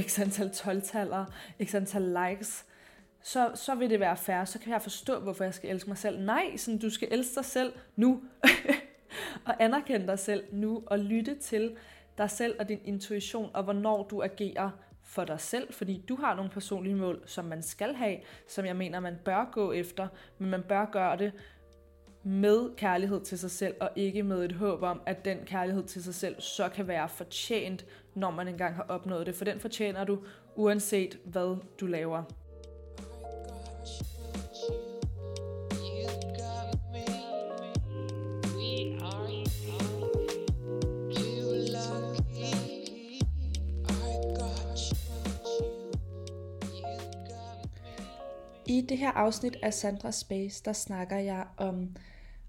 x 0.00 0.18
antal 0.18 0.46
12-taller, 0.46 1.24
x 1.64 1.74
antal 1.74 2.02
likes, 2.02 2.64
så, 3.22 3.50
så 3.54 3.74
vil 3.74 3.90
det 3.90 4.00
være 4.00 4.16
færre. 4.16 4.46
Så 4.46 4.58
kan 4.58 4.72
jeg 4.72 4.82
forstå, 4.82 5.20
hvorfor 5.20 5.44
jeg 5.44 5.54
skal 5.54 5.70
elske 5.70 5.90
mig 5.90 5.98
selv. 5.98 6.20
Nej, 6.20 6.56
sådan, 6.56 6.78
du 6.78 6.90
skal 6.90 7.08
elske 7.10 7.34
dig 7.34 7.44
selv 7.44 7.72
nu. 7.96 8.22
og 9.46 9.54
anerkende 9.58 10.06
dig 10.06 10.18
selv 10.18 10.44
nu, 10.52 10.82
og 10.86 10.98
lytte 10.98 11.34
til 11.34 11.76
dig 12.18 12.30
selv 12.30 12.56
og 12.58 12.68
din 12.68 12.80
intuition, 12.84 13.50
og 13.54 13.64
hvornår 13.64 14.06
du 14.10 14.22
agerer 14.22 14.70
for 15.02 15.24
dig 15.24 15.40
selv, 15.40 15.72
fordi 15.72 16.04
du 16.08 16.16
har 16.16 16.34
nogle 16.34 16.50
personlige 16.50 16.94
mål, 16.94 17.22
som 17.26 17.44
man 17.44 17.62
skal 17.62 17.94
have, 17.94 18.16
som 18.48 18.66
jeg 18.66 18.76
mener, 18.76 19.00
man 19.00 19.18
bør 19.24 19.50
gå 19.52 19.72
efter, 19.72 20.08
men 20.38 20.50
man 20.50 20.62
bør 20.62 20.84
gøre 20.84 21.18
det 21.18 21.32
med 22.24 22.76
kærlighed 22.76 23.20
til 23.20 23.38
sig 23.38 23.50
selv, 23.50 23.74
og 23.80 23.90
ikke 23.96 24.22
med 24.22 24.44
et 24.44 24.52
håb 24.52 24.82
om, 24.82 25.00
at 25.06 25.24
den 25.24 25.38
kærlighed 25.46 25.84
til 25.84 26.02
sig 26.04 26.14
selv 26.14 26.40
så 26.40 26.68
kan 26.68 26.88
være 26.88 27.08
fortjent, 27.08 27.86
når 28.14 28.30
man 28.30 28.48
engang 28.48 28.74
har 28.74 28.86
opnået 28.88 29.26
det. 29.26 29.34
For 29.34 29.44
den 29.44 29.60
fortjener 29.60 30.04
du, 30.04 30.18
uanset 30.56 31.18
hvad 31.24 31.56
du 31.80 31.86
laver. 31.86 32.22
I 48.66 48.80
det 48.88 48.98
her 48.98 49.10
afsnit 49.10 49.56
af 49.62 49.74
Sandra 49.74 50.12
Space, 50.12 50.62
der 50.64 50.72
snakker 50.72 51.16
jeg 51.16 51.46
om 51.56 51.96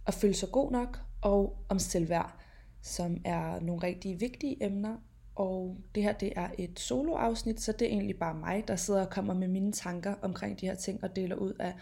at 0.08 0.14
føle 0.14 0.34
sig 0.34 0.50
god 0.52 0.72
nok 0.72 1.00
og 1.22 1.66
om 1.70 1.80
selvværd, 1.80 2.40
som 2.82 3.18
er 3.26 3.60
nogle 3.60 3.84
rigtig 3.84 4.22
vigtige 4.22 4.64
emner. 4.66 4.98
Og 5.36 5.78
det 5.96 6.04
her 6.04 6.14
det 6.14 6.34
er 6.36 6.50
et 6.58 6.80
soloafsnit, 6.80 7.62
så 7.62 7.72
det 7.72 7.88
er 7.88 7.92
egentlig 7.92 8.20
bare 8.20 8.34
mig, 8.34 8.64
der 8.68 8.76
sidder 8.76 9.02
og 9.02 9.10
kommer 9.10 9.34
med 9.34 9.48
mine 9.48 9.72
tanker 9.72 10.16
omkring 10.22 10.62
de 10.62 10.66
her 10.66 10.76
ting 10.76 11.04
og 11.04 11.16
deler 11.16 11.36
ud 11.36 11.54
af 11.60 11.74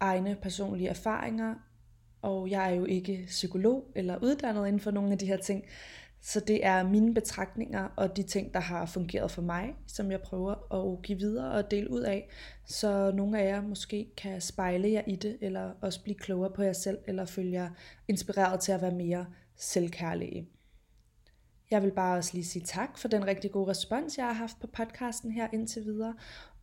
egne 0.00 0.36
personlige 0.42 0.88
erfaringer. 0.88 1.54
Og 2.22 2.50
jeg 2.50 2.70
er 2.70 2.74
jo 2.74 2.84
ikke 2.84 3.24
psykolog 3.26 3.92
eller 3.94 4.18
uddannet 4.22 4.66
inden 4.66 4.80
for 4.80 4.90
nogle 4.90 5.12
af 5.12 5.18
de 5.18 5.26
her 5.26 5.36
ting, 5.36 5.64
så 6.24 6.40
det 6.40 6.66
er 6.66 6.82
mine 6.82 7.14
betragtninger 7.14 7.88
og 7.96 8.16
de 8.16 8.22
ting, 8.22 8.54
der 8.54 8.60
har 8.60 8.86
fungeret 8.86 9.30
for 9.30 9.42
mig, 9.42 9.74
som 9.86 10.10
jeg 10.10 10.20
prøver 10.20 10.74
at 10.74 11.02
give 11.02 11.18
videre 11.18 11.52
og 11.52 11.70
dele 11.70 11.90
ud 11.90 12.00
af, 12.00 12.28
så 12.66 13.12
nogle 13.14 13.40
af 13.40 13.48
jer 13.48 13.62
måske 13.62 14.08
kan 14.16 14.40
spejle 14.40 14.92
jer 14.92 15.02
i 15.06 15.16
det, 15.16 15.38
eller 15.40 15.72
også 15.80 16.02
blive 16.02 16.18
klogere 16.18 16.50
på 16.50 16.62
jer 16.62 16.72
selv, 16.72 16.98
eller 17.06 17.24
følge 17.24 17.52
jer 17.52 17.70
inspireret 18.08 18.60
til 18.60 18.72
at 18.72 18.82
være 18.82 18.94
mere 18.94 19.26
selvkærlige. 19.56 20.48
Jeg 21.70 21.82
vil 21.82 21.90
bare 21.92 22.16
også 22.16 22.30
lige 22.34 22.44
sige 22.44 22.64
tak 22.64 22.98
for 22.98 23.08
den 23.08 23.26
rigtig 23.26 23.50
gode 23.50 23.70
respons, 23.70 24.18
jeg 24.18 24.26
har 24.26 24.32
haft 24.32 24.60
på 24.60 24.66
podcasten 24.66 25.32
her 25.32 25.48
indtil 25.52 25.84
videre, 25.84 26.14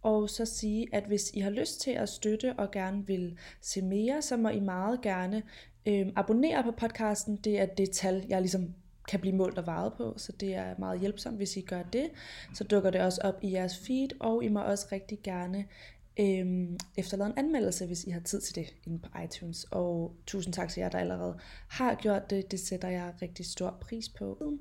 og 0.01 0.29
så 0.29 0.45
sige, 0.45 0.87
at 0.91 1.03
hvis 1.03 1.31
I 1.33 1.39
har 1.39 1.49
lyst 1.49 1.81
til 1.81 1.91
at 1.91 2.09
støtte 2.09 2.53
og 2.57 2.71
gerne 2.71 3.07
vil 3.07 3.37
se 3.61 3.81
mere, 3.81 4.21
så 4.21 4.37
må 4.37 4.49
I 4.49 4.59
meget 4.59 5.01
gerne 5.01 5.43
øh, 5.85 6.07
abonnere 6.15 6.63
på 6.63 6.71
podcasten. 6.71 7.35
Det 7.35 7.59
er 7.59 7.65
det 7.65 7.91
tal, 7.91 8.25
jeg 8.29 8.41
ligesom 8.41 8.73
kan 9.09 9.19
blive 9.19 9.35
målt 9.35 9.57
og 9.57 9.65
vejet 9.65 9.93
på, 9.97 10.13
så 10.17 10.31
det 10.31 10.55
er 10.55 10.75
meget 10.79 10.99
hjælpsomt, 10.99 11.37
hvis 11.37 11.57
I 11.57 11.61
gør 11.61 11.83
det. 11.83 12.09
Så 12.53 12.63
dukker 12.63 12.89
det 12.89 13.01
også 13.01 13.21
op 13.23 13.39
i 13.41 13.51
jeres 13.51 13.77
feed, 13.77 14.09
og 14.19 14.43
I 14.43 14.47
må 14.47 14.61
også 14.61 14.87
rigtig 14.91 15.19
gerne 15.23 15.65
øhm, 16.19 16.77
efterlade 16.97 17.29
en 17.29 17.37
anmeldelse, 17.37 17.85
hvis 17.85 18.03
I 18.03 18.09
har 18.09 18.19
tid 18.19 18.41
til 18.41 18.55
det 18.55 18.73
inde 18.87 18.99
på 18.99 19.09
iTunes. 19.23 19.65
Og 19.71 20.15
tusind 20.27 20.53
tak 20.53 20.69
til 20.69 20.81
jer, 20.81 20.89
der 20.89 20.99
allerede 20.99 21.39
har 21.69 21.95
gjort 21.95 22.29
det. 22.29 22.51
Det 22.51 22.59
sætter 22.59 22.89
jeg 22.89 23.13
rigtig 23.21 23.45
stor 23.45 23.77
pris 23.81 24.09
på. 24.09 24.53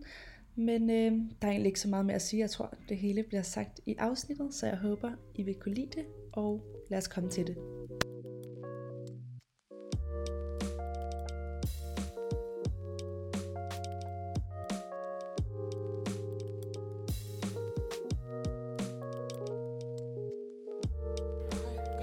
Men 0.54 0.90
øh, 0.90 1.12
der 1.42 1.48
er 1.48 1.50
egentlig 1.50 1.66
ikke 1.66 1.80
så 1.80 1.88
meget 1.88 2.06
mere 2.06 2.14
at 2.14 2.22
sige. 2.22 2.40
Jeg 2.40 2.50
tror, 2.50 2.74
det 2.88 2.96
hele 2.96 3.22
bliver 3.22 3.42
sagt 3.42 3.80
i 3.86 3.94
afsnittet, 3.98 4.54
så 4.54 4.66
jeg 4.66 4.76
håber, 4.76 5.10
I 5.34 5.42
vil 5.42 5.54
kunne 5.54 5.74
lide 5.74 5.90
det, 5.94 6.04
og 6.32 6.62
lad 6.90 6.98
os 6.98 7.08
komme 7.08 7.30
til 7.30 7.46
det. 7.46 7.56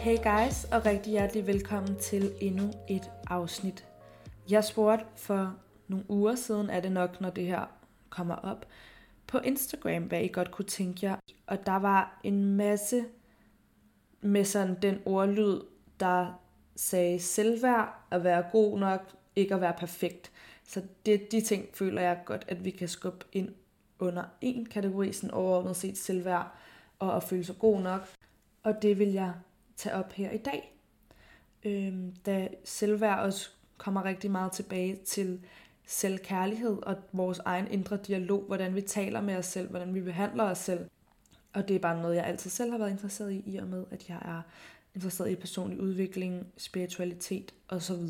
Hey 0.05 0.17
guys, 0.17 0.63
og 0.63 0.85
rigtig 0.85 1.11
hjertelig 1.11 1.47
velkommen 1.47 1.95
til 1.99 2.33
endnu 2.41 2.71
et 2.89 3.11
afsnit. 3.27 3.85
Jeg 4.49 4.63
spurgte 4.63 5.05
for 5.15 5.55
nogle 5.87 6.05
uger 6.09 6.35
siden, 6.35 6.69
er 6.69 6.79
det 6.79 6.91
nok, 6.91 7.21
når 7.21 7.29
det 7.29 7.45
her 7.45 7.65
kommer 8.09 8.35
op, 8.35 8.65
på 9.27 9.37
Instagram, 9.37 10.03
hvad 10.03 10.21
I 10.21 10.27
godt 10.27 10.51
kunne 10.51 10.65
tænke 10.65 11.05
jer. 11.05 11.15
Og 11.47 11.65
der 11.65 11.75
var 11.75 12.19
en 12.23 12.55
masse 12.55 13.05
med 14.21 14.45
sådan 14.45 14.77
den 14.81 14.99
ordlyd, 15.05 15.61
der 15.99 16.41
sagde 16.75 17.19
selvværd, 17.19 17.93
at 18.11 18.23
være 18.23 18.43
god 18.51 18.79
nok, 18.79 19.01
ikke 19.35 19.55
at 19.55 19.61
være 19.61 19.75
perfekt. 19.79 20.31
Så 20.63 20.81
det, 21.05 21.31
de 21.31 21.41
ting 21.41 21.65
føler 21.73 22.01
jeg 22.01 22.21
godt, 22.25 22.45
at 22.47 22.65
vi 22.65 22.69
kan 22.69 22.87
skubbe 22.87 23.25
ind 23.31 23.49
under 23.99 24.23
en 24.41 24.65
kategori, 24.65 25.11
sådan 25.11 25.31
overordnet 25.31 25.75
set 25.75 25.97
selvværd, 25.97 26.55
og 26.99 27.15
at 27.15 27.23
føle 27.23 27.43
sig 27.43 27.55
god 27.59 27.81
nok. 27.81 28.07
Og 28.63 28.81
det 28.81 28.99
vil 28.99 29.11
jeg 29.11 29.33
tage 29.77 29.95
op 29.95 30.13
her 30.13 30.31
i 30.31 30.37
dag. 30.37 30.77
Øhm, 31.63 32.15
da 32.25 32.47
selvværd 32.63 33.19
også 33.19 33.49
kommer 33.77 34.05
rigtig 34.05 34.31
meget 34.31 34.51
tilbage 34.51 34.95
til 34.95 35.39
selvkærlighed 35.85 36.77
og 36.83 36.95
vores 37.11 37.39
egen 37.39 37.67
indre 37.71 37.97
dialog, 37.97 38.43
hvordan 38.43 38.75
vi 38.75 38.81
taler 38.81 39.21
med 39.21 39.35
os 39.35 39.45
selv, 39.45 39.69
hvordan 39.69 39.93
vi 39.93 40.01
behandler 40.01 40.43
os 40.43 40.57
selv. 40.57 40.89
Og 41.53 41.67
det 41.67 41.75
er 41.75 41.79
bare 41.79 42.01
noget, 42.01 42.15
jeg 42.15 42.25
altid 42.25 42.49
selv 42.49 42.71
har 42.71 42.77
været 42.77 42.91
interesseret 42.91 43.31
i, 43.31 43.43
i 43.45 43.57
og 43.57 43.67
med, 43.67 43.85
at 43.91 44.09
jeg 44.09 44.17
er 44.25 44.41
interesseret 44.95 45.31
i 45.31 45.35
personlig 45.35 45.79
udvikling, 45.79 46.47
spiritualitet 46.57 47.53
osv. 47.67 48.07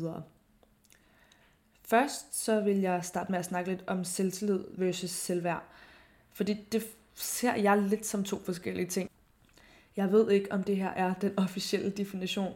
Først 1.82 2.44
så 2.44 2.60
vil 2.60 2.80
jeg 2.80 3.04
starte 3.04 3.32
med 3.32 3.38
at 3.38 3.44
snakke 3.44 3.70
lidt 3.70 3.84
om 3.86 4.04
selvtillid 4.04 4.64
versus 4.76 5.10
selvværd. 5.10 5.62
Fordi 6.32 6.66
det 6.72 6.82
ser 7.14 7.54
jeg 7.54 7.78
lidt 7.78 8.06
som 8.06 8.24
to 8.24 8.38
forskellige 8.38 8.86
ting. 8.86 9.10
Jeg 9.96 10.12
ved 10.12 10.30
ikke, 10.30 10.52
om 10.52 10.64
det 10.64 10.76
her 10.76 10.90
er 10.90 11.14
den 11.14 11.38
officielle 11.44 11.90
definition. 11.90 12.54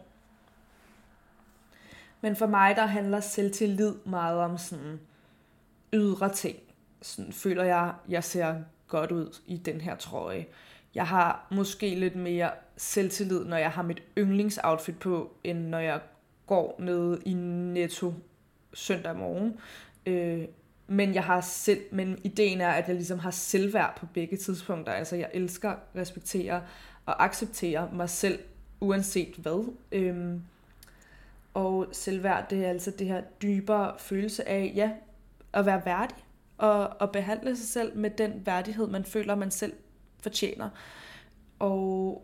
Men 2.20 2.36
for 2.36 2.46
mig, 2.46 2.76
der 2.76 2.86
handler 2.86 3.20
selvtillid 3.20 3.94
meget 4.04 4.38
om 4.38 4.58
sådan 4.58 5.00
ydre 5.92 6.32
ting. 6.32 6.56
Sådan 7.02 7.32
føler 7.32 7.64
jeg, 7.64 7.94
jeg 8.08 8.24
ser 8.24 8.54
godt 8.88 9.12
ud 9.12 9.40
i 9.46 9.56
den 9.56 9.80
her 9.80 9.96
trøje. 9.96 10.46
Jeg 10.94 11.06
har 11.06 11.46
måske 11.50 11.94
lidt 11.94 12.16
mere 12.16 12.50
selvtillid, 12.76 13.44
når 13.44 13.56
jeg 13.56 13.70
har 13.70 13.82
mit 13.82 14.02
yndlingsoutfit 14.18 14.98
på, 14.98 15.36
end 15.44 15.58
når 15.58 15.78
jeg 15.78 16.00
går 16.46 16.76
ned 16.78 17.18
i 17.26 17.34
Netto 17.34 18.14
søndag 18.74 19.16
morgen. 19.16 19.56
Øh, 20.06 20.44
men 20.86 21.14
jeg 21.14 21.24
har 21.24 21.40
selv, 21.40 21.80
men 21.92 22.18
ideen 22.24 22.60
er, 22.60 22.70
at 22.70 22.88
jeg 22.88 22.96
ligesom 22.96 23.18
har 23.18 23.30
selvværd 23.30 23.96
på 23.96 24.06
begge 24.14 24.36
tidspunkter. 24.36 24.92
Altså 24.92 25.16
jeg 25.16 25.30
elsker, 25.34 25.74
respekterer 25.96 26.60
at 27.10 27.16
acceptere 27.18 27.88
mig 27.92 28.10
selv, 28.10 28.38
uanset 28.80 29.34
hvad. 29.36 29.72
Øhm, 29.92 30.42
og 31.54 31.86
selvværd, 31.92 32.50
det 32.50 32.64
er 32.64 32.68
altså 32.68 32.90
det 32.90 33.06
her 33.06 33.20
dybere 33.42 33.94
følelse 33.98 34.48
af, 34.48 34.72
ja, 34.74 34.90
at 35.52 35.66
være 35.66 35.82
værdig, 35.84 36.16
og 36.58 37.02
at 37.02 37.12
behandle 37.12 37.56
sig 37.56 37.68
selv 37.68 37.96
med 37.96 38.10
den 38.10 38.42
værdighed, 38.46 38.86
man 38.86 39.04
føler, 39.04 39.34
man 39.34 39.50
selv 39.50 39.72
fortjener. 40.22 40.68
Og 41.58 42.22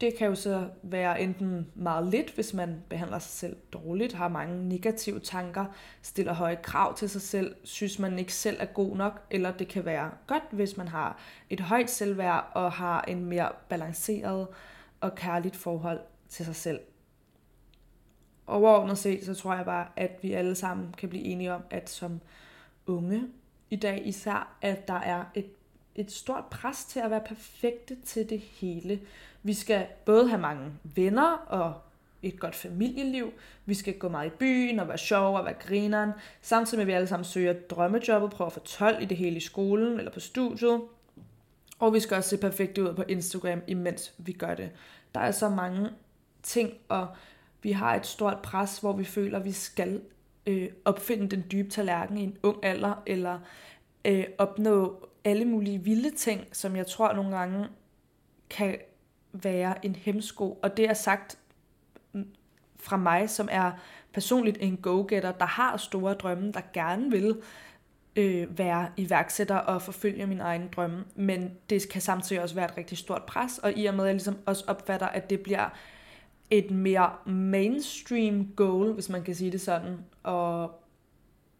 det 0.00 0.14
kan 0.18 0.26
jo 0.26 0.34
så 0.34 0.68
være 0.82 1.20
enten 1.20 1.66
meget 1.74 2.06
lidt, 2.06 2.34
hvis 2.34 2.54
man 2.54 2.82
behandler 2.88 3.18
sig 3.18 3.30
selv 3.30 3.56
dårligt, 3.72 4.12
har 4.12 4.28
mange 4.28 4.68
negative 4.68 5.20
tanker, 5.20 5.64
stiller 6.02 6.32
høje 6.32 6.58
krav 6.62 6.96
til 6.96 7.10
sig 7.10 7.22
selv, 7.22 7.56
synes 7.64 7.98
man 7.98 8.18
ikke 8.18 8.32
selv 8.32 8.56
er 8.60 8.66
god 8.66 8.96
nok, 8.96 9.22
eller 9.30 9.52
det 9.52 9.68
kan 9.68 9.84
være 9.84 10.10
godt, 10.26 10.42
hvis 10.50 10.76
man 10.76 10.88
har 10.88 11.18
et 11.50 11.60
højt 11.60 11.90
selvværd 11.90 12.50
og 12.54 12.72
har 12.72 13.02
en 13.08 13.24
mere 13.24 13.48
balanceret 13.68 14.46
og 15.00 15.14
kærligt 15.14 15.56
forhold 15.56 16.00
til 16.28 16.44
sig 16.44 16.56
selv. 16.56 16.80
Overordnet 18.46 18.98
set, 18.98 19.24
så 19.24 19.34
tror 19.34 19.54
jeg 19.54 19.64
bare, 19.64 19.86
at 19.96 20.18
vi 20.22 20.32
alle 20.32 20.54
sammen 20.54 20.94
kan 20.98 21.08
blive 21.08 21.24
enige 21.24 21.52
om, 21.52 21.62
at 21.70 21.90
som 21.90 22.20
unge 22.86 23.24
i 23.70 23.76
dag 23.76 24.02
især, 24.06 24.56
at 24.62 24.88
der 24.88 24.94
er 24.94 25.24
et 25.34 25.57
et 25.98 26.12
stort 26.12 26.44
pres 26.50 26.84
til 26.84 27.00
at 27.00 27.10
være 27.10 27.22
perfekte 27.28 27.96
til 28.04 28.30
det 28.30 28.40
hele. 28.40 29.00
Vi 29.42 29.54
skal 29.54 29.86
både 30.04 30.28
have 30.28 30.40
mange 30.40 30.72
venner 30.82 31.32
og 31.32 31.74
et 32.22 32.40
godt 32.40 32.54
familieliv. 32.54 33.32
Vi 33.64 33.74
skal 33.74 33.98
gå 33.98 34.08
meget 34.08 34.26
i 34.26 34.36
byen 34.38 34.78
og 34.78 34.88
være 34.88 34.98
sjov 34.98 35.36
og 35.36 35.44
være 35.44 35.54
grineren. 35.54 36.10
Samtidig 36.42 36.78
med 36.78 36.82
at 36.82 36.86
vi 36.86 36.92
alle 36.92 37.06
sammen 37.06 37.24
søger 37.24 37.52
drømmejobbet, 37.52 38.30
prøver 38.30 38.46
at 38.46 38.52
få 38.52 38.60
12 38.60 39.02
i 39.02 39.04
det 39.04 39.16
hele 39.16 39.36
i 39.36 39.40
skolen 39.40 39.98
eller 39.98 40.12
på 40.12 40.20
studiet. 40.20 40.80
Og 41.78 41.94
vi 41.94 42.00
skal 42.00 42.16
også 42.16 42.30
se 42.30 42.36
perfekte 42.36 42.82
ud 42.82 42.94
på 42.94 43.04
Instagram, 43.08 43.62
imens 43.66 44.14
vi 44.18 44.32
gør 44.32 44.54
det. 44.54 44.70
Der 45.14 45.20
er 45.20 45.30
så 45.30 45.48
mange 45.48 45.90
ting, 46.42 46.72
og 46.88 47.08
vi 47.62 47.72
har 47.72 47.94
et 47.94 48.06
stort 48.06 48.38
pres, 48.42 48.78
hvor 48.78 48.92
vi 48.92 49.04
føler, 49.04 49.38
at 49.38 49.44
vi 49.44 49.52
skal 49.52 50.00
øh, 50.46 50.68
opfinde 50.84 51.28
den 51.28 51.44
dybe 51.52 51.70
tallerken 51.70 52.18
i 52.18 52.22
en 52.22 52.38
ung 52.42 52.64
alder, 52.64 53.02
eller 53.06 53.38
øh, 54.04 54.24
opnå 54.38 55.08
alle 55.24 55.44
mulige 55.44 55.78
vilde 55.78 56.10
ting, 56.10 56.44
som 56.52 56.76
jeg 56.76 56.86
tror 56.86 57.12
nogle 57.12 57.36
gange 57.36 57.66
kan 58.50 58.76
være 59.32 59.86
en 59.86 59.94
hemsko. 59.94 60.58
Og 60.62 60.76
det 60.76 60.84
er 60.84 60.94
sagt 60.94 61.38
fra 62.76 62.96
mig, 62.96 63.30
som 63.30 63.48
er 63.50 63.72
personligt 64.12 64.58
en 64.60 64.76
go-getter, 64.76 65.32
der 65.32 65.46
har 65.46 65.76
store 65.76 66.14
drømme, 66.14 66.52
der 66.52 66.60
gerne 66.72 67.10
vil 67.10 67.36
øh, 68.16 68.58
være 68.58 68.88
iværksætter 68.96 69.56
og 69.56 69.82
forfølge 69.82 70.26
min 70.26 70.40
egen 70.40 70.68
drømme. 70.76 71.04
Men 71.14 71.50
det 71.70 71.88
kan 71.88 72.00
samtidig 72.00 72.42
også 72.42 72.54
være 72.54 72.64
et 72.64 72.76
rigtig 72.76 72.98
stort 72.98 73.22
pres, 73.22 73.58
og 73.58 73.72
i 73.76 73.86
og 73.86 73.94
med, 73.94 74.04
at 74.04 74.08
jeg 74.08 74.14
ligesom 74.14 74.38
også 74.46 74.64
opfatter, 74.66 75.06
at 75.06 75.30
det 75.30 75.40
bliver 75.40 75.68
et 76.50 76.70
mere 76.70 77.10
mainstream 77.26 78.48
goal, 78.56 78.92
hvis 78.92 79.08
man 79.08 79.22
kan 79.22 79.34
sige 79.34 79.52
det 79.52 79.60
sådan, 79.60 79.98
og 80.22 80.80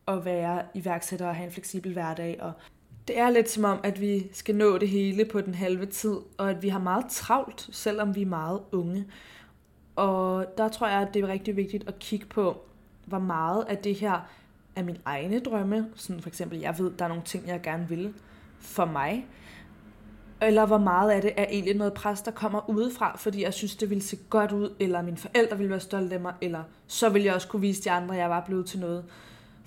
at 0.09 0.25
være 0.25 0.63
iværksætter 0.75 1.29
og 1.29 1.35
have 1.35 1.47
en 1.47 1.53
fleksibel 1.53 1.93
hverdag. 1.93 2.37
Og 2.41 2.53
det 3.09 3.19
er 3.19 3.31
lidt 3.31 3.51
som 3.51 3.65
om, 3.65 3.81
at 3.83 4.01
vi 4.01 4.27
skal 4.33 4.55
nå 4.55 4.79
det 4.79 4.89
hele 4.89 5.25
på 5.25 5.41
den 5.41 5.55
halve 5.55 5.87
tid, 5.87 6.17
og 6.39 6.51
at 6.51 6.63
vi 6.63 6.69
har 6.69 6.79
meget 6.79 7.05
travlt, 7.11 7.69
selvom 7.73 8.15
vi 8.15 8.23
er 8.23 8.27
meget 8.27 8.61
unge. 8.73 9.05
Og 9.97 10.47
der 10.59 10.69
tror 10.69 10.89
jeg, 10.89 11.01
at 11.01 11.15
det 11.15 11.25
er 11.25 11.29
rigtig 11.29 11.57
vigtigt 11.57 11.89
at 11.89 11.99
kigge 11.99 12.27
på, 12.27 12.61
hvor 13.05 13.19
meget 13.19 13.65
af 13.69 13.79
det 13.79 13.95
her 13.95 14.29
er 14.77 14.83
mine 14.83 14.99
egne 15.05 15.41
drømme. 15.41 15.89
Sådan 15.95 16.23
for 16.23 16.29
eksempel, 16.29 16.59
jeg 16.59 16.79
ved, 16.79 16.91
der 16.99 17.05
er 17.05 17.09
nogle 17.09 17.23
ting, 17.25 17.47
jeg 17.47 17.63
gerne 17.63 17.89
vil 17.89 18.15
for 18.59 18.85
mig. 18.85 19.27
Eller 20.43 20.67
hvor 20.67 20.79
meget 20.79 21.11
af 21.11 21.23
det 21.23 21.33
er 21.37 21.47
egentlig 21.49 21.77
noget 21.77 21.95
pres, 21.95 22.23
der 22.23 22.31
kommer 22.31 22.71
udefra, 22.71 23.17
fordi 23.17 23.43
jeg 23.43 23.55
synes, 23.55 23.77
det 23.77 23.91
ville 23.91 24.03
se 24.03 24.19
godt 24.31 24.53
ud, 24.53 24.75
eller 24.81 25.03
mine 25.03 25.17
forældre 25.17 25.57
ville 25.57 25.71
være 25.71 25.81
stolte 25.81 26.15
af 26.15 26.21
mig, 26.21 26.35
eller 26.41 26.63
så 26.87 27.09
ville 27.09 27.27
jeg 27.27 27.35
også 27.35 27.49
kunne 27.49 27.61
vise 27.61 27.85
de 27.85 27.91
andre, 27.91 28.15
at 28.15 28.21
jeg 28.21 28.31
var 28.31 28.45
blevet 28.47 28.67
til 28.67 28.81
noget. 28.81 29.05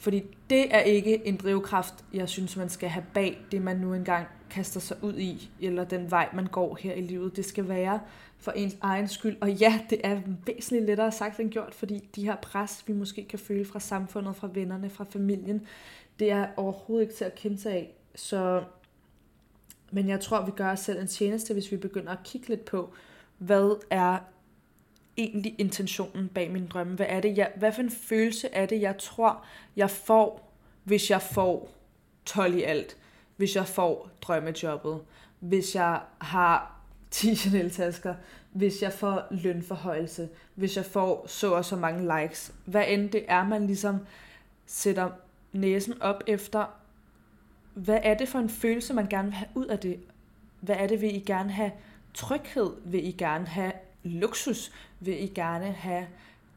Fordi 0.01 0.24
det 0.50 0.75
er 0.75 0.80
ikke 0.80 1.27
en 1.27 1.38
drivkraft, 1.38 1.94
jeg 2.13 2.30
synes, 2.30 2.57
man 2.57 2.69
skal 2.69 2.89
have 2.89 3.06
bag 3.13 3.45
det, 3.51 3.62
man 3.62 3.77
nu 3.77 3.94
engang 3.94 4.27
kaster 4.50 4.80
sig 4.80 5.03
ud 5.03 5.18
i, 5.18 5.50
eller 5.59 5.83
den 5.83 6.12
vej, 6.12 6.30
man 6.33 6.45
går 6.45 6.77
her 6.81 6.94
i 6.94 7.01
livet. 7.01 7.36
Det 7.36 7.45
skal 7.45 7.68
være 7.68 8.00
for 8.38 8.51
ens 8.51 8.77
egen 8.81 9.07
skyld. 9.07 9.38
Og 9.42 9.51
ja, 9.51 9.80
det 9.89 10.01
er 10.03 10.21
væsentligt 10.45 10.86
lettere 10.86 11.12
sagt 11.12 11.39
end 11.39 11.51
gjort, 11.51 11.75
fordi 11.75 12.09
de 12.15 12.24
her 12.24 12.36
pres, 12.36 12.83
vi 12.88 12.94
måske 12.94 13.25
kan 13.30 13.39
føle 13.39 13.65
fra 13.65 13.80
samfundet, 13.80 14.36
fra 14.36 14.50
vennerne, 14.53 14.89
fra 14.89 15.06
familien, 15.09 15.68
det 16.19 16.31
er 16.31 16.48
overhovedet 16.57 17.06
ikke 17.06 17.15
til 17.15 17.25
at 17.25 17.36
kende 17.36 17.57
sig 17.57 17.71
af. 17.71 17.94
Så, 18.15 18.63
men 19.92 20.09
jeg 20.09 20.19
tror, 20.19 20.45
vi 20.45 20.51
gør 20.51 20.71
os 20.71 20.80
selv 20.80 21.01
en 21.01 21.07
tjeneste, 21.07 21.53
hvis 21.53 21.71
vi 21.71 21.77
begynder 21.77 22.12
at 22.12 22.24
kigge 22.24 22.48
lidt 22.48 22.65
på, 22.65 22.94
hvad 23.38 23.83
er 23.89 24.18
egentlig 25.18 25.56
intentionen 25.58 26.28
bag 26.28 26.52
min 26.52 26.68
drømme? 26.68 26.96
Hvad 26.96 27.06
er 27.10 27.19
det, 27.19 27.38
jeg, 27.38 27.52
hvad 27.56 27.72
for 27.72 27.81
en 27.81 27.92
følelse 27.92 28.50
er 28.50 28.66
det, 28.66 28.81
jeg 28.81 28.98
tror, 28.98 29.44
jeg 29.75 29.90
får, 29.90 30.54
hvis 30.84 31.10
jeg 31.10 31.22
får 31.22 31.69
12 32.25 32.58
i 32.58 32.63
alt? 32.63 32.98
Hvis 33.38 33.56
jeg 33.56 33.68
får 33.68 34.10
drømmejobbet? 34.22 35.02
Hvis 35.40 35.75
jeg 35.75 36.02
har 36.22 36.78
10 37.12 37.36
Chanel-tasker? 37.36 38.16
Hvis 38.52 38.81
jeg 38.81 38.94
får 38.94 39.28
lønforhøjelse? 39.31 40.30
Hvis 40.56 40.78
jeg 40.78 40.86
får 40.86 41.25
så 41.28 41.54
og 41.54 41.66
så 41.66 41.75
mange 41.75 42.22
likes? 42.22 42.54
Hvad 42.66 42.84
end 42.88 43.10
det 43.10 43.25
er, 43.28 43.48
man 43.48 43.68
ligesom 43.68 44.00
sætter 44.66 45.10
næsen 45.52 46.02
op 46.02 46.24
efter, 46.28 46.66
hvad 47.74 48.00
er 48.04 48.13
det 48.13 48.28
for 48.28 48.40
en 48.40 48.50
følelse, 48.50 48.94
man 48.94 49.08
gerne 49.08 49.28
vil 49.28 49.36
have 49.36 49.50
ud 49.56 49.66
af 49.66 49.80
det? 49.80 50.00
Hvad 50.60 50.75
er 50.80 50.88
det, 50.88 51.02
vil 51.02 51.16
I 51.16 51.19
gerne 51.19 51.52
have 51.52 51.72
tryghed? 52.13 52.72
Vil 52.86 53.08
I 53.08 53.12
gerne 53.12 53.46
have 53.46 53.72
luksus? 54.04 54.72
Vil 55.01 55.24
I 55.24 55.27
gerne 55.27 55.65
have 55.65 56.07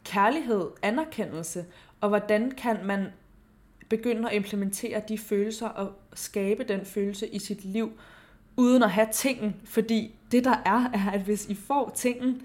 kærlighed, 0.04 0.66
anerkendelse? 0.82 1.64
Og 2.00 2.08
hvordan 2.08 2.50
kan 2.50 2.86
man 2.86 3.06
begynde 3.88 4.30
at 4.30 4.36
implementere 4.36 5.02
de 5.08 5.18
følelser 5.18 5.68
og 5.68 5.92
skabe 6.14 6.64
den 6.64 6.84
følelse 6.84 7.28
i 7.28 7.38
sit 7.38 7.64
liv, 7.64 7.92
uden 8.56 8.82
at 8.82 8.90
have 8.90 9.08
tingen? 9.12 9.56
Fordi 9.64 10.14
det 10.32 10.44
der 10.44 10.56
er, 10.64 10.90
er, 10.92 11.10
at 11.10 11.20
hvis 11.20 11.46
I 11.46 11.54
får 11.54 11.92
tingen, 11.94 12.42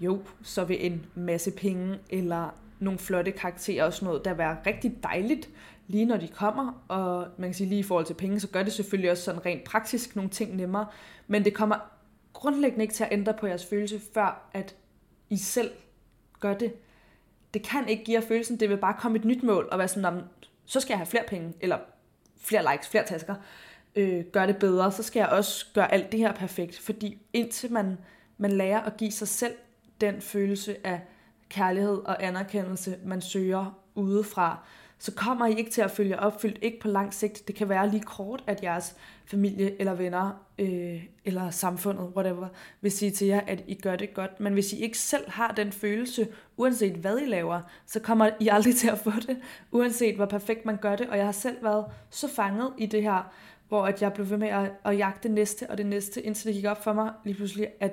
jo, 0.00 0.22
så 0.42 0.64
vil 0.64 0.86
en 0.86 1.06
masse 1.14 1.50
penge 1.50 1.98
eller 2.10 2.54
nogle 2.78 2.98
flotte 2.98 3.32
karakterer 3.32 3.84
og 3.84 3.92
sådan 3.92 4.06
noget, 4.06 4.24
der 4.24 4.34
være 4.34 4.56
rigtig 4.66 5.02
dejligt, 5.02 5.48
lige 5.86 6.04
når 6.04 6.16
de 6.16 6.28
kommer, 6.28 6.84
og 6.88 7.26
man 7.38 7.48
kan 7.48 7.54
sige 7.54 7.68
lige 7.68 7.78
i 7.78 7.82
forhold 7.82 8.06
til 8.06 8.14
penge, 8.14 8.40
så 8.40 8.48
gør 8.48 8.62
det 8.62 8.72
selvfølgelig 8.72 9.10
også 9.10 9.22
sådan 9.22 9.46
rent 9.46 9.64
praktisk 9.64 10.16
nogle 10.16 10.30
ting 10.30 10.56
nemmere, 10.56 10.86
men 11.26 11.44
det 11.44 11.54
kommer 11.54 11.76
grundlæggende 12.32 12.82
ikke 12.82 12.94
til 12.94 13.04
at 13.04 13.12
ændre 13.12 13.34
på 13.40 13.46
jeres 13.46 13.66
følelse, 13.66 14.00
før 14.14 14.50
at 14.52 14.74
i 15.30 15.36
selv 15.36 15.70
gør 16.40 16.54
det. 16.54 16.74
Det 17.54 17.62
kan 17.62 17.88
ikke 17.88 18.04
give 18.04 18.20
jer 18.20 18.26
følelsen, 18.26 18.60
det 18.60 18.68
vil 18.68 18.76
bare 18.76 18.94
komme 19.00 19.18
et 19.18 19.24
nyt 19.24 19.42
mål, 19.42 19.68
og 19.70 19.78
være 19.78 19.88
sådan, 19.88 20.22
så 20.66 20.80
skal 20.80 20.92
jeg 20.92 20.98
have 20.98 21.06
flere 21.06 21.24
penge, 21.28 21.52
eller 21.60 21.78
flere 22.40 22.72
likes, 22.72 22.88
flere 22.88 23.06
tasker, 23.06 23.34
øh, 23.96 24.24
gør 24.24 24.46
det 24.46 24.56
bedre, 24.56 24.92
så 24.92 25.02
skal 25.02 25.20
jeg 25.20 25.28
også 25.28 25.66
gøre 25.74 25.92
alt 25.92 26.12
det 26.12 26.20
her 26.20 26.32
perfekt. 26.32 26.78
Fordi 26.78 27.18
indtil 27.32 27.72
man, 27.72 27.98
man 28.38 28.52
lærer 28.52 28.80
at 28.80 28.96
give 28.96 29.12
sig 29.12 29.28
selv 29.28 29.54
den 30.00 30.20
følelse 30.20 30.86
af 30.86 31.00
kærlighed 31.48 31.98
og 32.04 32.24
anerkendelse, 32.24 32.98
man 33.04 33.20
søger 33.20 33.78
udefra, 33.94 34.58
så 34.98 35.12
kommer 35.14 35.46
I 35.46 35.54
ikke 35.58 35.70
til 35.70 35.82
at 35.82 35.90
følge 35.90 36.20
opfyldt, 36.20 36.58
ikke 36.62 36.80
på 36.80 36.88
lang 36.88 37.14
sigt. 37.14 37.48
Det 37.48 37.54
kan 37.54 37.68
være 37.68 37.90
lige 37.90 38.02
kort, 38.02 38.44
at 38.46 38.62
jeres 38.62 38.96
familie 39.24 39.80
eller 39.80 39.94
venner 39.94 40.44
øh, 40.58 41.04
eller 41.24 41.50
samfundet, 41.50 42.12
whatever, 42.16 42.48
vil 42.80 42.92
sige 42.92 43.10
til 43.10 43.26
jer, 43.26 43.40
at 43.46 43.64
I 43.66 43.74
gør 43.74 43.96
det 43.96 44.14
godt. 44.14 44.40
Men 44.40 44.52
hvis 44.52 44.72
I 44.72 44.82
ikke 44.82 44.98
selv 44.98 45.30
har 45.30 45.52
den 45.52 45.72
følelse, 45.72 46.28
uanset 46.56 46.94
hvad 46.94 47.18
I 47.18 47.26
laver, 47.26 47.60
så 47.86 48.00
kommer 48.00 48.30
I 48.40 48.48
aldrig 48.48 48.76
til 48.76 48.88
at 48.88 48.98
få 48.98 49.10
det, 49.10 49.38
uanset 49.72 50.16
hvor 50.16 50.26
perfekt 50.26 50.64
man 50.64 50.76
gør 50.76 50.96
det. 50.96 51.08
Og 51.08 51.16
jeg 51.16 51.24
har 51.24 51.32
selv 51.32 51.56
været 51.62 51.84
så 52.10 52.28
fanget 52.28 52.72
i 52.78 52.86
det 52.86 53.02
her, 53.02 53.32
hvor 53.68 53.86
at 53.86 54.02
jeg 54.02 54.12
blev 54.12 54.30
ved 54.30 54.36
med 54.36 54.48
at, 54.48 54.70
at 54.84 54.98
jagte 54.98 55.28
det 55.28 55.34
næste 55.34 55.70
og 55.70 55.78
det 55.78 55.86
næste, 55.86 56.22
indtil 56.22 56.46
det 56.46 56.54
gik 56.54 56.64
op 56.64 56.84
for 56.84 56.92
mig 56.92 57.12
lige 57.24 57.34
pludselig, 57.36 57.68
at 57.80 57.92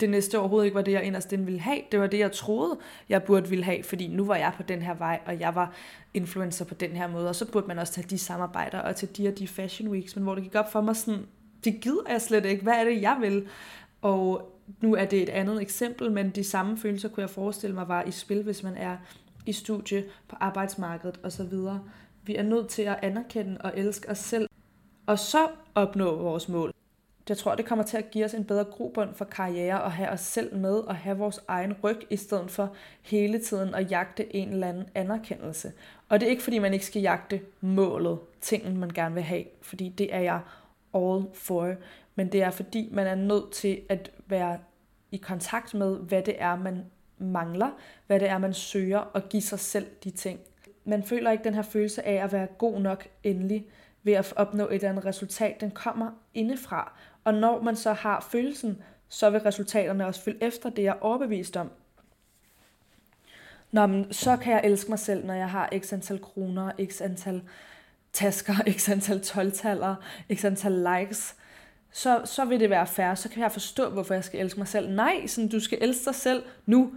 det 0.00 0.10
næste 0.10 0.38
overhovedet 0.38 0.64
ikke 0.64 0.74
var 0.74 0.82
det, 0.82 0.92
jeg 0.92 1.04
inderst 1.04 1.30
ville 1.38 1.60
have. 1.60 1.80
Det 1.92 2.00
var 2.00 2.06
det, 2.06 2.18
jeg 2.18 2.32
troede, 2.32 2.78
jeg 3.08 3.22
burde 3.22 3.48
ville 3.48 3.64
have, 3.64 3.82
fordi 3.82 4.08
nu 4.08 4.24
var 4.24 4.36
jeg 4.36 4.52
på 4.56 4.62
den 4.62 4.82
her 4.82 4.94
vej, 4.94 5.20
og 5.26 5.40
jeg 5.40 5.54
var 5.54 5.72
influencer 6.14 6.64
på 6.64 6.74
den 6.74 6.90
her 6.90 7.08
måde, 7.08 7.28
og 7.28 7.36
så 7.36 7.52
burde 7.52 7.66
man 7.66 7.78
også 7.78 7.92
tage 7.92 8.06
de 8.10 8.18
samarbejder 8.18 8.78
og 8.78 8.96
til 8.96 9.16
de 9.16 9.28
og 9.28 9.38
de 9.38 9.48
fashion 9.48 9.90
weeks, 9.90 10.16
men 10.16 10.24
hvor 10.24 10.34
det 10.34 10.44
gik 10.44 10.54
op 10.54 10.72
for 10.72 10.80
mig 10.80 10.96
sådan, 10.96 11.26
det 11.64 11.80
gider 11.80 12.10
jeg 12.10 12.22
slet 12.22 12.44
ikke, 12.44 12.62
hvad 12.62 12.74
er 12.74 12.84
det, 12.84 13.02
jeg 13.02 13.16
vil? 13.20 13.46
Og 14.02 14.50
nu 14.80 14.94
er 14.94 15.04
det 15.04 15.22
et 15.22 15.28
andet 15.28 15.62
eksempel, 15.62 16.12
men 16.12 16.30
de 16.30 16.44
samme 16.44 16.78
følelser 16.78 17.08
kunne 17.08 17.22
jeg 17.22 17.30
forestille 17.30 17.74
mig 17.74 17.88
var 17.88 18.02
i 18.02 18.10
spil, 18.10 18.42
hvis 18.42 18.62
man 18.62 18.76
er 18.76 18.96
i 19.46 19.52
studie, 19.52 20.04
på 20.28 20.36
arbejdsmarkedet 20.40 21.20
osv. 21.22 21.52
Vi 22.22 22.36
er 22.36 22.42
nødt 22.42 22.68
til 22.68 22.82
at 22.82 22.98
anerkende 23.02 23.58
og 23.60 23.72
elske 23.76 24.10
os 24.10 24.18
selv, 24.18 24.48
og 25.06 25.18
så 25.18 25.48
opnå 25.74 26.16
vores 26.16 26.48
mål. 26.48 26.72
Jeg 27.28 27.36
tror, 27.36 27.54
det 27.54 27.66
kommer 27.66 27.84
til 27.84 27.96
at 27.96 28.10
give 28.10 28.24
os 28.24 28.34
en 28.34 28.44
bedre 28.44 28.64
grobund 28.64 29.14
for 29.14 29.24
karriere 29.24 29.82
og 29.82 29.92
have 29.92 30.08
os 30.08 30.20
selv 30.20 30.56
med 30.56 30.74
og 30.74 30.96
have 30.96 31.18
vores 31.18 31.40
egen 31.48 31.72
ryg, 31.84 32.06
i 32.10 32.16
stedet 32.16 32.50
for 32.50 32.74
hele 33.02 33.38
tiden 33.38 33.74
at 33.74 33.90
jagte 33.90 34.36
en 34.36 34.48
eller 34.48 34.68
anden 34.68 34.88
anerkendelse. 34.94 35.72
Og 36.08 36.20
det 36.20 36.26
er 36.26 36.30
ikke, 36.30 36.42
fordi 36.42 36.58
man 36.58 36.72
ikke 36.72 36.86
skal 36.86 37.02
jagte 37.02 37.40
målet, 37.60 38.18
tingen 38.40 38.78
man 38.78 38.90
gerne 38.90 39.14
vil 39.14 39.22
have, 39.22 39.44
fordi 39.62 39.88
det 39.88 40.14
er 40.14 40.20
jeg 40.20 40.40
all 40.94 41.24
for. 41.34 41.74
Men 42.14 42.32
det 42.32 42.42
er, 42.42 42.50
fordi 42.50 42.88
man 42.92 43.06
er 43.06 43.14
nødt 43.14 43.52
til 43.52 43.80
at 43.88 44.10
være 44.26 44.58
i 45.10 45.16
kontakt 45.16 45.74
med, 45.74 45.96
hvad 45.98 46.22
det 46.22 46.34
er, 46.38 46.56
man 46.56 46.84
mangler, 47.18 47.70
hvad 48.06 48.20
det 48.20 48.28
er, 48.28 48.38
man 48.38 48.54
søger, 48.54 48.98
og 48.98 49.28
give 49.28 49.42
sig 49.42 49.58
selv 49.58 49.86
de 50.04 50.10
ting. 50.10 50.40
Man 50.84 51.02
føler 51.02 51.30
ikke 51.30 51.44
den 51.44 51.54
her 51.54 51.62
følelse 51.62 52.06
af 52.06 52.24
at 52.24 52.32
være 52.32 52.46
god 52.46 52.80
nok 52.80 53.08
endelig 53.22 53.66
ved 54.02 54.12
at 54.12 54.32
opnå 54.36 54.68
et 54.68 54.74
eller 54.74 54.88
andet 54.88 55.04
resultat. 55.04 55.60
Den 55.60 55.70
kommer 55.70 56.10
indefra, 56.34 56.96
og 57.24 57.34
når 57.34 57.62
man 57.62 57.76
så 57.76 57.92
har 57.92 58.26
følelsen, 58.30 58.82
så 59.08 59.30
vil 59.30 59.40
resultaterne 59.40 60.06
også 60.06 60.22
følge 60.22 60.44
efter 60.44 60.70
det, 60.70 60.82
jeg 60.82 60.90
er 60.90 61.00
overbevist 61.00 61.56
om. 61.56 61.70
Nå, 63.72 63.86
men 63.86 64.12
så 64.12 64.36
kan 64.36 64.52
jeg 64.52 64.60
elske 64.64 64.90
mig 64.90 64.98
selv, 64.98 65.26
når 65.26 65.34
jeg 65.34 65.50
har 65.50 65.68
x 65.78 65.92
antal 65.92 66.20
kroner, 66.20 66.72
x 66.90 67.00
antal 67.00 67.42
tasker, 68.12 68.54
x 68.78 68.88
antal 68.88 69.18
12-taller, 69.18 69.94
x 70.34 70.44
antal 70.44 70.72
likes. 70.72 71.36
Så, 71.92 72.22
så 72.24 72.44
vil 72.44 72.60
det 72.60 72.70
være 72.70 72.86
fair. 72.86 73.14
Så 73.14 73.28
kan 73.28 73.42
jeg 73.42 73.52
forstå, 73.52 73.90
hvorfor 73.90 74.14
jeg 74.14 74.24
skal 74.24 74.40
elske 74.40 74.60
mig 74.60 74.68
selv. 74.68 74.90
Nej, 74.90 75.26
sådan, 75.26 75.48
du 75.48 75.60
skal 75.60 75.78
elske 75.80 76.04
dig 76.04 76.14
selv 76.14 76.42
nu. 76.66 76.92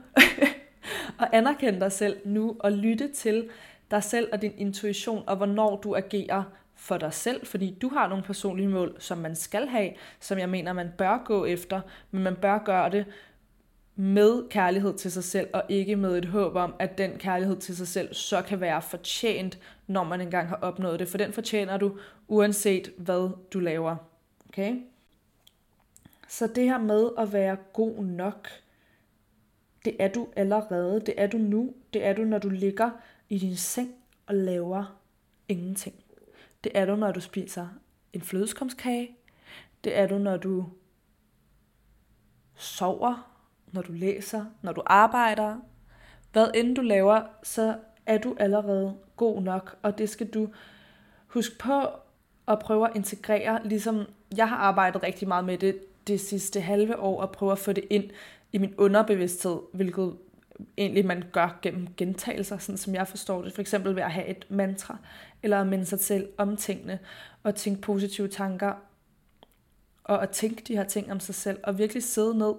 og 1.20 1.36
anerkende 1.36 1.80
dig 1.80 1.92
selv 1.92 2.18
nu. 2.26 2.56
Og 2.60 2.72
lytte 2.72 3.08
til 3.14 3.50
dig 3.92 4.04
selv 4.04 4.30
og 4.34 4.42
din 4.42 4.54
intuition, 4.58 5.24
og 5.28 5.38
hvornår 5.38 5.76
du 5.76 5.96
agerer 5.96 6.44
for 6.78 6.98
dig 6.98 7.14
selv, 7.14 7.46
fordi 7.46 7.78
du 7.82 7.90
har 7.90 8.08
nogle 8.08 8.24
personlige 8.24 8.68
mål, 8.68 8.96
som 9.00 9.18
man 9.18 9.36
skal 9.36 9.68
have, 9.68 9.92
som 10.20 10.38
jeg 10.40 10.50
mener, 10.50 10.74
man 10.74 10.92
bør 10.98 11.24
gå 11.26 11.46
efter, 11.46 11.82
men 12.12 12.24
man 12.24 12.36
bør 12.36 12.58
gøre 12.58 12.90
det 12.90 13.06
med 13.96 14.50
kærlighed 14.50 14.98
til 14.98 15.12
sig 15.12 15.24
selv, 15.24 15.48
og 15.54 15.64
ikke 15.70 15.96
med 15.96 16.18
et 16.18 16.26
håb 16.26 16.56
om, 16.56 16.74
at 16.80 16.98
den 16.98 17.18
kærlighed 17.18 17.58
til 17.58 17.78
sig 17.78 17.88
selv 17.88 18.14
så 18.14 18.42
kan 18.42 18.62
være 18.62 18.82
fortjent, 18.82 19.60
når 19.88 20.04
man 20.04 20.22
engang 20.22 20.48
har 20.48 20.56
opnået 20.56 21.00
det. 21.00 21.08
For 21.08 21.18
den 21.18 21.34
fortjener 21.34 21.78
du, 21.78 21.98
uanset 22.28 22.92
hvad 22.98 23.30
du 23.54 23.60
laver. 23.60 23.96
Okay? 24.50 24.76
Så 26.28 26.48
det 26.48 26.64
her 26.64 26.78
med 26.78 27.10
at 27.18 27.34
være 27.34 27.58
god 27.74 28.04
nok, 28.04 28.50
det 29.86 29.96
er 30.00 30.08
du 30.08 30.28
allerede. 30.36 31.02
Det 31.06 31.14
er 31.18 31.28
du 31.28 31.38
nu. 31.38 31.74
Det 31.94 32.06
er 32.06 32.14
du, 32.14 32.24
når 32.24 32.38
du 32.38 32.50
ligger 32.50 32.90
i 33.30 33.38
din 33.38 33.56
seng 33.56 33.96
og 34.26 34.36
laver 34.36 35.00
ingenting. 35.48 35.96
Det 36.64 36.72
er 36.76 36.86
du, 36.86 36.96
når 36.96 37.12
du 37.12 37.22
spiser 37.22 37.68
en 38.14 38.22
flødeskumskage. 38.22 39.18
Det 39.84 39.98
er 39.98 40.08
du, 40.08 40.18
når 40.18 40.38
du 40.38 40.66
sover, 42.56 43.32
når 43.72 43.82
du 43.82 43.92
læser, 43.92 44.46
når 44.62 44.72
du 44.72 44.84
arbejder, 44.86 45.58
hvad 46.32 46.48
end 46.56 46.76
du 46.76 46.82
laver, 46.82 47.22
så 47.44 47.78
er 48.06 48.18
du 48.18 48.36
allerede 48.40 48.98
god 49.16 49.42
nok, 49.42 49.78
og 49.82 49.98
det 49.98 50.10
skal 50.10 50.28
du 50.28 50.50
huske 51.28 51.58
på 51.58 51.82
at 52.48 52.60
prøve 52.60 52.90
at 52.90 52.96
integrere, 52.96 53.68
ligesom 53.68 54.06
jeg 54.38 54.50
har 54.50 54.58
arbejdet 54.58 55.04
rigtig 55.04 55.28
meget 55.28 55.46
med 55.46 55.58
det 55.58 55.80
det 56.08 56.20
sidste 56.20 56.62
halve 56.62 57.00
år, 57.00 57.22
og 57.22 57.32
prøve 57.32 57.52
at 57.52 57.60
få 57.60 57.74
det 57.74 57.86
ind 57.90 58.04
i 58.52 58.58
min 58.58 58.76
underbevidsthed, 58.78 59.60
hvilket 59.74 60.18
egentlig 60.78 61.06
man 61.06 61.24
gør 61.32 61.60
gennem 61.62 61.88
gentagelser, 61.98 62.58
sådan 62.58 62.78
som 62.78 62.96
jeg 62.96 63.08
forstår 63.08 63.42
det. 63.42 63.54
For 63.54 63.62
eksempel 63.62 63.96
ved 63.96 64.04
at 64.04 64.12
have 64.12 64.28
et 64.28 64.46
mantra, 64.50 64.98
eller 65.44 65.62
at 65.62 65.68
minde 65.68 65.86
sig 65.86 66.00
selv 66.00 66.30
om 66.38 66.58
tingene, 66.58 67.00
og 67.44 67.56
tænke 67.56 67.82
positive 67.82 68.28
tanker, 68.28 68.74
og 70.04 70.24
at 70.24 70.30
tænke 70.30 70.64
de 70.68 70.78
her 70.78 70.84
ting 70.84 71.12
om 71.12 71.20
sig 71.20 71.36
selv, 71.36 71.60
og 71.64 71.78
virkelig 71.78 72.04
sidde 72.04 72.38
ned 72.38 72.54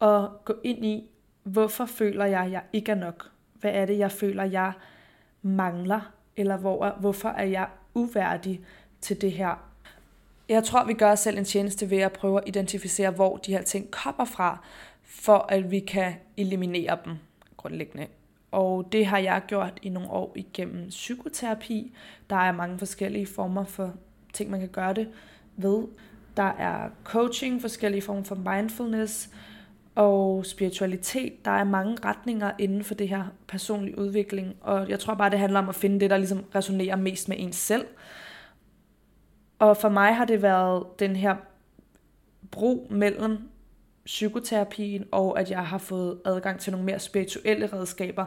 og 0.00 0.44
gå 0.44 0.54
ind 0.64 0.84
i, 0.84 1.04
hvorfor 1.42 1.86
føler 1.86 2.24
jeg, 2.24 2.40
at 2.40 2.50
jeg 2.50 2.62
ikke 2.72 2.92
er 2.92 2.96
nok? 2.96 3.30
Hvad 3.60 3.72
er 3.74 3.86
det, 3.86 3.98
jeg 3.98 4.12
føler, 4.12 4.44
jeg 4.44 4.72
mangler? 5.42 6.12
Eller 6.36 6.56
hvor, 6.56 6.96
hvorfor 7.00 7.28
er 7.28 7.44
jeg 7.44 7.68
uværdig 7.94 8.60
til 9.00 9.20
det 9.20 9.32
her? 9.32 9.70
Jeg 10.48 10.64
tror, 10.64 10.84
vi 10.84 10.94
gør 10.94 11.12
os 11.12 11.20
selv 11.20 11.38
en 11.38 11.44
tjeneste 11.44 11.90
ved 11.90 11.98
at 11.98 12.12
prøve 12.12 12.38
at 12.38 12.48
identificere, 12.48 13.10
hvor 13.10 13.36
de 13.36 13.52
her 13.52 13.62
ting 13.62 13.90
kommer 13.90 14.24
fra, 14.24 14.64
for 15.04 15.46
at 15.48 15.70
vi 15.70 15.80
kan 15.80 16.14
eliminere 16.36 16.98
dem 17.04 17.12
grundlæggende. 17.56 18.06
Og 18.50 18.92
det 18.92 19.06
har 19.06 19.18
jeg 19.18 19.42
gjort 19.46 19.78
i 19.82 19.88
nogle 19.88 20.10
år 20.10 20.32
igennem 20.36 20.88
psykoterapi. 20.88 21.92
Der 22.30 22.36
er 22.36 22.52
mange 22.52 22.78
forskellige 22.78 23.26
former 23.26 23.64
for 23.64 23.94
ting, 24.32 24.50
man 24.50 24.60
kan 24.60 24.68
gøre 24.68 24.94
det 24.94 25.08
ved. 25.56 25.84
Der 26.36 26.42
er 26.42 26.90
coaching, 27.04 27.60
forskellige 27.60 28.02
former 28.02 28.22
for 28.22 28.34
mindfulness 28.34 29.30
og 29.94 30.46
spiritualitet. 30.46 31.44
Der 31.44 31.50
er 31.50 31.64
mange 31.64 31.96
retninger 32.04 32.52
inden 32.58 32.84
for 32.84 32.94
det 32.94 33.08
her 33.08 33.24
personlig 33.46 33.98
udvikling, 33.98 34.56
og 34.60 34.88
jeg 34.88 35.00
tror 35.00 35.14
bare, 35.14 35.30
det 35.30 35.38
handler 35.38 35.58
om 35.58 35.68
at 35.68 35.74
finde 35.74 36.00
det, 36.00 36.10
der 36.10 36.16
ligesom 36.16 36.44
resonerer 36.54 36.96
mest 36.96 37.28
med 37.28 37.36
ens 37.40 37.56
selv. 37.56 37.86
Og 39.58 39.76
for 39.76 39.88
mig 39.88 40.14
har 40.14 40.24
det 40.24 40.42
været 40.42 40.84
den 40.98 41.16
her 41.16 41.36
bro 42.50 42.86
mellem 42.90 43.38
psykoterapien 44.04 45.04
og 45.12 45.40
at 45.40 45.50
jeg 45.50 45.66
har 45.66 45.78
fået 45.78 46.18
adgang 46.24 46.60
til 46.60 46.72
nogle 46.72 46.86
mere 46.86 46.98
spirituelle 46.98 47.66
redskaber. 47.66 48.24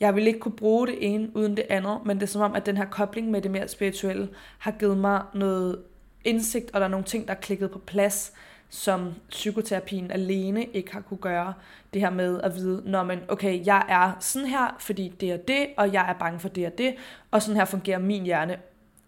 Jeg 0.00 0.14
vil 0.14 0.26
ikke 0.26 0.40
kunne 0.40 0.56
bruge 0.56 0.86
det 0.86 0.96
ene 1.00 1.36
uden 1.36 1.56
det 1.56 1.66
andet, 1.70 1.98
men 2.06 2.16
det 2.16 2.22
er 2.22 2.26
som 2.26 2.42
om, 2.42 2.54
at 2.54 2.66
den 2.66 2.76
her 2.76 2.84
kobling 2.84 3.30
med 3.30 3.42
det 3.42 3.50
mere 3.50 3.68
spirituelle 3.68 4.28
har 4.58 4.70
givet 4.70 4.98
mig 4.98 5.22
noget 5.34 5.78
indsigt, 6.24 6.70
og 6.74 6.80
der 6.80 6.86
er 6.86 6.90
nogle 6.90 7.04
ting, 7.04 7.28
der 7.28 7.34
er 7.34 7.38
klikket 7.38 7.70
på 7.70 7.78
plads, 7.78 8.32
som 8.68 9.14
psykoterapien 9.30 10.10
alene 10.10 10.64
ikke 10.64 10.92
har 10.92 11.00
kunne 11.00 11.18
gøre. 11.18 11.54
Det 11.94 12.00
her 12.00 12.10
med 12.10 12.40
at 12.40 12.54
vide, 12.54 12.82
når 12.84 13.02
man, 13.02 13.20
okay, 13.28 13.66
jeg 13.66 13.84
er 13.88 14.12
sådan 14.20 14.48
her, 14.48 14.76
fordi 14.78 15.08
det 15.08 15.32
er 15.32 15.36
det, 15.36 15.66
og 15.76 15.92
jeg 15.92 16.10
er 16.10 16.14
bange 16.18 16.40
for 16.40 16.48
det 16.48 16.66
og 16.66 16.78
det, 16.78 16.94
og 17.30 17.42
sådan 17.42 17.56
her 17.56 17.64
fungerer 17.64 17.98
min 17.98 18.24
hjerne. 18.24 18.58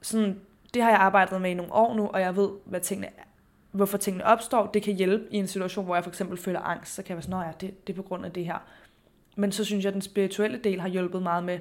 Sådan, 0.03 0.41
det 0.75 0.83
har 0.83 0.91
jeg 0.91 0.99
arbejdet 0.99 1.41
med 1.41 1.51
i 1.51 1.55
nogle 1.55 1.73
år 1.73 1.95
nu, 1.95 2.07
og 2.07 2.21
jeg 2.21 2.37
ved, 2.37 2.49
hvad 2.65 2.81
tingene 2.81 3.09
hvorfor 3.77 3.99
tingene 3.99 4.25
opstår. 4.25 4.67
Det 4.67 4.83
kan 4.83 4.95
hjælpe 4.95 5.25
i 5.31 5.37
en 5.37 5.47
situation, 5.47 5.85
hvor 5.85 5.95
jeg 5.95 6.05
for 6.05 6.11
eksempel 6.11 6.39
føler 6.39 6.61
angst, 6.61 6.95
så 6.95 7.03
kan 7.03 7.11
jeg 7.11 7.17
være 7.17 7.23
sådan, 7.23 7.47
ja, 7.47 7.67
det, 7.67 7.87
det 7.87 7.93
er 7.93 7.97
på 7.97 8.03
grund 8.03 8.25
af 8.25 8.33
det 8.33 8.45
her. 8.45 8.59
Men 9.37 9.53
så 9.53 9.65
synes 9.65 9.85
jeg, 9.85 9.89
at 9.89 9.95
den 9.95 10.03
spirituelle 10.03 10.59
del 10.59 10.81
har 10.81 10.89
hjulpet 10.89 11.23
meget 11.23 11.45
med, 11.45 11.59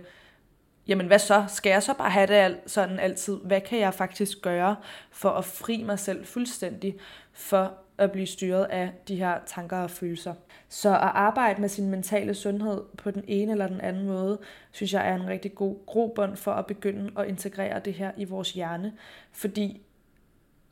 jamen 0.88 1.08
hvad 1.08 1.20
så? 1.20 1.46
Skal 1.48 1.70
jeg 1.70 1.84
så 1.84 1.94
bare 1.94 2.10
have 2.10 2.28
det 2.28 2.58
sådan 2.66 3.00
altid? 3.00 3.38
Hvad 3.44 3.62
kan 3.62 3.80
jeg 3.80 3.94
faktisk 3.94 4.42
gøre 4.42 4.76
for 5.12 5.30
at 5.30 5.46
fri 5.46 5.84
mig 5.84 6.00
selv 6.00 6.26
fuldstændig 6.26 6.96
for 7.34 7.74
at 7.98 8.12
blive 8.12 8.28
styret 8.28 8.64
af 8.64 8.92
de 9.08 9.16
her 9.16 9.40
tanker 9.46 9.78
og 9.78 9.92
følelser? 9.92 10.34
Så 10.70 10.90
at 10.90 11.12
arbejde 11.14 11.62
med 11.62 11.70
sin 11.70 11.90
mentale 11.90 12.34
sundhed 12.34 12.82
på 12.98 13.12
den 13.12 13.24
ene 13.28 13.52
eller 13.52 13.68
den 13.68 13.82
anden 13.82 14.08
måde, 14.08 14.40
synes 14.72 14.94
jeg 14.94 15.08
er 15.08 15.16
en 15.16 15.28
rigtig 15.28 15.56
god 15.56 15.76
grobund 15.86 16.36
for 16.36 16.52
at 16.52 16.66
begynde 16.66 17.12
at 17.18 17.28
integrere 17.28 17.80
det 17.80 17.94
her 17.94 18.12
i 18.18 18.24
vores 18.24 18.52
hjerne. 18.52 18.94
Fordi 19.32 19.85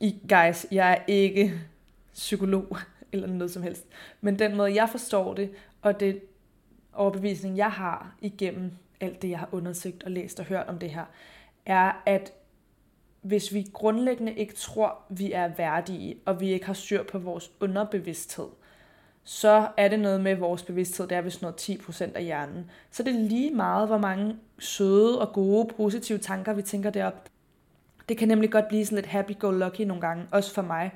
i, 0.04 0.20
guys, 0.28 0.66
jeg 0.70 0.92
er 0.92 1.02
ikke 1.06 1.54
psykolog 2.14 2.76
eller 3.12 3.26
noget 3.26 3.50
som 3.50 3.62
helst. 3.62 3.86
Men 4.20 4.38
den 4.38 4.56
måde, 4.56 4.74
jeg 4.74 4.88
forstår 4.88 5.34
det, 5.34 5.50
og 5.82 6.00
det 6.00 6.20
overbevisning, 6.92 7.56
jeg 7.56 7.70
har 7.70 8.14
igennem 8.20 8.70
alt 9.00 9.22
det, 9.22 9.30
jeg 9.30 9.38
har 9.38 9.48
undersøgt 9.52 10.02
og 10.02 10.10
læst 10.10 10.40
og 10.40 10.46
hørt 10.46 10.66
om 10.66 10.78
det 10.78 10.90
her, 10.90 11.04
er, 11.66 12.02
at 12.06 12.32
hvis 13.22 13.54
vi 13.54 13.66
grundlæggende 13.72 14.34
ikke 14.34 14.54
tror, 14.54 14.98
vi 15.08 15.32
er 15.32 15.48
værdige, 15.48 16.16
og 16.24 16.40
vi 16.40 16.48
ikke 16.48 16.66
har 16.66 16.74
styr 16.74 17.02
på 17.02 17.18
vores 17.18 17.50
underbevidsthed, 17.60 18.48
så 19.24 19.68
er 19.76 19.88
det 19.88 20.00
noget 20.00 20.20
med 20.20 20.34
vores 20.34 20.62
bevidsthed, 20.62 21.08
det 21.08 21.16
er 21.16 21.20
vist 21.20 21.42
noget 21.42 21.70
10% 21.70 22.16
af 22.16 22.24
hjernen. 22.24 22.70
Så 22.90 23.02
det 23.02 23.14
er 23.14 23.18
lige 23.18 23.50
meget, 23.50 23.88
hvor 23.88 23.98
mange 23.98 24.36
søde 24.58 25.20
og 25.20 25.32
gode, 25.32 25.74
positive 25.76 26.18
tanker, 26.18 26.52
vi 26.52 26.62
tænker 26.62 26.90
derop. 26.90 27.28
Det 28.08 28.16
kan 28.16 28.28
nemlig 28.28 28.50
godt 28.50 28.68
blive 28.68 28.84
sådan 28.84 28.96
lidt 28.96 29.06
happy-go-lucky 29.06 29.80
nogle 29.80 30.00
gange, 30.00 30.26
også 30.30 30.54
for 30.54 30.62
mig. 30.62 30.92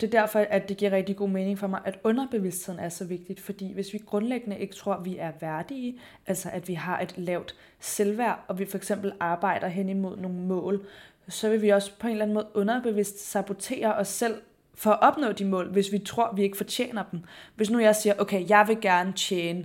Det 0.00 0.06
er 0.06 0.20
derfor, 0.20 0.38
at 0.38 0.68
det 0.68 0.76
giver 0.76 0.90
rigtig 0.90 1.16
god 1.16 1.28
mening 1.28 1.58
for 1.58 1.66
mig, 1.66 1.80
at 1.84 1.98
underbevidstheden 2.04 2.80
er 2.80 2.88
så 2.88 3.04
vigtigt, 3.04 3.40
fordi 3.40 3.72
hvis 3.72 3.92
vi 3.92 3.98
grundlæggende 4.06 4.58
ikke 4.58 4.74
tror, 4.74 4.94
at 4.94 5.04
vi 5.04 5.16
er 5.18 5.32
værdige, 5.40 5.98
altså 6.26 6.48
at 6.52 6.68
vi 6.68 6.74
har 6.74 7.00
et 7.00 7.18
lavt 7.18 7.54
selvværd, 7.80 8.44
og 8.48 8.58
vi 8.58 8.66
for 8.66 8.76
eksempel 8.76 9.12
arbejder 9.20 9.68
hen 9.68 9.88
imod 9.88 10.16
nogle 10.16 10.38
mål, 10.38 10.86
så 11.28 11.48
vil 11.48 11.62
vi 11.62 11.68
også 11.68 11.92
på 11.98 12.06
en 12.06 12.10
eller 12.10 12.24
anden 12.24 12.34
måde 12.34 12.48
underbevidst 12.54 13.30
sabotere 13.30 13.94
os 13.94 14.08
selv 14.08 14.34
for 14.74 14.90
at 14.90 15.00
opnå 15.00 15.32
de 15.32 15.44
mål, 15.44 15.72
hvis 15.72 15.92
vi 15.92 15.98
tror, 15.98 16.24
at 16.24 16.36
vi 16.36 16.42
ikke 16.42 16.56
fortjener 16.56 17.04
dem. 17.12 17.20
Hvis 17.54 17.70
nu 17.70 17.78
jeg 17.78 17.96
siger, 17.96 18.14
okay, 18.18 18.48
jeg 18.48 18.64
vil 18.68 18.80
gerne 18.80 19.12
tjene 19.12 19.64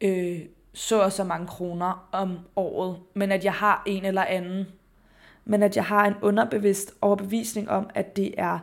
øh, 0.00 0.40
så 0.72 1.02
og 1.02 1.12
så 1.12 1.24
mange 1.24 1.46
kroner 1.46 2.08
om 2.12 2.38
året, 2.56 2.96
men 3.14 3.32
at 3.32 3.44
jeg 3.44 3.52
har 3.52 3.82
en 3.86 4.04
eller 4.04 4.24
anden 4.24 4.66
men 5.44 5.62
at 5.62 5.76
jeg 5.76 5.84
har 5.84 6.06
en 6.06 6.14
underbevidst 6.22 6.94
overbevisning 7.00 7.70
om, 7.70 7.90
at 7.94 8.16
det 8.16 8.34
er 8.38 8.58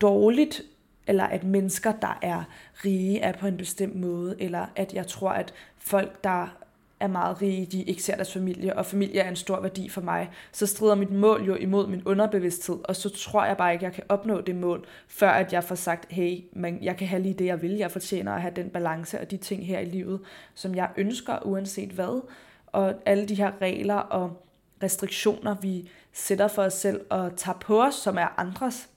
dårligt, 0.00 0.62
eller 1.06 1.24
at 1.24 1.44
mennesker, 1.44 1.92
der 1.92 2.18
er 2.22 2.42
rige, 2.84 3.20
er 3.20 3.32
på 3.32 3.46
en 3.46 3.56
bestemt 3.56 3.96
måde, 3.96 4.36
eller 4.38 4.66
at 4.76 4.94
jeg 4.94 5.06
tror, 5.06 5.30
at 5.30 5.54
folk, 5.78 6.24
der 6.24 6.56
er 7.00 7.06
meget 7.06 7.42
rige, 7.42 7.66
de 7.66 7.82
ikke 7.82 8.02
ser 8.02 8.14
deres 8.14 8.32
familie, 8.32 8.76
og 8.76 8.86
familie 8.86 9.20
er 9.20 9.28
en 9.28 9.36
stor 9.36 9.60
værdi 9.60 9.88
for 9.88 10.00
mig, 10.00 10.30
så 10.52 10.66
strider 10.66 10.94
mit 10.94 11.10
mål 11.10 11.44
jo 11.44 11.54
imod 11.54 11.86
min 11.86 12.02
underbevidsthed, 12.04 12.78
og 12.84 12.96
så 12.96 13.08
tror 13.08 13.44
jeg 13.44 13.56
bare 13.56 13.72
ikke, 13.72 13.84
jeg 13.84 13.92
kan 13.92 14.04
opnå 14.08 14.40
det 14.40 14.56
mål, 14.56 14.86
før 15.08 15.30
at 15.30 15.52
jeg 15.52 15.64
får 15.64 15.74
sagt, 15.74 16.12
hey, 16.12 16.38
men 16.52 16.78
jeg 16.82 16.96
kan 16.96 17.08
have 17.08 17.22
lige 17.22 17.34
det, 17.34 17.44
jeg 17.44 17.62
vil, 17.62 17.70
jeg 17.70 17.90
fortjener 17.90 18.32
at 18.32 18.42
have 18.42 18.54
den 18.56 18.70
balance 18.70 19.20
og 19.20 19.30
de 19.30 19.36
ting 19.36 19.66
her 19.66 19.78
i 19.78 19.84
livet, 19.84 20.20
som 20.54 20.74
jeg 20.74 20.88
ønsker, 20.96 21.46
uanset 21.46 21.90
hvad, 21.90 22.22
og 22.66 22.94
alle 23.06 23.28
de 23.28 23.34
her 23.34 23.52
regler 23.60 23.94
og 23.94 24.46
restriktioner, 24.82 25.56
vi 25.62 25.90
sætter 26.12 26.48
for 26.48 26.62
os 26.62 26.72
selv 26.72 27.00
og 27.10 27.36
tager 27.36 27.58
på 27.58 27.82
os, 27.82 27.94
som 27.94 28.18
er 28.18 28.40
andres, 28.40 28.88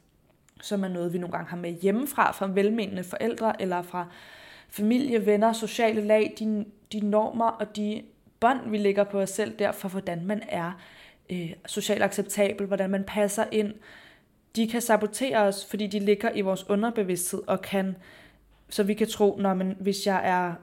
som 0.62 0.84
er 0.84 0.88
noget, 0.88 1.14
vi 1.14 1.18
nogle 1.18 1.32
gange 1.32 1.50
har 1.50 1.58
med 1.58 1.72
hjemmefra, 1.72 2.32
fra 2.32 2.48
velmenende 2.48 3.04
forældre, 3.04 3.62
eller 3.62 3.82
fra 3.82 4.08
familie, 4.70 5.26
venner, 5.26 5.54
sociale 5.54 6.02
lag, 6.02 6.34
de, 6.40 6.66
de 6.92 7.00
normer 7.00 7.46
og 7.50 7.76
de 7.76 8.04
bånd, 8.40 8.70
vi 8.70 8.78
lægger 8.78 9.04
på 9.04 9.20
os 9.20 9.30
selv, 9.30 9.60
derfor 9.60 9.90
hvordan 9.90 10.26
man 10.26 10.44
er 10.50 10.72
øh, 11.30 11.54
socialt 11.66 12.04
acceptabel, 12.04 12.68
hvordan 12.68 12.90
man 12.90 13.04
passer 13.04 13.46
ind, 13.52 13.74
de 14.56 14.68
kan 14.70 14.82
sabotere 14.82 15.38
os, 15.38 15.66
fordi 15.66 15.88
de 15.88 16.00
ligger 16.00 16.32
i 16.36 16.42
vores 16.42 16.70
underbevidsthed 16.70 17.42
og 17.48 17.62
kan, 17.62 17.96
så 18.70 18.84
vi 18.84 18.94
kan 18.94 19.08
tro, 19.08 19.38
når 19.40 19.54
man, 19.54 19.78
hvis 19.80 20.08
jeg 20.08 20.22
er 20.24 20.54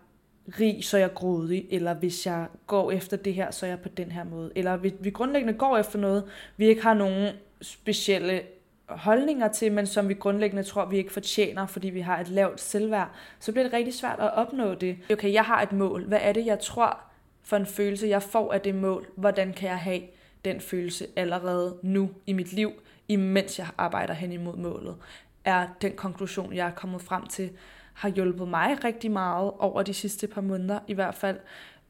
rig, 0.61 0.85
så 0.85 0.97
er 0.97 1.01
jeg 1.01 1.15
grådig, 1.15 1.67
eller 1.71 1.95
hvis 1.95 2.27
jeg 2.27 2.47
går 2.67 2.91
efter 2.91 3.17
det 3.17 3.35
her, 3.35 3.51
så 3.51 3.67
er 3.67 3.71
jeg 3.71 3.81
på 3.81 3.89
den 3.89 4.13
her 4.13 4.25
måde. 4.25 4.53
Eller 4.55 4.77
vi, 4.77 4.95
vi 5.01 5.11
grundlæggende 5.11 5.55
går 5.55 5.79
efter 5.79 5.99
noget, 5.99 6.25
vi 6.57 6.67
ikke 6.67 6.83
har 6.83 6.95
nogen 6.95 7.35
specielle 7.63 8.43
holdninger 8.87 9.49
til, 9.49 9.73
men 9.73 9.87
som 9.87 10.09
vi 10.09 10.15
grundlæggende 10.15 10.63
tror, 10.63 10.85
vi 10.85 10.97
ikke 10.97 11.13
fortjener, 11.13 11.67
fordi 11.67 11.91
vi 11.91 12.01
har 12.01 12.21
et 12.21 12.29
lavt 12.29 12.61
selvværd, 12.61 13.11
så 13.41 13.53
bliver 13.53 13.65
det 13.65 13.73
rigtig 13.73 13.95
svært 13.95 14.21
at 14.21 14.35
opnå 14.35 14.75
det. 14.75 14.97
Okay, 15.13 15.33
jeg 15.33 15.45
har 15.45 15.63
et 15.63 15.73
mål. 15.73 16.05
Hvad 16.05 16.19
er 16.23 16.33
det, 16.33 16.47
jeg 16.47 16.61
tror 16.61 17.01
for 17.43 17.57
en 17.57 17.67
følelse, 17.67 18.07
jeg 18.07 18.23
får 18.23 18.53
af 18.53 18.61
det 18.61 18.75
mål? 18.75 19.07
Hvordan 19.17 19.53
kan 19.53 19.69
jeg 19.69 19.79
have 19.79 20.01
den 20.45 20.61
følelse 20.61 21.07
allerede 21.17 21.77
nu 21.83 22.11
i 22.27 22.33
mit 22.33 22.53
liv, 22.53 22.73
imens 23.09 23.59
jeg 23.59 23.67
arbejder 23.79 24.15
hen 24.15 24.33
imod 24.33 24.57
målet? 24.57 24.97
Er 25.45 25.67
den 25.83 25.93
konklusion, 25.93 26.55
jeg 26.55 26.67
er 26.67 26.71
kommet 26.73 27.03
frem 27.03 27.27
til 27.27 27.51
har 27.95 28.09
hjulpet 28.09 28.49
mig 28.49 28.85
rigtig 28.85 29.11
meget 29.11 29.53
over 29.59 29.83
de 29.83 29.95
sidste 29.95 30.27
par 30.27 30.41
måneder 30.41 30.79
i 30.89 30.95
hvert 30.95 31.15
fald, 31.15 31.39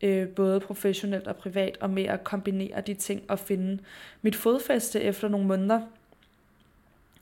øh, 0.01 0.29
både 0.29 0.61
professionelt 0.61 1.27
og 1.27 1.37
privat, 1.37 1.77
og 1.81 1.91
med 1.91 2.05
at 2.05 2.25
kombinere 2.25 2.81
de 2.81 2.95
ting 2.95 3.23
og 3.29 3.39
finde 3.39 3.83
mit 4.23 4.37
fodfæste 4.37 5.01
efter 5.01 5.29
nogle 5.29 5.47
måneder 5.47 5.81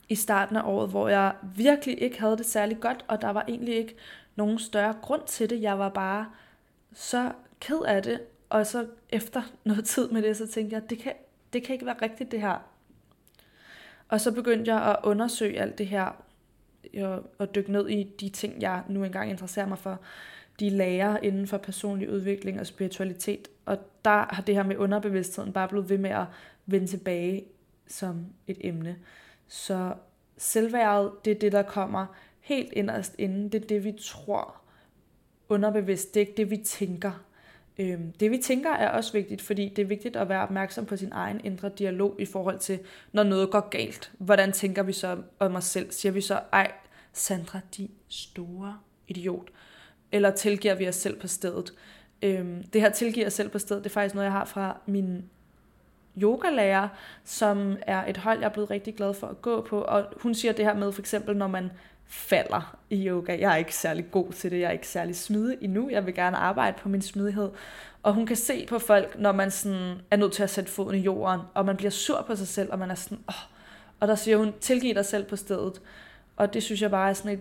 i 0.09 0.15
starten 0.15 0.57
af 0.57 0.63
året, 0.65 0.91
hvor 0.91 1.09
jeg 1.09 1.35
virkelig 1.57 2.03
ikke 2.03 2.21
havde 2.21 2.37
det 2.37 2.47
særlig 2.47 2.81
godt, 2.81 3.05
og 3.09 3.23
der 3.23 3.31
var 3.31 3.45
egentlig 3.49 3.77
ikke 3.77 3.97
nogen 4.37 4.59
større 4.59 4.95
grund 5.03 5.23
til 5.27 5.51
det. 5.51 5.63
Jeg 5.63 5.79
var 5.79 5.89
bare 5.89 6.27
så 6.93 7.33
ked 7.61 7.81
af 7.87 8.03
det, 8.03 8.21
og 8.51 8.67
så 8.67 8.87
efter 9.11 9.43
noget 9.65 9.85
tid 9.85 10.09
med 10.09 10.23
det, 10.23 10.37
så 10.37 10.47
tænkte 10.47 10.75
jeg, 10.75 10.91
det 10.91 10.99
kan, 10.99 11.13
det 11.53 11.63
kan 11.63 11.73
ikke 11.73 11.87
være 11.87 12.03
rigtigt 12.03 12.31
det 12.31 12.41
her. 12.41 12.59
Og 14.09 14.21
så 14.21 14.33
begyndte 14.33 14.75
jeg 14.75 14.89
at 14.91 14.97
undersøge 15.03 15.61
alt 15.61 15.79
det 15.79 15.87
her 15.87 16.25
at 17.41 17.55
dykke 17.55 17.73
ned 17.73 17.89
i 17.89 18.03
de 18.21 18.29
ting, 18.29 18.63
jeg 18.63 18.83
nu 18.89 19.05
engang 19.05 19.31
interesserer 19.31 19.67
mig 19.67 19.79
for. 19.79 20.01
De 20.61 20.71
lærer 20.71 21.19
inden 21.23 21.47
for 21.47 21.59
personlig 21.59 22.11
udvikling 22.11 22.61
og 22.61 22.67
spiritualitet. 22.67 23.49
Og 23.67 23.79
der 24.05 24.35
har 24.35 24.43
det 24.43 24.55
her 24.55 24.63
med 24.63 24.77
underbevidstheden 24.77 25.53
bare 25.53 25.69
blevet 25.69 25.89
ved 25.89 25.99
med 25.99 26.11
at 26.11 26.25
vende 26.67 26.87
tilbage 26.87 27.45
som 27.87 28.27
et 28.47 28.57
emne. 28.61 28.97
Så 29.49 29.95
selvværdet, 30.37 31.13
det 31.25 31.31
er 31.31 31.39
det, 31.39 31.53
der 31.53 31.63
kommer 31.63 32.07
helt 32.41 32.73
inderst 32.73 33.15
inden. 33.19 33.49
Det 33.49 33.63
er 33.63 33.67
det, 33.67 33.85
vi 33.85 33.93
tror 34.01 34.61
underbevidst. 35.49 36.15
Det 36.15 36.23
er 36.23 36.27
ikke 36.27 36.37
det, 36.37 36.51
vi 36.51 36.57
tænker. 36.57 37.25
Øhm, 37.79 38.13
det 38.13 38.31
vi 38.31 38.39
tænker 38.39 38.71
er 38.71 38.89
også 38.89 39.13
vigtigt, 39.13 39.43
fordi 39.43 39.69
det 39.69 39.83
er 39.83 39.87
vigtigt 39.87 40.17
at 40.17 40.29
være 40.29 40.43
opmærksom 40.43 40.87
på 40.87 40.97
sin 40.97 41.13
egen 41.13 41.41
indre 41.45 41.71
dialog 41.79 42.17
i 42.19 42.25
forhold 42.25 42.59
til, 42.59 42.79
når 43.13 43.23
noget 43.23 43.51
går 43.51 43.69
galt. 43.69 44.13
Hvordan 44.19 44.53
tænker 44.53 44.83
vi 44.83 44.93
så 44.93 45.17
om 45.39 45.55
os 45.55 45.65
selv? 45.65 45.91
Siger 45.91 46.13
vi 46.13 46.21
så, 46.21 46.41
ej, 46.53 46.73
Sandra, 47.13 47.61
de 47.77 47.89
store 48.09 48.79
idiot. 49.09 49.49
Eller 50.13 50.31
tilgiver 50.31 50.75
vi 50.75 50.89
os 50.89 50.95
selv 50.95 51.21
på 51.21 51.29
stedet? 51.29 51.73
Øhm, 52.23 52.63
det 52.63 52.81
her 52.81 52.91
tilgiver 52.91 53.27
os 53.27 53.33
selv 53.33 53.49
på 53.49 53.59
stedet, 53.59 53.85
det 53.85 53.91
er 53.91 53.95
faktisk 53.95 54.15
noget, 54.15 54.25
jeg 54.25 54.33
har 54.33 54.45
fra 54.45 54.81
min 54.87 55.25
yogalærer, 56.23 56.89
som 57.25 57.77
er 57.83 58.07
et 58.07 58.17
hold, 58.17 58.39
jeg 58.39 58.47
er 58.47 58.53
blevet 58.53 58.71
rigtig 58.71 58.95
glad 58.95 59.15
for 59.15 59.27
at 59.27 59.43
gå 59.43 59.61
på. 59.61 59.81
Og 59.81 60.07
hun 60.23 60.35
siger 60.35 60.53
det 60.53 60.65
her 60.65 60.75
med, 60.75 60.93
for 60.93 61.03
eksempel, 61.03 61.37
når 61.37 61.49
man 61.49 61.71
falder 62.09 62.77
i 62.91 63.09
yoga. 63.09 63.39
Jeg 63.41 63.53
er 63.53 63.57
ikke 63.57 63.75
særlig 63.75 64.11
god 64.11 64.33
til 64.33 64.51
det, 64.51 64.61
jeg 64.61 64.67
er 64.67 64.71
ikke 64.71 64.89
særlig 64.89 65.17
smidig 65.17 65.59
endnu. 65.61 65.91
Jeg 65.91 66.07
vil 66.07 66.15
gerne 66.15 66.37
arbejde 66.37 66.77
på 66.83 66.89
min 66.89 67.03
smidighed. 67.03 67.51
Og 68.03 68.15
hun 68.15 68.27
kan 68.27 68.37
se 68.37 68.67
på 68.67 68.79
folk, 68.79 69.19
når 69.19 69.33
man 69.33 69.51
sådan 69.51 70.01
er 70.11 70.17
nødt 70.17 70.33
til 70.33 70.43
at 70.43 70.51
sætte 70.51 70.71
foden 70.71 70.95
i 70.99 71.03
jorden, 71.03 71.41
og 71.55 71.65
man 71.65 71.77
bliver 71.77 71.91
sur 71.91 72.25
på 72.27 72.37
sig 72.37 72.49
selv, 72.49 72.73
og 72.73 72.79
man 72.79 72.91
er 72.91 72.95
sådan, 72.95 73.19
åh. 73.29 73.35
Og 74.01 74.09
der 74.09 74.15
siger 74.15 74.37
hun, 74.37 74.53
tilgiv 74.61 74.95
dig 74.95 75.05
selv 75.05 75.25
på 75.25 75.37
stedet. 75.37 75.81
Og 76.37 76.55
det 76.55 76.63
synes 76.63 76.83
jeg 76.83 76.91
bare 76.91 77.11
er 77.11 77.15
sådan 77.15 77.33
et, 77.33 77.41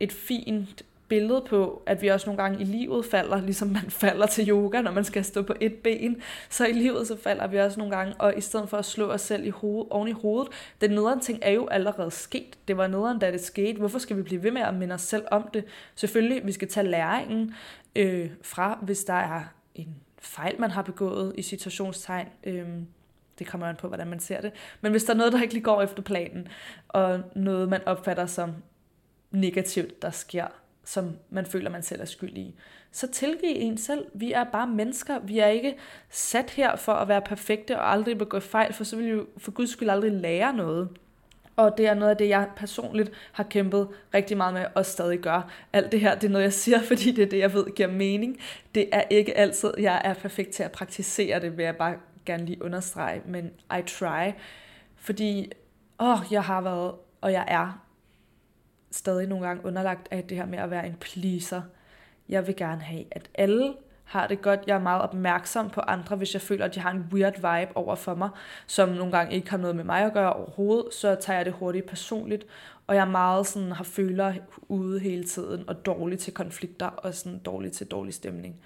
et 0.00 0.12
fint 0.12 0.82
billede 1.08 1.44
på, 1.48 1.82
at 1.86 2.02
vi 2.02 2.08
også 2.08 2.26
nogle 2.26 2.42
gange 2.42 2.60
i 2.60 2.64
livet 2.64 3.04
falder, 3.04 3.40
ligesom 3.40 3.68
man 3.68 3.90
falder 4.04 4.26
til 4.26 4.48
yoga, 4.48 4.80
når 4.80 4.90
man 4.90 5.04
skal 5.04 5.24
stå 5.24 5.42
på 5.42 5.54
et 5.60 5.74
ben. 5.74 6.16
Så 6.48 6.66
i 6.66 6.72
livet 6.72 7.06
så 7.06 7.16
falder 7.16 7.46
vi 7.46 7.58
også 7.58 7.78
nogle 7.78 7.96
gange, 7.96 8.14
og 8.18 8.34
i 8.36 8.40
stedet 8.40 8.68
for 8.68 8.76
at 8.76 8.84
slå 8.84 9.10
os 9.10 9.20
selv 9.20 9.46
i 9.46 9.50
hoved, 9.50 9.86
oven 9.90 10.08
i 10.08 10.12
hovedet, 10.12 10.52
den 10.80 10.90
nederen 10.90 11.20
ting 11.20 11.38
er 11.42 11.50
jo 11.50 11.66
allerede 11.66 12.10
sket. 12.10 12.58
Det 12.68 12.76
var 12.76 12.86
nederen, 12.86 13.18
da 13.18 13.32
det 13.32 13.40
skete. 13.40 13.78
Hvorfor 13.78 13.98
skal 13.98 14.16
vi 14.16 14.22
blive 14.22 14.42
ved 14.42 14.50
med 14.50 14.62
at 14.62 14.74
minde 14.74 14.94
os 14.94 15.02
selv 15.02 15.24
om 15.30 15.48
det? 15.54 15.64
Selvfølgelig, 15.94 16.46
vi 16.46 16.52
skal 16.52 16.68
tage 16.68 16.88
læringen 16.88 17.54
øh, 17.96 18.30
fra, 18.42 18.78
hvis 18.82 19.04
der 19.04 19.14
er 19.14 19.42
en 19.74 19.96
fejl, 20.18 20.60
man 20.60 20.70
har 20.70 20.82
begået 20.82 21.32
i 21.36 21.42
situationstegn. 21.42 22.28
Øh, 22.44 22.68
det 23.38 23.46
kommer 23.46 23.66
an 23.66 23.76
på, 23.76 23.88
hvordan 23.88 24.06
man 24.06 24.20
ser 24.20 24.40
det. 24.40 24.52
Men 24.80 24.92
hvis 24.92 25.04
der 25.04 25.12
er 25.12 25.16
noget, 25.16 25.32
der 25.32 25.42
ikke 25.42 25.54
lige 25.54 25.64
går 25.64 25.82
efter 25.82 26.02
planen, 26.02 26.48
og 26.88 27.20
noget, 27.36 27.68
man 27.68 27.80
opfatter 27.86 28.26
som 28.26 28.54
negativt, 29.30 30.02
der 30.02 30.10
sker, 30.10 30.46
som 30.88 31.16
man 31.30 31.46
føler, 31.46 31.70
man 31.70 31.82
selv 31.82 32.00
er 32.00 32.04
skyldig 32.04 32.42
i. 32.42 32.54
Så 32.92 33.06
tilgiv 33.06 33.48
en 33.54 33.78
selv. 33.78 34.06
Vi 34.14 34.32
er 34.32 34.44
bare 34.44 34.66
mennesker. 34.66 35.18
Vi 35.18 35.38
er 35.38 35.46
ikke 35.46 35.76
sat 36.10 36.50
her 36.50 36.76
for 36.76 36.92
at 36.92 37.08
være 37.08 37.22
perfekte 37.22 37.78
og 37.78 37.92
aldrig 37.92 38.18
begå 38.18 38.40
fejl, 38.40 38.72
for 38.72 38.84
så 38.84 38.96
vil 38.96 39.04
vi 39.04 39.10
jo 39.10 39.26
for 39.38 39.50
guds 39.50 39.70
skyld 39.70 39.88
aldrig 39.88 40.12
lære 40.12 40.52
noget. 40.52 40.88
Og 41.56 41.78
det 41.78 41.86
er 41.86 41.94
noget 41.94 42.10
af 42.10 42.16
det, 42.16 42.28
jeg 42.28 42.48
personligt 42.56 43.10
har 43.32 43.44
kæmpet 43.44 43.88
rigtig 44.14 44.36
meget 44.36 44.54
med 44.54 44.64
og 44.74 44.86
stadig 44.86 45.18
gør. 45.18 45.50
Alt 45.72 45.92
det 45.92 46.00
her, 46.00 46.14
det 46.14 46.24
er 46.24 46.32
noget, 46.32 46.44
jeg 46.44 46.52
siger, 46.52 46.82
fordi 46.90 47.12
det 47.12 47.24
er 47.24 47.28
det, 47.28 47.38
jeg 47.38 47.54
ved 47.54 47.74
giver 47.74 47.90
mening. 47.90 48.38
Det 48.74 48.88
er 48.92 49.02
ikke 49.10 49.36
altid, 49.36 49.72
jeg 49.78 50.02
er 50.04 50.14
perfekt 50.14 50.50
til 50.50 50.62
at 50.62 50.72
praktisere 50.72 51.40
det, 51.40 51.56
vil 51.56 51.64
jeg 51.64 51.76
bare 51.76 51.94
gerne 52.26 52.44
lige 52.44 52.62
understrege. 52.62 53.22
Men 53.26 53.50
I 53.78 53.82
try. 53.86 54.30
Fordi, 54.96 55.52
åh, 56.00 56.18
jeg 56.30 56.44
har 56.44 56.60
været, 56.60 56.94
og 57.20 57.32
jeg 57.32 57.44
er 57.48 57.87
stadig 58.90 59.28
nogle 59.28 59.46
gange 59.46 59.66
underlagt 59.66 60.08
af 60.10 60.24
det 60.24 60.36
her 60.36 60.46
med 60.46 60.58
at 60.58 60.70
være 60.70 60.86
en 60.86 60.96
pleaser. 61.00 61.62
Jeg 62.28 62.46
vil 62.46 62.56
gerne 62.56 62.80
have, 62.80 63.04
at 63.10 63.30
alle 63.34 63.74
har 64.04 64.26
det 64.26 64.42
godt. 64.42 64.60
Jeg 64.66 64.74
er 64.74 64.80
meget 64.80 65.02
opmærksom 65.02 65.70
på 65.70 65.80
andre, 65.80 66.16
hvis 66.16 66.34
jeg 66.34 66.42
føler, 66.42 66.64
at 66.64 66.74
de 66.74 66.80
har 66.80 66.90
en 66.90 67.06
weird 67.12 67.34
vibe 67.34 67.76
over 67.76 67.94
for 67.94 68.14
mig, 68.14 68.30
som 68.66 68.88
nogle 68.88 69.12
gange 69.12 69.34
ikke 69.34 69.50
har 69.50 69.56
noget 69.56 69.76
med 69.76 69.84
mig 69.84 70.02
at 70.02 70.12
gøre 70.12 70.32
overhovedet, 70.32 70.94
så 70.94 71.14
tager 71.14 71.36
jeg 71.36 71.46
det 71.46 71.54
hurtigt 71.54 71.86
personligt. 71.86 72.46
Og 72.86 72.94
jeg 72.94 73.00
er 73.00 73.10
meget 73.10 73.46
sådan, 73.46 73.72
har 73.72 73.84
føler 73.84 74.34
ude 74.68 75.00
hele 75.00 75.24
tiden, 75.24 75.68
og 75.68 75.86
dårlig 75.86 76.18
til 76.18 76.34
konflikter, 76.34 76.86
og 76.86 77.14
sådan 77.14 77.38
dårlig 77.38 77.72
til 77.72 77.86
dårlig 77.86 78.14
stemning. 78.14 78.56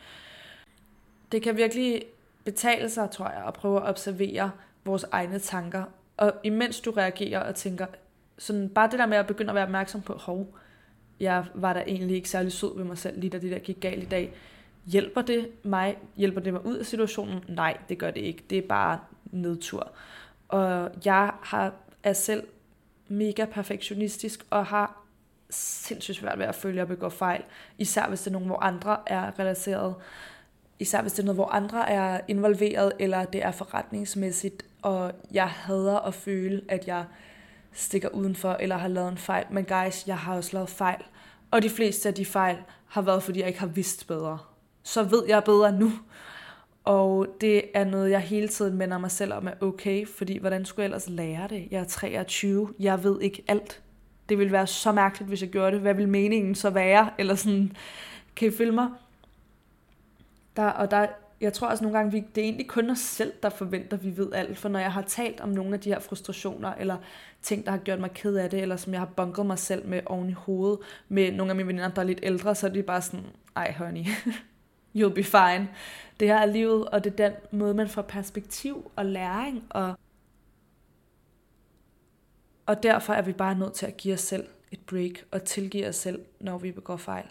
Det 1.33 1.43
kan 1.43 1.57
virkelig 1.57 2.03
betale 2.45 2.91
sig, 2.91 3.11
tror 3.11 3.29
jeg, 3.29 3.45
at 3.47 3.55
prøve 3.55 3.77
at 3.77 3.89
observere 3.89 4.51
vores 4.85 5.05
egne 5.13 5.39
tanker. 5.39 5.85
Og 6.17 6.33
imens 6.43 6.81
du 6.81 6.91
reagerer 6.91 7.41
og 7.41 7.55
tænker, 7.55 7.87
sådan 8.39 8.69
bare 8.69 8.91
det 8.91 8.99
der 8.99 9.07
med 9.07 9.17
at 9.17 9.27
begynde 9.27 9.51
at 9.51 9.55
være 9.55 9.65
opmærksom 9.65 10.01
på, 10.01 10.13
hov, 10.13 10.55
jeg 11.21 11.45
var 11.55 11.73
da 11.73 11.85
egentlig 11.87 12.17
ikke 12.17 12.29
særlig 12.29 12.53
sød 12.53 12.77
ved 12.77 12.85
mig 12.85 12.99
selv, 12.99 13.21
lige 13.21 13.31
da 13.31 13.39
det 13.39 13.51
der 13.51 13.59
gik 13.59 13.81
galt 13.81 14.03
i 14.03 14.07
dag. 14.07 14.35
Hjælper 14.87 15.23
det 15.23 15.49
mig? 15.63 15.99
Hjælper 16.17 16.41
det 16.41 16.53
mig 16.53 16.67
ud 16.67 16.77
af 16.77 16.87
situationen? 16.87 17.45
Nej, 17.49 17.77
det 17.89 17.99
gør 17.99 18.11
det 18.11 18.21
ikke. 18.21 18.45
Det 18.51 18.59
er 18.59 18.69
bare 18.69 18.99
nedtur. 19.25 19.93
Og 20.49 20.91
jeg 21.05 21.33
har, 21.43 21.75
er 22.03 22.13
selv 22.13 22.47
mega 23.09 23.45
perfektionistisk 23.45 24.47
og 24.51 24.67
har 24.67 25.03
sindssygt 25.51 26.19
svært 26.19 26.39
ved 26.39 26.47
at 26.47 26.55
følge 26.55 26.83
og 26.83 26.89
begå 26.89 27.09
fejl. 27.09 27.43
Især 27.79 28.09
hvis 28.09 28.21
det 28.21 28.27
er 28.27 28.33
nogen, 28.33 28.49
hvor 28.49 28.63
andre 28.63 28.97
er 29.07 29.39
relateret. 29.39 29.95
Især 30.79 31.03
hvis 31.03 31.13
det 31.13 31.19
er 31.19 31.25
noget, 31.25 31.37
hvor 31.37 31.49
andre 31.49 31.91
er 31.91 32.21
involveret, 32.29 32.93
eller 32.99 33.25
det 33.25 33.45
er 33.45 33.51
forretningsmæssigt. 33.51 34.63
Og 34.83 35.13
jeg 35.33 35.49
hader 35.49 35.99
at 35.99 36.15
føle, 36.15 36.63
at 36.69 36.87
jeg 36.87 37.05
stikker 37.73 38.09
udenfor, 38.09 38.57
eller 38.61 38.77
har 38.77 38.89
lavet 38.89 39.09
en 39.09 39.19
fejl. 39.19 39.45
Men 39.51 39.65
guys, 39.65 40.07
jeg 40.07 40.19
har 40.19 40.37
også 40.37 40.51
lavet 40.53 40.71
fejl. 40.71 41.03
Og 41.51 41.63
de 41.63 41.71
fleste 41.71 42.09
af 42.09 42.15
de 42.15 42.25
fejl 42.25 42.57
har 42.87 43.03
været, 43.03 43.23
fordi 43.23 43.41
jeg 43.41 43.49
ikke 43.49 43.61
har 43.61 43.67
vidst 43.67 44.07
bedre. 44.07 44.39
Så 44.83 45.03
ved 45.03 45.25
jeg 45.29 45.45
bedre 45.45 45.73
nu. 45.73 45.93
Og 46.85 47.27
det 47.41 47.63
er 47.75 47.85
noget, 47.85 48.11
jeg 48.11 48.21
hele 48.21 48.49
tiden 48.49 48.77
minder 48.79 48.99
mig 48.99 49.11
selv 49.11 49.33
om 49.33 49.47
er 49.47 49.53
okay, 49.61 50.07
fordi 50.07 50.39
hvordan 50.39 50.65
skulle 50.65 50.83
jeg 50.83 50.87
ellers 50.87 51.09
lære 51.09 51.49
det? 51.49 51.69
Jeg 51.71 51.81
er 51.81 51.85
23, 51.85 52.69
jeg 52.79 53.05
ved 53.05 53.21
ikke 53.21 53.45
alt. 53.49 53.83
Det 54.29 54.39
ville 54.39 54.53
være 54.53 54.67
så 54.67 54.93
mærkeligt, 54.93 55.29
hvis 55.29 55.43
jeg 55.43 55.51
gjorde 55.51 55.73
det. 55.73 55.81
Hvad 55.81 55.95
vil 55.95 56.09
meningen 56.09 56.55
så 56.55 56.71
være? 56.71 57.11
Eller 57.19 57.35
sådan, 57.35 57.77
kan 58.37 58.49
I 58.49 58.51
følge 58.51 58.73
mig? 58.73 58.89
Der, 60.57 60.67
og 60.67 60.91
der, 60.91 61.07
jeg 61.43 61.53
tror 61.53 61.69
også 61.69 61.85
nogle 61.85 61.99
gange, 61.99 62.13
vi, 62.13 62.25
det 62.35 62.41
er 62.41 62.45
egentlig 62.45 62.69
kun 62.69 62.91
os 62.91 62.99
selv, 62.99 63.33
der 63.43 63.49
forventer, 63.49 63.97
at 63.97 64.05
vi 64.05 64.17
ved 64.17 64.33
alt. 64.33 64.59
For 64.59 64.69
når 64.69 64.79
jeg 64.79 64.93
har 64.93 65.03
talt 65.03 65.41
om 65.41 65.49
nogle 65.49 65.75
af 65.75 65.81
de 65.81 65.89
her 65.89 65.99
frustrationer, 65.99 66.75
eller 66.75 66.97
ting, 67.43 67.65
der 67.65 67.71
har 67.71 67.79
gjort 67.79 68.01
mig 68.01 68.11
ked 68.11 68.35
af 68.37 68.51
det, 68.51 68.63
eller 68.63 68.77
som 68.77 68.93
jeg 68.93 69.01
har 69.01 69.07
bunket 69.17 69.47
mig 69.47 69.59
selv 69.59 69.87
med 69.87 70.01
oven 70.07 70.29
i 70.29 70.33
hovedet, 70.33 70.79
med 71.09 71.33
nogle 71.33 71.51
af 71.51 71.57
mine 71.57 71.67
veninder, 71.67 71.89
der 71.89 72.03
er 72.03 72.07
lidt 72.07 72.21
ældre, 72.23 72.55
så 72.55 72.67
er 72.67 72.71
de 72.71 72.83
bare 72.83 73.03
sådan, 73.03 73.27
ej 73.57 73.73
honey, 73.73 74.05
you'll 74.97 75.15
be 75.15 75.25
fine. 75.25 75.69
Det 76.21 76.29
her 76.29 76.37
er 76.37 76.47
livet, 76.47 76.89
og 76.89 77.05
det 77.05 77.21
er 77.21 77.29
den 77.29 77.33
måde, 77.61 77.75
man 77.75 77.89
får 77.89 78.03
perspektiv 78.03 78.91
og 78.97 79.07
læring, 79.07 79.65
og, 79.71 79.99
og 82.67 82.83
derfor 82.83 83.13
er 83.13 83.23
vi 83.23 83.33
bare 83.33 83.55
nødt 83.55 83.73
til 83.73 83.87
at 83.87 83.97
give 83.97 84.15
os 84.15 84.21
selv 84.21 84.47
et 84.73 84.81
break, 84.87 85.25
og 85.31 85.45
tilgive 85.45 85.89
os 85.89 85.97
selv, 85.97 86.21
når 86.41 86.59
vi 86.59 86.73
begår 86.73 86.97
fejl. 86.97 87.27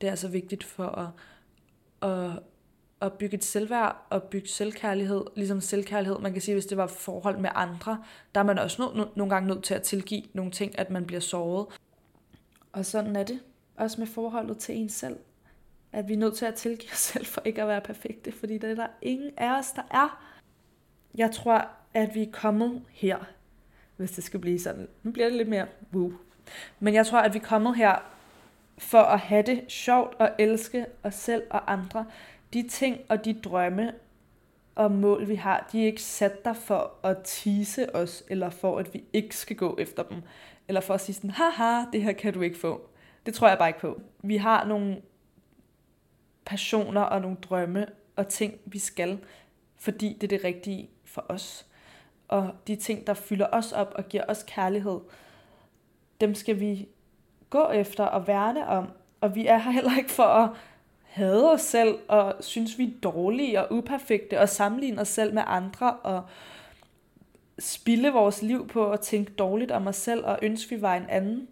Det 0.00 0.06
er 0.06 0.10
altså 0.10 0.28
vigtigt 0.28 0.64
for 0.64 0.86
at, 0.86 2.10
at 2.10 2.38
at 3.02 3.12
bygge 3.12 3.36
et 3.36 3.44
selvværd 3.44 4.06
og 4.10 4.22
bygge 4.22 4.48
selvkærlighed, 4.48 5.24
ligesom 5.36 5.60
selvkærlighed, 5.60 6.18
man 6.18 6.32
kan 6.32 6.42
sige, 6.42 6.54
hvis 6.54 6.66
det 6.66 6.76
var 6.76 6.86
forhold 6.86 7.38
med 7.38 7.50
andre, 7.54 8.04
der 8.34 8.40
er 8.40 8.44
man 8.44 8.58
også 8.58 8.82
no- 8.82 9.00
no- 9.00 9.12
nogle 9.16 9.34
gange 9.34 9.48
nødt 9.48 9.64
til 9.64 9.74
at 9.74 9.82
tilgive 9.82 10.22
nogle 10.32 10.50
ting, 10.50 10.78
at 10.78 10.90
man 10.90 11.04
bliver 11.06 11.20
såret. 11.20 11.66
Og 12.72 12.86
sådan 12.86 13.16
er 13.16 13.22
det 13.22 13.40
også 13.76 14.00
med 14.00 14.06
forholdet 14.06 14.58
til 14.58 14.76
en 14.76 14.88
selv. 14.88 15.16
At 15.92 16.08
vi 16.08 16.12
er 16.12 16.18
nødt 16.18 16.36
til 16.36 16.46
at 16.46 16.54
tilgive 16.54 16.92
os 16.92 16.98
selv 16.98 17.26
for 17.26 17.42
ikke 17.44 17.62
at 17.62 17.68
være 17.68 17.80
perfekte, 17.80 18.32
fordi 18.32 18.58
det 18.58 18.70
er 18.70 18.74
der 18.74 18.86
ingen 19.02 19.30
af 19.36 19.58
os, 19.58 19.70
der 19.70 19.82
er. 19.90 20.24
Jeg 21.14 21.30
tror, 21.30 21.68
at 21.94 22.14
vi 22.14 22.22
er 22.22 22.32
kommet 22.32 22.82
her, 22.90 23.18
hvis 23.96 24.10
det 24.10 24.24
skal 24.24 24.40
blive 24.40 24.58
sådan. 24.58 24.88
Nu 25.02 25.10
bliver 25.10 25.28
det 25.28 25.36
lidt 25.36 25.48
mere 25.48 25.66
woo. 25.94 26.12
Men 26.80 26.94
jeg 26.94 27.06
tror, 27.06 27.18
at 27.18 27.34
vi 27.34 27.38
er 27.38 27.42
kommet 27.42 27.76
her 27.76 28.12
for 28.78 28.98
at 28.98 29.18
have 29.18 29.42
det 29.42 29.64
sjovt 29.68 30.14
og 30.18 30.30
elske 30.38 30.86
os 31.02 31.14
selv 31.14 31.42
og 31.50 31.72
andre 31.72 32.06
de 32.52 32.68
ting 32.68 33.00
og 33.08 33.24
de 33.24 33.34
drømme 33.34 33.92
og 34.74 34.92
mål, 34.92 35.28
vi 35.28 35.34
har, 35.34 35.68
de 35.72 35.82
er 35.82 35.86
ikke 35.86 36.02
sat 36.02 36.44
der 36.44 36.52
for 36.52 36.94
at 37.02 37.16
tease 37.24 37.96
os, 37.96 38.24
eller 38.28 38.50
for 38.50 38.78
at 38.78 38.94
vi 38.94 39.04
ikke 39.12 39.36
skal 39.36 39.56
gå 39.56 39.76
efter 39.78 40.02
dem, 40.02 40.22
eller 40.68 40.80
for 40.80 40.94
at 40.94 41.00
sige 41.00 41.14
sådan, 41.14 41.30
haha, 41.30 41.84
det 41.92 42.02
her 42.02 42.12
kan 42.12 42.32
du 42.32 42.40
ikke 42.40 42.58
få. 42.58 42.88
Det 43.26 43.34
tror 43.34 43.48
jeg 43.48 43.58
bare 43.58 43.68
ikke 43.68 43.80
på. 43.80 44.00
Vi 44.22 44.36
har 44.36 44.64
nogle 44.64 45.02
passioner 46.44 47.00
og 47.00 47.20
nogle 47.20 47.36
drømme 47.36 47.86
og 48.16 48.28
ting, 48.28 48.54
vi 48.64 48.78
skal, 48.78 49.18
fordi 49.76 50.16
det 50.20 50.32
er 50.32 50.38
det 50.38 50.44
rigtige 50.44 50.90
for 51.04 51.26
os. 51.28 51.66
Og 52.28 52.54
de 52.66 52.76
ting, 52.76 53.06
der 53.06 53.14
fylder 53.14 53.46
os 53.52 53.72
op 53.72 53.92
og 53.96 54.08
giver 54.08 54.24
os 54.28 54.44
kærlighed, 54.48 55.00
dem 56.20 56.34
skal 56.34 56.60
vi 56.60 56.88
gå 57.50 57.70
efter 57.70 58.04
og 58.04 58.26
værne 58.26 58.66
om. 58.66 58.88
Og 59.20 59.34
vi 59.34 59.46
er 59.46 59.58
her 59.58 59.70
heller 59.70 59.98
ikke 59.98 60.10
for 60.10 60.22
at 60.22 60.50
hader 61.12 61.48
os 61.48 61.60
selv, 61.60 61.98
og 62.08 62.34
synes 62.40 62.78
vi 62.78 62.84
er 62.84 63.00
dårlige 63.02 63.60
og 63.60 63.72
uperfekte, 63.76 64.40
og 64.40 64.48
sammenligner 64.48 65.00
os 65.00 65.08
selv 65.08 65.34
med 65.34 65.42
andre, 65.46 65.92
og 65.92 66.22
spille 67.58 68.10
vores 68.10 68.42
liv 68.42 68.68
på 68.68 68.90
at 68.90 69.00
tænke 69.00 69.32
dårligt 69.32 69.70
om 69.70 69.86
os 69.86 69.96
selv, 69.96 70.24
og 70.24 70.38
ønske 70.42 70.76
vi 70.76 70.82
var 70.82 70.96
en 70.96 71.06
anden. 71.08 71.48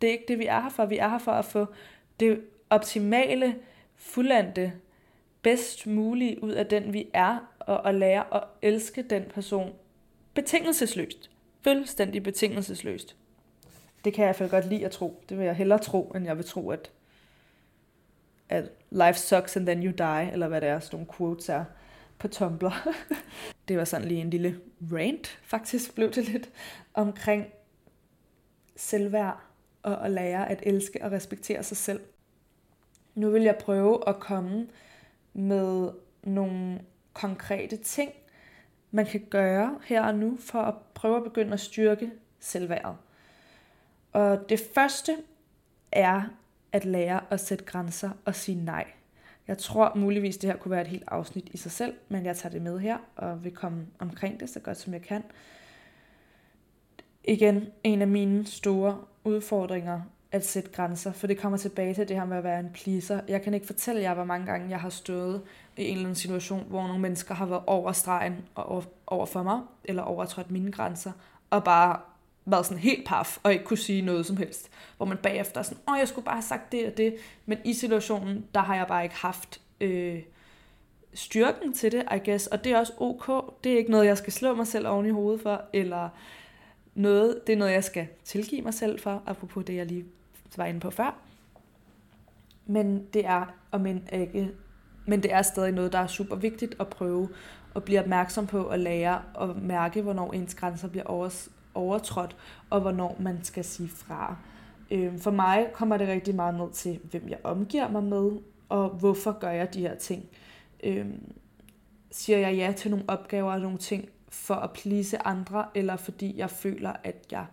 det 0.00 0.08
er 0.08 0.12
ikke 0.12 0.24
det, 0.28 0.38
vi 0.38 0.46
er 0.46 0.60
her 0.60 0.68
for. 0.68 0.86
Vi 0.86 0.98
er 0.98 1.08
her 1.08 1.18
for 1.18 1.32
at 1.32 1.44
få 1.44 1.66
det 2.20 2.40
optimale, 2.70 3.54
fuldendte, 3.96 4.72
bedst 5.42 5.86
mulige 5.86 6.42
ud 6.44 6.50
af 6.50 6.66
den, 6.66 6.92
vi 6.92 7.08
er, 7.12 7.38
og 7.58 7.88
at 7.88 7.94
lære 7.94 8.24
at 8.34 8.42
elske 8.62 9.02
den 9.02 9.22
person 9.34 9.72
betingelsesløst. 10.34 11.30
Fuldstændig 11.60 12.22
betingelsesløst. 12.22 13.16
Det 14.04 14.14
kan 14.14 14.22
jeg 14.22 14.26
i 14.26 14.28
hvert 14.28 14.36
fald 14.36 14.50
godt 14.50 14.68
lide 14.68 14.84
at 14.84 14.90
tro. 14.90 15.22
Det 15.28 15.38
vil 15.38 15.44
jeg 15.44 15.54
hellere 15.54 15.78
tro, 15.78 16.12
end 16.14 16.24
jeg 16.24 16.36
vil 16.36 16.44
tro, 16.44 16.70
at, 16.70 16.90
at 18.52 18.70
life 18.90 19.18
sucks 19.18 19.56
and 19.56 19.66
then 19.66 19.82
you 19.82 19.92
die, 19.98 20.32
eller 20.32 20.48
hvad 20.48 20.60
det 20.60 20.68
er, 20.68 20.80
sådan 20.80 20.96
nogle 20.96 21.12
quotes 21.16 21.48
er 21.48 21.64
på 22.18 22.28
Tumblr. 22.28 22.88
det 23.68 23.78
var 23.78 23.84
sådan 23.84 24.08
lige 24.08 24.20
en 24.20 24.30
lille 24.30 24.60
rant, 24.92 25.38
faktisk 25.42 25.94
blev 25.94 26.10
det 26.10 26.28
lidt, 26.28 26.50
omkring 26.94 27.46
selvværd 28.76 29.40
og 29.82 30.04
at 30.04 30.10
lære 30.10 30.50
at 30.50 30.60
elske 30.62 31.04
og 31.04 31.12
respektere 31.12 31.62
sig 31.62 31.76
selv. 31.76 32.00
Nu 33.14 33.30
vil 33.30 33.42
jeg 33.42 33.56
prøve 33.56 34.08
at 34.08 34.20
komme 34.20 34.68
med 35.32 35.90
nogle 36.22 36.80
konkrete 37.12 37.76
ting, 37.76 38.12
man 38.90 39.06
kan 39.06 39.26
gøre 39.30 39.78
her 39.84 40.02
og 40.02 40.14
nu 40.14 40.36
for 40.40 40.62
at 40.62 40.74
prøve 40.94 41.16
at 41.16 41.24
begynde 41.24 41.52
at 41.52 41.60
styrke 41.60 42.10
selvværdet. 42.40 42.96
Og 44.12 44.48
det 44.48 44.60
første 44.74 45.16
er 45.92 46.22
at 46.72 46.84
lære 46.84 47.20
at 47.30 47.40
sætte 47.40 47.64
grænser 47.64 48.10
og 48.24 48.34
sige 48.34 48.64
nej. 48.64 48.84
Jeg 49.48 49.58
tror 49.58 49.92
muligvis, 49.96 50.36
det 50.36 50.50
her 50.50 50.56
kunne 50.56 50.70
være 50.70 50.80
et 50.80 50.86
helt 50.86 51.04
afsnit 51.06 51.48
i 51.52 51.56
sig 51.56 51.72
selv, 51.72 51.94
men 52.08 52.26
jeg 52.26 52.36
tager 52.36 52.52
det 52.52 52.62
med 52.62 52.78
her 52.78 52.98
og 53.16 53.44
vil 53.44 53.52
komme 53.52 53.86
omkring 53.98 54.40
det 54.40 54.50
så 54.50 54.60
godt 54.60 54.76
som 54.76 54.92
jeg 54.92 55.02
kan. 55.02 55.22
Igen, 57.24 57.66
en 57.84 58.02
af 58.02 58.08
mine 58.08 58.46
store 58.46 58.98
udfordringer 59.24 60.00
at 60.32 60.46
sætte 60.46 60.70
grænser, 60.70 61.12
for 61.12 61.26
det 61.26 61.38
kommer 61.38 61.58
tilbage 61.58 61.94
til 61.94 62.08
det 62.08 62.16
her 62.16 62.24
med 62.24 62.36
at 62.36 62.44
være 62.44 62.60
en 62.60 62.70
pleaser. 62.74 63.20
Jeg 63.28 63.42
kan 63.42 63.54
ikke 63.54 63.66
fortælle 63.66 64.02
jer, 64.02 64.14
hvor 64.14 64.24
mange 64.24 64.46
gange 64.46 64.70
jeg 64.70 64.80
har 64.80 64.90
stået 64.90 65.42
i 65.76 65.84
en 65.84 65.92
eller 65.92 66.04
anden 66.04 66.14
situation, 66.14 66.64
hvor 66.68 66.86
nogle 66.86 67.02
mennesker 67.02 67.34
har 67.34 67.46
været 67.46 67.62
over 67.66 67.92
stregen 67.92 68.36
og 68.54 68.84
over, 69.06 69.26
for 69.26 69.42
mig, 69.42 69.60
eller 69.84 70.02
overtrådt 70.02 70.50
mine 70.50 70.72
grænser, 70.72 71.12
og 71.50 71.64
bare 71.64 72.00
været 72.44 72.66
sådan 72.66 72.78
helt 72.78 73.06
paf, 73.06 73.38
og 73.42 73.52
ikke 73.52 73.64
kunne 73.64 73.76
sige 73.76 74.02
noget 74.02 74.26
som 74.26 74.36
helst. 74.36 74.70
Hvor 74.96 75.06
man 75.06 75.16
bagefter 75.16 75.60
er 75.60 75.64
sådan, 75.64 75.82
åh, 75.88 75.98
jeg 75.98 76.08
skulle 76.08 76.24
bare 76.24 76.34
have 76.34 76.42
sagt 76.42 76.72
det 76.72 76.86
og 76.86 76.96
det, 76.96 77.14
men 77.46 77.58
i 77.64 77.74
situationen, 77.74 78.46
der 78.54 78.60
har 78.60 78.76
jeg 78.76 78.86
bare 78.86 79.02
ikke 79.02 79.16
haft 79.16 79.60
øh, 79.80 80.22
styrken 81.14 81.72
til 81.72 81.92
det, 81.92 82.02
I 82.14 82.30
guess, 82.30 82.46
og 82.46 82.64
det 82.64 82.72
er 82.72 82.78
også 82.78 82.92
ok. 82.98 83.54
Det 83.64 83.72
er 83.72 83.76
ikke 83.76 83.90
noget, 83.90 84.06
jeg 84.06 84.18
skal 84.18 84.32
slå 84.32 84.54
mig 84.54 84.66
selv 84.66 84.88
oven 84.88 85.06
i 85.06 85.10
hovedet 85.10 85.40
for, 85.40 85.62
eller 85.72 86.08
noget, 86.94 87.40
det 87.46 87.52
er 87.52 87.56
noget, 87.56 87.72
jeg 87.72 87.84
skal 87.84 88.06
tilgive 88.24 88.62
mig 88.62 88.74
selv 88.74 89.00
for, 89.00 89.22
apropos 89.26 89.64
det, 89.64 89.74
jeg 89.74 89.86
lige 89.86 90.04
var 90.56 90.66
inde 90.66 90.80
på 90.80 90.90
før. 90.90 91.18
Men 92.66 93.06
det 93.14 93.26
er, 93.26 93.54
om 93.70 93.86
en 93.86 94.08
ikke, 94.12 94.50
men 95.06 95.22
det 95.22 95.32
er 95.32 95.42
stadig 95.42 95.72
noget, 95.72 95.92
der 95.92 95.98
er 95.98 96.06
super 96.06 96.36
vigtigt 96.36 96.74
at 96.80 96.88
prøve 96.88 97.28
at 97.76 97.84
blive 97.84 98.00
opmærksom 98.00 98.46
på 98.46 98.62
og 98.62 98.78
lære 98.78 99.22
og 99.34 99.56
mærke, 99.56 100.02
hvornår 100.02 100.32
ens 100.32 100.54
grænser 100.54 100.88
bliver 100.88 101.06
overtrådt, 101.74 102.36
og 102.70 102.80
hvornår 102.80 103.16
man 103.20 103.44
skal 103.44 103.64
sige 103.64 103.88
fra. 103.88 104.36
Øhm, 104.90 105.18
for 105.18 105.30
mig 105.30 105.66
kommer 105.72 105.96
det 105.96 106.08
rigtig 106.08 106.34
meget 106.34 106.54
ned 106.54 106.72
til, 106.72 107.00
hvem 107.10 107.28
jeg 107.28 107.38
omgiver 107.44 107.88
mig 107.88 108.02
med, 108.02 108.30
og 108.68 108.88
hvorfor 108.88 109.38
gør 109.38 109.50
jeg 109.50 109.74
de 109.74 109.80
her 109.80 109.94
ting. 109.94 110.24
Øhm, 110.84 111.32
siger 112.10 112.38
jeg 112.38 112.54
ja 112.54 112.72
til 112.76 112.90
nogle 112.90 113.04
opgaver 113.08 113.52
og 113.52 113.60
nogle 113.60 113.78
ting 113.78 114.08
for 114.28 114.54
at 114.54 114.70
plise 114.72 115.26
andre, 115.26 115.64
eller 115.74 115.96
fordi 115.96 116.38
jeg 116.38 116.50
føler, 116.50 116.92
at 117.04 117.26
jeg 117.30 117.46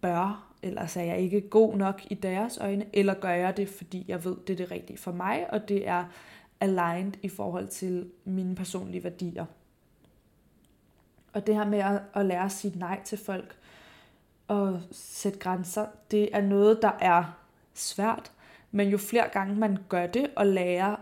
bør, 0.00 0.52
eller 0.62 0.96
er 0.96 1.02
jeg 1.02 1.18
ikke 1.18 1.40
god 1.40 1.76
nok 1.76 2.02
i 2.10 2.14
deres 2.14 2.58
øjne, 2.58 2.86
eller 2.92 3.14
gør 3.14 3.30
jeg 3.30 3.56
det, 3.56 3.68
fordi 3.68 4.04
jeg 4.08 4.24
ved, 4.24 4.36
det 4.46 4.52
er 4.52 4.56
det 4.56 4.70
rigtige 4.70 4.98
for 4.98 5.12
mig, 5.12 5.46
og 5.52 5.68
det 5.68 5.88
er 5.88 6.04
aligned 6.60 7.12
i 7.22 7.28
forhold 7.28 7.68
til 7.68 8.10
mine 8.24 8.54
personlige 8.54 9.04
værdier. 9.04 9.44
Og 11.36 11.46
det 11.46 11.54
her 11.54 11.64
med 11.64 11.78
at, 11.78 12.02
at 12.14 12.26
lære 12.26 12.44
at 12.44 12.52
sige 12.52 12.78
nej 12.78 13.00
til 13.04 13.18
folk 13.18 13.56
og 14.48 14.80
sætte 14.92 15.38
grænser, 15.38 15.86
det 16.10 16.28
er 16.32 16.40
noget, 16.40 16.78
der 16.82 16.92
er 17.00 17.24
svært. 17.74 18.32
Men 18.70 18.88
jo 18.88 18.98
flere 18.98 19.28
gange 19.32 19.54
man 19.56 19.78
gør 19.88 20.06
det 20.06 20.30
og 20.36 20.46
lærer 20.46 20.96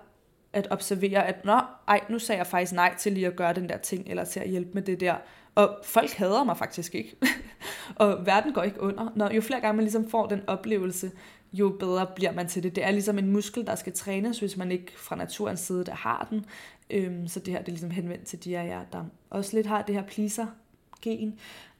at 0.52 0.68
observere, 0.70 1.26
at 1.26 1.44
nå, 1.44 1.60
ej, 1.88 2.00
nu 2.08 2.18
sagde 2.18 2.38
jeg 2.38 2.46
faktisk 2.46 2.72
nej 2.72 2.94
til 2.98 3.12
lige 3.12 3.26
at 3.26 3.36
gøre 3.36 3.54
den 3.54 3.68
der 3.68 3.76
ting, 3.76 4.08
eller 4.08 4.24
til 4.24 4.40
at 4.40 4.48
hjælpe 4.48 4.70
med 4.74 4.82
det 4.82 5.00
der. 5.00 5.14
Og 5.54 5.78
folk 5.84 6.10
hader 6.10 6.44
mig 6.44 6.56
faktisk 6.56 6.94
ikke. 6.94 7.16
og 7.96 8.26
verden 8.26 8.52
går 8.52 8.62
ikke 8.62 8.82
under. 8.82 9.12
Når 9.16 9.30
jo 9.30 9.40
flere 9.40 9.60
gange 9.60 9.76
man 9.76 9.84
ligesom 9.84 10.10
får 10.10 10.26
den 10.26 10.42
oplevelse, 10.46 11.10
jo 11.54 11.76
bedre 11.80 12.06
bliver 12.16 12.32
man 12.32 12.48
til 12.48 12.62
det. 12.62 12.76
Det 12.76 12.84
er 12.84 12.90
ligesom 12.90 13.18
en 13.18 13.32
muskel, 13.32 13.66
der 13.66 13.74
skal 13.74 13.92
trænes, 13.92 14.38
hvis 14.38 14.56
man 14.56 14.72
ikke 14.72 14.92
fra 14.96 15.16
naturens 15.16 15.60
side 15.60 15.84
der 15.84 15.94
har 15.94 16.26
den. 16.30 16.44
Øhm, 16.90 17.28
så 17.28 17.40
det 17.40 17.52
her 17.52 17.60
det 17.60 17.68
er 17.68 17.72
ligesom 17.72 17.90
henvendt 17.90 18.26
til 18.26 18.44
de 18.44 18.58
af 18.58 18.66
jer, 18.66 18.84
der 18.92 19.04
også 19.30 19.56
lidt 19.56 19.66
har 19.66 19.82
det 19.82 19.94
her 19.94 20.02
pleaser-gen. 20.02 21.38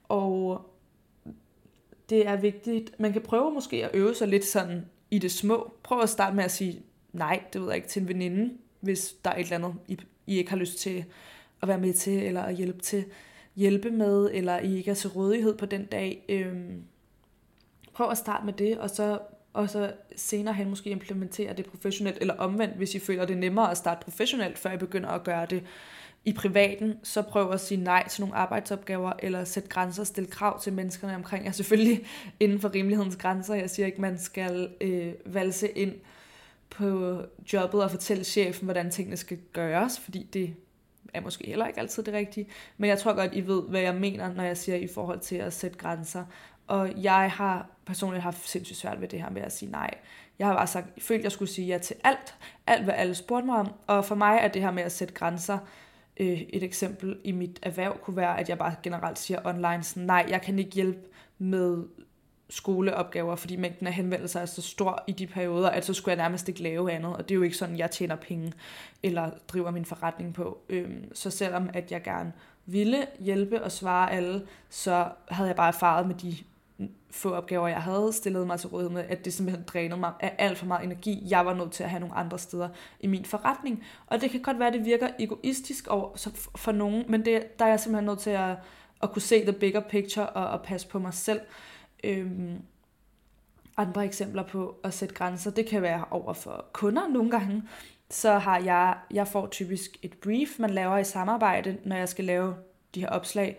Og 0.09 0.61
det 2.11 2.27
er 2.27 2.37
vigtigt. 2.37 3.01
Man 3.01 3.13
kan 3.13 3.23
prøve 3.23 3.55
måske 3.55 3.85
at 3.85 3.91
øve 3.95 4.15
sig 4.15 4.29
lidt 4.29 4.45
sådan 4.45 4.85
i 5.11 5.19
det 5.19 5.33
små. 5.33 5.75
Prøv 5.83 6.01
at 6.01 6.09
starte 6.09 6.37
med 6.37 6.45
at 6.45 6.51
sige 6.51 6.83
nej, 7.13 7.43
det 7.53 7.61
ved 7.61 7.69
jeg 7.69 7.77
ikke, 7.77 7.89
til 7.89 8.03
en 8.03 8.09
veninde, 8.09 8.55
hvis 8.81 9.15
der 9.25 9.31
er 9.31 9.37
et 9.37 9.43
eller 9.43 9.57
andet, 9.57 9.75
I, 9.89 9.99
I 10.27 10.37
ikke 10.39 10.51
har 10.51 10.57
lyst 10.57 10.79
til 10.79 11.05
at 11.63 11.69
være 11.69 11.79
med 11.79 11.95
til, 11.95 12.23
eller 12.23 12.43
at 12.43 12.55
hjælpe 12.55 12.81
til 12.81 13.05
hjælpe 13.57 13.91
med, 13.91 14.31
eller 14.33 14.59
I 14.59 14.77
ikke 14.77 14.91
er 14.91 14.95
til 14.95 15.11
rådighed 15.11 15.57
på 15.57 15.67
den 15.67 15.87
dag. 15.87 16.25
Øhm, 16.29 16.83
prøv 17.93 18.11
at 18.11 18.19
starte 18.19 18.45
med 18.45 18.53
det, 18.53 18.79
og 18.79 18.91
så, 18.91 19.19
og 19.55 19.71
så 19.71 19.93
senere 20.17 20.55
hen 20.55 20.71
måske 20.71 20.90
implementere 20.90 21.53
det 21.53 21.67
professionelt, 21.67 22.19
eller 22.21 22.35
omvendt, 22.35 22.77
hvis 22.77 22.95
I 22.95 22.99
føler 22.99 23.25
det 23.25 23.37
nemmere 23.37 23.71
at 23.71 23.77
starte 23.77 24.05
professionelt, 24.05 24.59
før 24.59 24.73
I 24.73 24.77
begynder 24.77 25.09
at 25.09 25.25
gøre 25.25 25.47
det 25.47 25.62
i 26.25 26.33
privaten, 26.33 26.95
så 27.03 27.23
prøv 27.23 27.51
at 27.51 27.61
sige 27.61 27.85
nej 27.85 28.09
til 28.09 28.21
nogle 28.21 28.37
arbejdsopgaver, 28.37 29.12
eller 29.19 29.45
sætte 29.45 29.69
grænser, 29.69 30.05
stille 30.05 30.31
krav 30.31 30.61
til 30.61 30.73
menneskerne 30.73 31.14
omkring 31.14 31.45
jer. 31.45 31.53
Selvfølgelig 31.62 32.07
inden 32.40 32.61
for 32.61 32.75
rimelighedens 32.75 33.17
grænser. 33.17 33.55
Jeg 33.55 33.71
siger 33.71 33.87
ikke, 33.87 34.01
man 34.01 34.19
skal 34.19 34.71
øh, 34.81 35.12
valse 35.27 35.69
ind 35.69 35.95
på 36.71 37.19
jobbet 37.53 37.83
og 37.83 37.90
fortælle 37.90 38.25
chefen, 38.25 38.64
hvordan 38.64 38.90
tingene 38.90 39.17
skal 39.17 39.38
gøres, 39.53 40.01
fordi 40.01 40.29
det 40.33 40.55
er 41.14 41.21
måske 41.21 41.47
heller 41.47 41.67
ikke 41.67 41.81
altid 41.81 42.03
det 42.03 42.14
rigtige. 42.14 42.49
Men 42.77 42.90
jeg 42.90 42.99
tror 42.99 43.14
godt, 43.14 43.35
I 43.35 43.47
ved, 43.47 43.62
hvad 43.62 43.81
jeg 43.81 43.95
mener, 43.95 44.35
når 44.35 44.43
jeg 44.43 44.57
siger 44.57 44.77
i 44.77 44.87
forhold 44.87 45.21
til 45.21 45.37
at 45.37 45.53
sætte 45.53 45.79
grænser. 45.79 46.25
Og 46.67 47.03
jeg 47.03 47.31
har 47.31 47.74
personligt 47.87 48.23
haft 48.23 48.49
sindssygt 48.49 48.79
svært 48.79 49.01
ved 49.01 49.09
det 49.09 49.23
her 49.23 49.31
med 49.31 49.42
at 49.42 49.53
sige 49.53 49.70
nej. 49.70 49.90
Jeg 50.38 50.47
har 50.47 50.55
bare 50.55 50.66
sagt, 50.66 51.03
følt, 51.03 51.18
at 51.18 51.25
jeg 51.25 51.33
skulle 51.33 51.51
sige 51.51 51.66
ja 51.66 51.79
til 51.79 51.97
alt. 52.05 52.35
Alt, 52.66 52.85
hvad 52.85 52.94
alle 52.94 53.14
spurgte 53.14 53.47
mig 53.47 53.57
om. 53.57 53.73
Og 53.87 54.05
for 54.05 54.14
mig 54.14 54.38
er 54.42 54.49
det 54.49 54.62
her 54.62 54.70
med 54.70 54.83
at 54.83 54.92
sætte 54.92 55.14
grænser, 55.14 55.59
øh, 56.16 56.40
et 56.49 56.62
eksempel 56.62 57.18
i 57.25 57.33
mit 57.33 57.59
erhverv 57.62 57.99
kunne 57.99 58.16
være, 58.16 58.40
at 58.40 58.49
jeg 58.49 58.59
bare 58.59 58.75
generelt 58.83 59.18
siger 59.18 59.38
online, 59.44 59.83
sådan, 59.83 60.07
nej, 60.07 60.27
jeg 60.29 60.42
kan 60.42 60.59
ikke 60.59 60.70
hjælpe 60.70 61.01
med 61.38 61.85
skoleopgaver, 62.51 63.37
fordi 63.37 63.57
mængden 63.57 63.87
af 63.87 63.92
henvendelser 63.92 64.40
er 64.40 64.47
så 64.47 64.62
stor 64.62 65.05
i 65.07 65.12
de 65.12 65.27
perioder, 65.27 65.70
at 65.70 65.85
så 65.85 65.94
skulle 65.94 66.16
jeg 66.16 66.25
nærmest 66.25 66.49
ikke 66.49 66.62
lave 66.62 66.92
andet, 66.92 67.16
og 67.16 67.29
det 67.29 67.31
er 67.31 67.37
jo 67.37 67.42
ikke 67.42 67.57
sådan, 67.57 67.79
jeg 67.79 67.90
tjener 67.90 68.16
penge 68.16 68.53
eller 69.03 69.31
driver 69.49 69.70
min 69.70 69.85
forretning 69.85 70.35
på. 70.35 70.59
Øhm, 70.68 71.14
så 71.14 71.31
selvom 71.31 71.70
at 71.75 71.92
jeg 71.92 72.03
gerne 72.03 72.33
ville 72.66 73.07
hjælpe 73.20 73.62
og 73.62 73.73
svare 73.73 74.12
alle, 74.12 74.47
så 74.68 75.09
havde 75.29 75.49
jeg 75.49 75.57
bare 75.57 75.68
erfaret 75.68 76.07
med 76.07 76.14
de 76.14 76.37
få 77.14 77.35
opgaver, 77.35 77.68
jeg 77.68 77.83
havde 77.83 78.12
stillet 78.12 78.46
mig 78.46 78.61
til 78.61 78.68
rådighed 78.68 78.94
med, 78.94 79.05
at 79.09 79.24
det 79.24 79.33
simpelthen 79.33 79.64
drænede 79.66 80.00
mig 80.00 80.12
af 80.20 80.35
alt 80.38 80.59
for 80.59 80.66
meget 80.66 80.85
energi. 80.85 81.27
Jeg 81.29 81.46
var 81.46 81.55
nødt 81.55 81.72
til 81.72 81.83
at 81.85 81.90
have 81.90 82.00
nogle 82.00 82.14
andre 82.14 82.38
steder 82.38 82.68
i 83.00 83.07
min 83.07 83.24
forretning. 83.24 83.85
Og 84.07 84.20
det 84.20 84.31
kan 84.31 84.42
godt 84.42 84.59
være, 84.59 84.68
at 84.68 84.74
det 84.74 84.85
virker 84.85 85.09
egoistisk 85.18 85.88
over, 85.88 86.29
for 86.57 86.72
nogen, 86.72 87.05
men 87.09 87.24
det, 87.24 87.59
der 87.59 87.64
er 87.64 87.68
jeg 87.68 87.81
simpelthen 87.81 88.07
nødt 88.07 88.18
til 88.18 88.31
at, 88.31 88.57
at 89.03 89.12
kunne 89.12 89.22
se 89.22 89.42
the 89.42 89.53
bigger 89.53 89.81
picture 89.81 90.29
og, 90.29 90.46
og 90.46 90.62
passe 90.62 90.88
på 90.88 90.98
mig 90.98 91.14
selv. 91.14 91.40
Øhm, 92.05 92.62
andre 93.77 94.05
eksempler 94.05 94.42
på 94.42 94.77
at 94.85 94.94
sætte 94.94 95.14
grænser, 95.14 95.50
det 95.50 95.66
kan 95.66 95.83
være 95.83 96.05
over 96.11 96.33
for 96.33 96.64
kunder 96.72 97.09
nogle 97.09 97.31
gange. 97.31 97.62
Så 98.11 98.38
har 98.38 98.59
jeg, 98.59 98.96
jeg 99.11 99.29
får 99.29 99.46
typisk 99.46 99.98
et 100.03 100.14
brief, 100.22 100.59
man 100.59 100.70
laver 100.70 100.98
i 100.98 101.05
samarbejde, 101.05 101.79
når 101.85 101.96
jeg 101.96 102.09
skal 102.09 102.24
lave 102.24 102.55
de 102.94 103.00
her 103.00 103.09
opslag, 103.09 103.59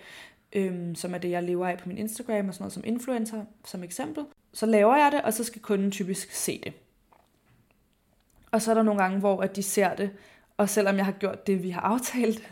øhm, 0.56 0.96
som 0.96 1.14
er 1.14 1.18
det, 1.18 1.32
jeg 1.32 1.44
lever 1.44 1.68
af 1.68 1.78
på 1.78 1.90
min 1.90 1.98
Instagram 1.98 2.48
og 2.48 2.54
sådan 2.54 2.64
noget 2.64 2.74
som 2.74 2.84
influencer, 2.86 3.46
som 3.66 3.84
eksempel. 3.84 4.24
Så 4.54 4.66
laver 4.66 4.96
jeg 4.96 5.12
det, 5.12 5.22
og 5.22 5.34
så 5.34 5.44
skal 5.44 5.62
kunden 5.62 5.92
typisk 5.92 6.32
se 6.32 6.62
det. 6.64 6.74
Og 8.52 8.62
så 8.62 8.72
er 8.72 8.76
der 8.76 8.84
nogle 8.84 9.02
gange, 9.02 9.20
hvor 9.20 9.42
at 9.42 9.56
de 9.56 9.64
ser 9.64 9.96
det, 9.96 10.10
og 10.58 10.70
selvom 10.70 10.98
jeg 10.98 11.06
har 11.06 11.12
gjort 11.12 11.48
det, 11.48 11.64
vi 11.64 11.70
har 11.70 11.82
aftalt, 11.94 12.50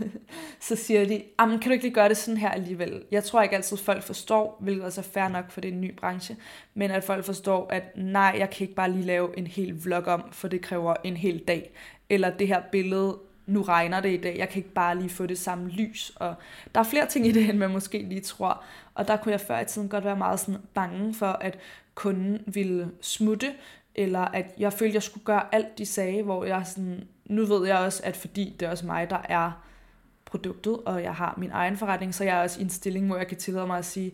så 0.59 0.75
siger 0.75 1.05
de, 1.05 1.23
kan 1.39 1.59
du 1.63 1.69
ikke 1.69 1.83
lige 1.83 1.93
gøre 1.93 2.09
det 2.09 2.17
sådan 2.17 2.37
her 2.37 2.49
alligevel? 2.49 3.03
Jeg 3.11 3.23
tror 3.23 3.41
ikke 3.41 3.55
altid, 3.55 3.77
folk 3.77 4.03
forstår, 4.03 4.57
hvilket 4.59 4.85
også 4.85 5.01
er 5.01 5.05
fair 5.13 5.27
nok, 5.27 5.51
for 5.51 5.61
det 5.61 5.69
er 5.69 5.73
en 5.73 5.81
ny 5.81 5.95
branche, 5.95 6.37
men 6.73 6.91
at 6.91 7.03
folk 7.03 7.25
forstår, 7.25 7.67
at 7.69 7.83
nej, 7.97 8.35
jeg 8.39 8.49
kan 8.49 8.63
ikke 8.63 8.75
bare 8.75 8.91
lige 8.91 9.05
lave 9.05 9.37
en 9.37 9.47
hel 9.47 9.83
vlog 9.83 10.03
om, 10.07 10.23
for 10.31 10.47
det 10.47 10.61
kræver 10.61 10.95
en 11.03 11.17
hel 11.17 11.39
dag. 11.39 11.73
Eller 12.09 12.37
det 12.37 12.47
her 12.47 12.61
billede, 12.71 13.17
nu 13.45 13.62
regner 13.62 13.99
det 13.99 14.10
i 14.10 14.17
dag, 14.17 14.38
jeg 14.38 14.49
kan 14.49 14.58
ikke 14.58 14.73
bare 14.73 14.97
lige 14.97 15.10
få 15.10 15.25
det 15.25 15.38
samme 15.38 15.69
lys. 15.69 16.12
Og 16.15 16.36
der 16.75 16.79
er 16.79 16.84
flere 16.84 17.06
ting 17.06 17.27
i 17.27 17.32
det, 17.32 17.49
end 17.49 17.58
man 17.58 17.69
måske 17.69 17.97
lige 17.97 18.21
tror. 18.21 18.63
Og 18.95 19.08
der 19.08 19.17
kunne 19.17 19.32
jeg 19.32 19.41
før 19.41 19.60
i 19.60 19.65
tiden 19.65 19.89
godt 19.89 20.06
være 20.06 20.17
meget 20.17 20.39
sådan 20.39 20.62
bange 20.73 21.13
for, 21.13 21.27
at 21.27 21.58
kunden 21.95 22.43
ville 22.45 22.91
smutte, 23.01 23.53
eller 23.95 24.19
at 24.19 24.45
jeg 24.58 24.73
følte, 24.73 24.95
jeg 24.95 25.03
skulle 25.03 25.25
gøre 25.25 25.56
alt, 25.56 25.77
de 25.77 25.86
sagde, 25.86 26.23
hvor 26.23 26.45
jeg 26.45 26.63
sådan, 26.65 27.08
nu 27.25 27.45
ved 27.45 27.67
jeg 27.67 27.77
også, 27.77 28.01
at 28.03 28.17
fordi 28.17 28.56
det 28.60 28.65
er 28.65 28.69
også 28.69 28.86
mig, 28.86 29.10
der 29.10 29.21
er 29.29 29.51
produktet, 30.25 30.77
og 30.86 31.03
jeg 31.03 31.13
har 31.13 31.34
min 31.38 31.51
egen 31.51 31.77
forretning, 31.77 32.15
så 32.15 32.23
jeg 32.23 32.38
er 32.38 32.43
også 32.43 32.60
i 32.60 32.63
en 32.63 32.69
stilling, 32.69 33.08
hvor 33.08 33.17
jeg 33.17 33.27
kan 33.27 33.38
tillade 33.38 33.67
mig 33.67 33.77
at 33.77 33.86
sige, 33.86 34.12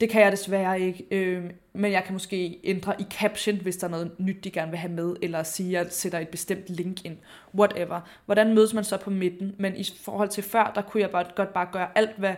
det 0.00 0.10
kan 0.10 0.22
jeg 0.22 0.32
desværre 0.32 0.80
ikke, 0.80 1.06
øh, 1.10 1.50
men 1.72 1.92
jeg 1.92 2.04
kan 2.04 2.12
måske 2.12 2.60
ændre 2.64 3.00
i 3.00 3.04
caption, 3.10 3.56
hvis 3.56 3.76
der 3.76 3.86
er 3.86 3.90
noget 3.90 4.12
nyt, 4.18 4.44
de 4.44 4.50
gerne 4.50 4.70
vil 4.70 4.78
have 4.78 4.92
med, 4.92 5.16
eller 5.22 5.42
sige, 5.42 5.78
at 5.78 5.84
jeg 5.84 5.92
sætter 5.92 6.18
et 6.18 6.28
bestemt 6.28 6.70
link 6.70 7.04
ind, 7.04 7.16
whatever. 7.54 8.00
Hvordan 8.24 8.54
mødes 8.54 8.74
man 8.74 8.84
så 8.84 8.96
på 8.96 9.10
midten? 9.10 9.54
Men 9.58 9.76
i 9.76 9.84
forhold 10.00 10.28
til 10.28 10.42
før, 10.42 10.72
der 10.74 10.82
kunne 10.82 11.00
jeg 11.00 11.10
bare, 11.10 11.24
godt 11.36 11.52
bare 11.52 11.68
gøre 11.72 11.88
alt, 11.94 12.18
hvad 12.18 12.34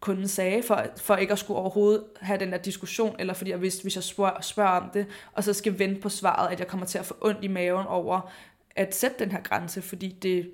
kunden 0.00 0.28
sagde, 0.28 0.62
for, 0.62 0.84
for 0.96 1.16
ikke 1.16 1.32
at 1.32 1.38
skulle 1.38 1.60
overhovedet 1.60 2.04
have 2.20 2.40
den 2.40 2.52
der 2.52 2.58
diskussion, 2.58 3.16
eller 3.18 3.34
fordi 3.34 3.50
jeg 3.50 3.62
vidste, 3.62 3.82
hvis 3.82 3.96
jeg 3.96 4.04
spørger, 4.04 4.40
spørger 4.40 4.80
om 4.80 4.90
det, 4.94 5.06
og 5.32 5.44
så 5.44 5.52
skal 5.52 5.78
vente 5.78 6.00
på 6.00 6.08
svaret, 6.08 6.52
at 6.52 6.58
jeg 6.58 6.68
kommer 6.68 6.86
til 6.86 6.98
at 6.98 7.06
få 7.06 7.16
ondt 7.20 7.44
i 7.44 7.48
maven 7.48 7.86
over 7.86 8.30
at 8.76 8.94
sætte 8.94 9.18
den 9.18 9.32
her 9.32 9.40
grænse, 9.40 9.82
fordi 9.82 10.08
det 10.08 10.50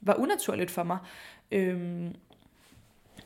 var 0.00 0.14
unaturligt 0.14 0.70
for 0.70 0.82
mig. 0.82 0.98
Øhm, 1.50 2.14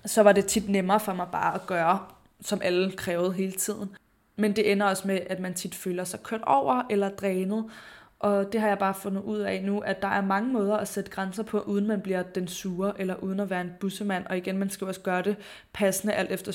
så 0.07 0.23
var 0.23 0.33
det 0.33 0.47
tit 0.47 0.69
nemmere 0.69 1.01
for 1.01 1.13
mig 1.13 1.27
bare 1.33 1.55
at 1.55 1.67
gøre, 1.67 1.99
som 2.43 2.61
alle 2.65 2.93
krævede 2.93 3.33
hele 3.33 3.53
tiden. 3.53 3.89
Men 4.37 4.57
det 4.57 4.73
ender 4.73 4.87
også 4.87 5.07
med, 5.07 5.21
at 5.27 5.41
man 5.41 5.55
tit 5.55 5.75
føler 5.75 6.05
sig 6.05 6.23
kørt 6.23 6.43
over 6.47 6.83
eller 6.91 7.09
drænet, 7.09 7.71
og 8.19 8.53
det 8.53 8.61
har 8.61 8.69
jeg 8.69 8.79
bare 8.79 8.95
fundet 8.95 9.23
ud 9.23 9.39
af 9.39 9.65
nu, 9.65 9.79
at 9.79 10.03
der 10.03 10.09
er 10.09 10.23
mange 10.23 10.53
måder 10.53 10.77
at 10.77 10.89
sætte 10.89 11.11
grænser 11.11 11.43
på, 11.43 11.61
uden 11.61 11.87
man 11.87 12.01
bliver 12.01 12.23
den 12.23 12.49
sure, 12.49 13.01
eller 13.01 13.17
uden 13.17 13.41
at 13.41 13.51
være 13.51 13.61
en 13.61 13.73
bussemand. 13.81 14.27
Og 14.27 14.37
igen, 14.37 14.59
man 14.59 14.71
skal 14.71 14.87
også 14.87 15.01
gøre 15.01 15.23
det 15.23 15.37
passende 15.73 16.15
alt 16.15 16.31
efter 16.31 16.53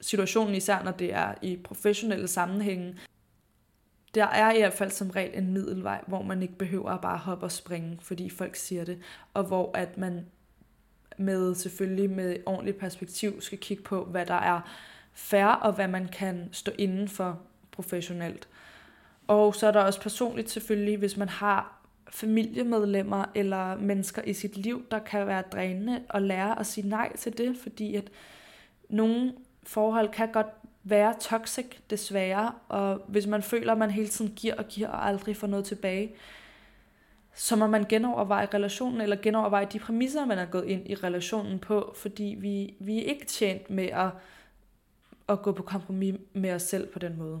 situationen, 0.00 0.54
især 0.54 0.82
når 0.82 0.90
det 0.90 1.14
er 1.14 1.34
i 1.42 1.56
professionelle 1.56 2.28
sammenhænge. 2.28 2.98
Der 4.14 4.26
er 4.26 4.52
i 4.52 4.58
hvert 4.58 4.72
fald 4.72 4.90
som 4.90 5.10
regel 5.10 5.38
en 5.38 5.52
middelvej, 5.52 6.04
hvor 6.06 6.22
man 6.22 6.42
ikke 6.42 6.58
behøver 6.58 6.90
at 6.90 7.00
bare 7.00 7.18
hoppe 7.18 7.46
og 7.46 7.52
springe, 7.52 7.98
fordi 8.00 8.30
folk 8.30 8.56
siger 8.56 8.84
det. 8.84 8.98
Og 9.34 9.44
hvor 9.44 9.70
at 9.74 9.98
man 9.98 10.26
med 11.18 11.54
selvfølgelig 11.54 12.10
med 12.10 12.36
ordentligt 12.46 12.78
perspektiv 12.78 13.40
skal 13.40 13.58
kigge 13.58 13.82
på, 13.82 14.04
hvad 14.04 14.26
der 14.26 14.34
er 14.34 14.60
fair, 15.14 15.46
og 15.46 15.72
hvad 15.72 15.88
man 15.88 16.08
kan 16.08 16.48
stå 16.52 16.72
inden 16.78 17.08
for 17.08 17.40
professionelt. 17.70 18.48
Og 19.26 19.54
så 19.54 19.66
er 19.66 19.70
der 19.70 19.80
også 19.80 20.00
personligt 20.00 20.50
selvfølgelig, 20.50 20.96
hvis 20.96 21.16
man 21.16 21.28
har 21.28 21.78
familiemedlemmer 22.10 23.24
eller 23.34 23.76
mennesker 23.76 24.22
i 24.22 24.32
sit 24.32 24.56
liv, 24.56 24.84
der 24.90 24.98
kan 24.98 25.26
være 25.26 25.42
drænende 25.52 26.02
at 26.10 26.22
lære 26.22 26.58
at 26.58 26.66
sige 26.66 26.88
nej 26.88 27.16
til 27.16 27.38
det, 27.38 27.56
fordi 27.62 27.94
at 27.96 28.04
nogle 28.88 29.32
forhold 29.62 30.08
kan 30.08 30.32
godt 30.32 30.46
være 30.84 31.14
toxic, 31.20 31.66
desværre, 31.90 32.52
og 32.68 33.02
hvis 33.08 33.26
man 33.26 33.42
føler, 33.42 33.72
at 33.72 33.78
man 33.78 33.90
hele 33.90 34.08
tiden 34.08 34.32
giver 34.36 34.54
og 34.54 34.68
giver 34.68 34.88
og 34.88 35.06
aldrig 35.06 35.36
får 35.36 35.46
noget 35.46 35.64
tilbage, 35.64 36.12
så 37.34 37.56
må 37.56 37.66
man 37.66 37.84
genoverveje 37.88 38.48
relationen, 38.54 39.00
eller 39.00 39.16
genoverveje 39.16 39.68
de 39.72 39.78
præmisser, 39.78 40.24
man 40.24 40.38
er 40.38 40.44
gået 40.44 40.64
ind 40.66 40.90
i 40.90 40.94
relationen 40.94 41.58
på, 41.58 41.94
fordi 41.96 42.36
vi, 42.38 42.74
vi 42.78 42.98
er 42.98 43.02
ikke 43.02 43.26
tjent 43.26 43.70
med 43.70 43.84
at, 43.84 44.08
at 45.32 45.42
gå 45.42 45.52
på 45.52 45.62
kompromis 45.62 46.14
med 46.32 46.52
os 46.52 46.62
selv 46.62 46.92
på 46.92 46.98
den 46.98 47.18
måde. 47.18 47.40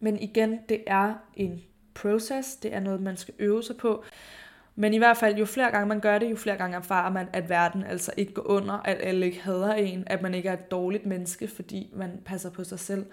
Men 0.00 0.20
igen, 0.20 0.58
det 0.68 0.84
er 0.86 1.14
en 1.34 1.62
proces, 1.94 2.56
det 2.56 2.74
er 2.74 2.80
noget, 2.80 3.00
man 3.00 3.16
skal 3.16 3.34
øve 3.38 3.62
sig 3.62 3.76
på. 3.76 4.04
Men 4.74 4.94
i 4.94 4.98
hvert 4.98 5.16
fald, 5.16 5.36
jo 5.36 5.44
flere 5.44 5.70
gange 5.70 5.86
man 5.86 6.00
gør 6.00 6.18
det, 6.18 6.30
jo 6.30 6.36
flere 6.36 6.56
gange 6.56 6.76
erfarer 6.76 7.10
man, 7.10 7.28
at 7.32 7.48
verden 7.48 7.82
altså 7.84 8.12
ikke 8.16 8.32
går 8.32 8.46
under, 8.46 8.74
at 8.74 8.98
alle 9.00 9.26
ikke 9.26 9.42
hader 9.42 9.74
en, 9.74 10.04
at 10.06 10.22
man 10.22 10.34
ikke 10.34 10.48
er 10.48 10.52
et 10.52 10.70
dårligt 10.70 11.06
menneske, 11.06 11.48
fordi 11.48 11.90
man 11.96 12.22
passer 12.24 12.50
på 12.50 12.64
sig 12.64 12.78
selv. 12.78 13.06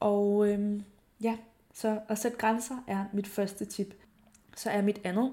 Og 0.00 0.48
øhm, 0.48 0.82
ja, 1.22 1.36
så 1.74 1.98
at 2.08 2.18
sætte 2.18 2.38
grænser 2.38 2.84
er 2.86 3.04
mit 3.12 3.26
første 3.26 3.64
tip. 3.64 3.94
Så 4.56 4.70
er 4.70 4.82
mit 4.82 5.00
andet 5.04 5.32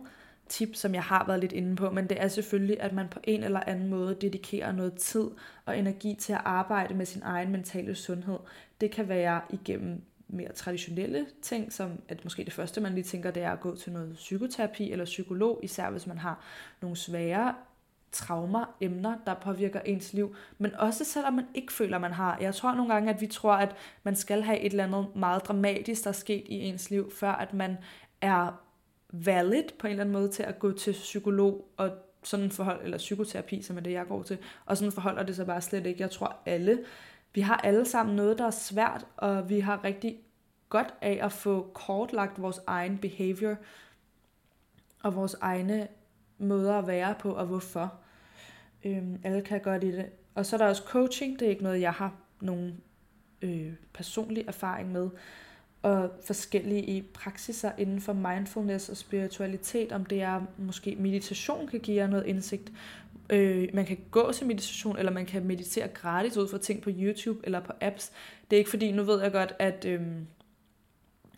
tip, 0.49 0.75
som 0.75 0.93
jeg 0.93 1.03
har 1.03 1.25
været 1.27 1.39
lidt 1.39 1.51
inde 1.51 1.75
på, 1.75 1.89
men 1.89 2.09
det 2.09 2.21
er 2.21 2.27
selvfølgelig, 2.27 2.81
at 2.81 2.93
man 2.93 3.07
på 3.07 3.19
en 3.23 3.43
eller 3.43 3.59
anden 3.67 3.89
måde 3.89 4.17
dedikerer 4.21 4.71
noget 4.71 4.93
tid 4.93 5.27
og 5.65 5.77
energi 5.77 6.15
til 6.19 6.33
at 6.33 6.41
arbejde 6.45 6.93
med 6.93 7.05
sin 7.05 7.21
egen 7.25 7.51
mentale 7.51 7.95
sundhed. 7.95 8.37
Det 8.81 8.91
kan 8.91 9.09
være 9.09 9.41
igennem 9.49 10.01
mere 10.27 10.51
traditionelle 10.51 11.25
ting, 11.41 11.73
som 11.73 11.91
at 12.09 12.23
måske 12.23 12.43
det 12.43 12.53
første, 12.53 12.81
man 12.81 12.93
lige 12.93 13.03
tænker, 13.03 13.31
det 13.31 13.43
er 13.43 13.51
at 13.51 13.59
gå 13.59 13.75
til 13.75 13.91
noget 13.91 14.13
psykoterapi 14.13 14.91
eller 14.91 15.05
psykolog, 15.05 15.59
især 15.63 15.89
hvis 15.89 16.07
man 16.07 16.17
har 16.17 16.43
nogle 16.81 16.97
svære 16.97 17.53
traumer, 18.11 18.75
emner, 18.81 19.17
der 19.25 19.33
påvirker 19.33 19.79
ens 19.79 20.13
liv, 20.13 20.35
men 20.57 20.75
også 20.75 21.03
selvom 21.03 21.33
man 21.33 21.45
ikke 21.53 21.73
føler, 21.73 21.97
man 21.97 22.11
har. 22.11 22.37
Jeg 22.41 22.55
tror 22.55 22.75
nogle 22.75 22.93
gange, 22.93 23.09
at 23.09 23.21
vi 23.21 23.27
tror, 23.27 23.53
at 23.53 23.75
man 24.03 24.15
skal 24.15 24.41
have 24.41 24.59
et 24.59 24.69
eller 24.69 24.83
andet 24.83 25.15
meget 25.15 25.47
dramatisk, 25.47 26.03
der 26.03 26.09
er 26.09 26.13
sket 26.13 26.43
i 26.45 26.55
ens 26.55 26.89
liv, 26.89 27.11
før 27.11 27.31
at 27.31 27.53
man 27.53 27.77
er 28.21 28.64
valid 29.25 29.63
på 29.79 29.87
en 29.87 29.91
eller 29.91 30.03
anden 30.03 30.13
måde 30.13 30.29
til 30.29 30.43
at 30.43 30.59
gå 30.59 30.71
til 30.71 30.91
psykolog 30.91 31.67
og 31.77 31.89
sådan 32.23 32.51
forhold, 32.51 32.83
eller 32.83 32.97
psykoterapi, 32.97 33.61
som 33.61 33.77
er 33.77 33.81
det, 33.81 33.91
jeg 33.91 34.07
går 34.07 34.23
til, 34.23 34.37
og 34.65 34.77
sådan 34.77 34.91
forholder 34.91 35.23
det 35.23 35.35
sig 35.35 35.45
bare 35.45 35.61
slet 35.61 35.85
ikke. 35.85 36.01
Jeg 36.01 36.11
tror 36.11 36.35
alle 36.45 36.79
vi 37.35 37.41
har 37.41 37.57
alle 37.57 37.85
sammen 37.85 38.15
noget, 38.15 38.37
der 38.37 38.45
er 38.45 38.51
svært, 38.51 39.05
og 39.17 39.49
vi 39.49 39.59
har 39.59 39.83
rigtig 39.83 40.17
godt 40.69 40.93
af 41.01 41.19
at 41.21 41.31
få 41.31 41.71
kortlagt 41.73 42.41
vores 42.41 42.59
egen 42.67 42.97
behavior 42.97 43.55
og 45.03 45.15
vores 45.15 45.35
egne 45.41 45.87
måder 46.37 46.73
at 46.73 46.87
være 46.87 47.15
på, 47.19 47.31
og 47.31 47.45
hvorfor. 47.45 47.93
Øhm, 48.83 49.19
alle 49.23 49.41
kan 49.41 49.61
godt 49.61 49.83
i 49.83 49.91
det. 49.91 50.09
Og 50.35 50.45
så 50.45 50.55
er 50.55 50.57
der 50.57 50.67
også 50.67 50.83
coaching, 50.83 51.39
det 51.39 51.45
er 51.45 51.49
ikke 51.49 51.63
noget, 51.63 51.81
jeg 51.81 51.93
har 51.93 52.13
nogen 52.41 52.81
øh, 53.41 53.73
personlig 53.93 54.43
erfaring 54.47 54.91
med, 54.91 55.09
og 55.85 56.11
forskellige 56.25 57.01
praksiser 57.13 57.71
inden 57.77 58.01
for 58.01 58.13
mindfulness 58.13 58.89
og 58.89 58.97
spiritualitet, 58.97 59.91
om 59.91 60.05
det 60.05 60.21
er 60.21 60.41
måske 60.57 60.95
meditation 60.99 61.67
kan 61.67 61.79
give 61.79 61.97
jer 61.97 62.07
noget 62.07 62.25
indsigt, 62.25 62.71
Øh, 63.29 63.69
man 63.73 63.85
kan 63.85 63.97
gå 64.11 64.31
til 64.31 64.47
meditation, 64.47 64.97
eller 64.97 65.11
man 65.11 65.25
kan 65.25 65.45
meditere 65.45 65.87
gratis 65.87 66.37
ud 66.37 66.47
fra 66.47 66.57
ting 66.57 66.81
på 66.81 66.89
YouTube 66.93 67.39
eller 67.43 67.59
på 67.59 67.73
apps. 67.81 68.11
Det 68.49 68.55
er 68.55 68.57
ikke 68.57 68.69
fordi, 68.69 68.91
nu 68.91 69.03
ved 69.03 69.21
jeg 69.21 69.31
godt, 69.31 69.53
at, 69.59 69.85
øh, 69.85 70.01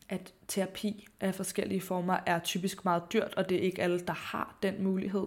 at 0.10 0.34
terapi 0.48 1.08
af 1.20 1.36
forskellige 1.36 1.82
former 1.82 2.18
er 2.26 2.40
typisk 2.40 2.86
meget 2.86 3.04
dyrt, 3.14 3.34
og 3.38 3.50
det 3.50 3.58
er 3.58 3.62
ikke 3.62 3.82
alle, 3.82 4.00
der 4.00 4.14
har 4.14 4.58
den 4.64 4.84
mulighed. 4.84 5.26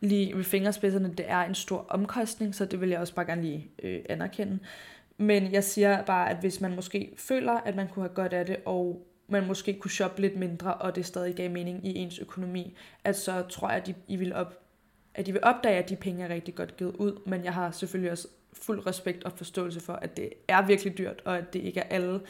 Lige 0.00 0.36
ved 0.36 0.44
fingerspidserne, 0.44 1.14
det 1.18 1.30
er 1.30 1.40
en 1.40 1.54
stor 1.54 1.86
omkostning, 1.88 2.54
så 2.54 2.64
det 2.64 2.80
vil 2.80 2.88
jeg 2.88 2.98
også 2.98 3.14
bare 3.14 3.26
gerne 3.26 3.42
lige 3.42 3.70
øh, 3.82 4.00
anerkende. 4.08 4.58
Men 5.20 5.52
jeg 5.52 5.64
siger 5.64 6.02
bare, 6.02 6.30
at 6.30 6.36
hvis 6.36 6.60
man 6.60 6.74
måske 6.74 7.12
føler, 7.16 7.52
at 7.52 7.76
man 7.76 7.88
kunne 7.88 8.02
have 8.02 8.14
godt 8.14 8.32
af 8.32 8.46
det, 8.46 8.56
og 8.64 9.06
man 9.28 9.46
måske 9.46 9.78
kunne 9.78 9.90
shoppe 9.90 10.20
lidt 10.20 10.36
mindre, 10.36 10.74
og 10.74 10.96
det 10.96 11.06
stadig 11.06 11.34
gav 11.34 11.50
mening 11.50 11.86
i 11.86 11.94
ens 11.94 12.18
økonomi, 12.18 12.76
at 13.04 13.16
så 13.16 13.42
tror 13.42 13.68
jeg, 13.68 13.76
at 13.76 13.94
I 14.08 14.16
vil 14.16 14.34
op, 14.34 14.58
at 15.14 15.26
de 15.26 15.32
vil 15.32 15.44
opdage, 15.44 15.78
at 15.78 15.88
de 15.88 15.96
penge 15.96 16.24
er 16.24 16.28
rigtig 16.28 16.54
godt 16.54 16.76
givet 16.76 16.96
ud, 16.96 17.20
men 17.26 17.44
jeg 17.44 17.54
har 17.54 17.70
selvfølgelig 17.70 18.12
også 18.12 18.28
fuld 18.52 18.86
respekt 18.86 19.24
og 19.24 19.32
forståelse 19.32 19.80
for, 19.80 19.92
at 19.92 20.16
det 20.16 20.32
er 20.48 20.66
virkelig 20.66 20.98
dyrt, 20.98 21.22
og 21.24 21.38
at 21.38 21.52
det 21.52 21.62
ikke 21.62 21.80
er 21.80 21.88
alle, 21.94 22.20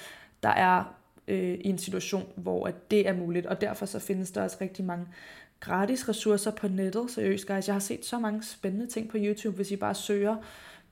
der 0.42 0.48
er 0.48 0.84
øh, 1.28 1.54
i 1.54 1.68
en 1.68 1.78
situation, 1.78 2.26
hvor 2.36 2.66
at 2.66 2.90
det 2.90 3.08
er 3.08 3.12
muligt, 3.12 3.46
og 3.46 3.60
derfor 3.60 3.86
så 3.86 3.98
findes 3.98 4.30
der 4.30 4.42
også 4.42 4.56
rigtig 4.60 4.84
mange 4.84 5.06
gratis 5.60 6.08
ressourcer 6.08 6.50
på 6.50 6.68
nettet. 6.68 7.10
Seriøst, 7.10 7.46
guys, 7.46 7.66
jeg 7.66 7.74
har 7.74 7.80
set 7.80 8.04
så 8.04 8.18
mange 8.18 8.42
spændende 8.42 8.86
ting 8.86 9.08
på 9.08 9.16
YouTube, 9.20 9.56
hvis 9.56 9.70
I 9.70 9.76
bare 9.76 9.94
søger 9.94 10.36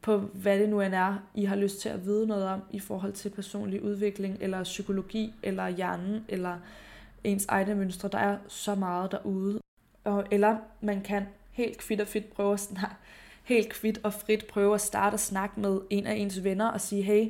på, 0.02 0.18
hvad 0.18 0.58
det 0.58 0.68
nu 0.68 0.80
end 0.80 0.94
er, 0.94 1.16
I 1.34 1.44
har 1.44 1.56
lyst 1.56 1.80
til 1.80 1.88
at 1.88 2.04
vide 2.04 2.26
noget 2.26 2.46
om 2.46 2.62
i 2.70 2.80
forhold 2.80 3.12
til 3.12 3.30
personlig 3.30 3.82
udvikling, 3.82 4.36
eller 4.40 4.62
psykologi, 4.62 5.34
eller 5.42 5.68
hjernen, 5.68 6.24
eller 6.28 6.58
ens 7.24 7.46
egne 7.46 7.74
mønstre. 7.74 8.08
Der 8.08 8.18
er 8.18 8.38
så 8.48 8.74
meget 8.74 9.12
derude. 9.12 9.60
Og, 10.04 10.26
eller 10.30 10.56
man 10.80 11.00
kan 11.00 11.26
helt 11.50 11.78
kvidt 11.78 12.00
og 12.00 12.08
frit 12.08 12.24
prøve 12.24 12.52
at 12.52 12.60
snakke, 12.60 12.96
helt 13.44 13.68
kvidt 13.68 14.00
og 14.02 14.14
frit 14.14 14.46
prøve 14.46 14.74
at 14.74 14.80
starte 14.80 15.14
at 15.14 15.20
snakke 15.20 15.60
med 15.60 15.80
en 15.90 16.06
af 16.06 16.14
ens 16.14 16.44
venner 16.44 16.68
og 16.68 16.80
sige, 16.80 17.02
hey, 17.02 17.28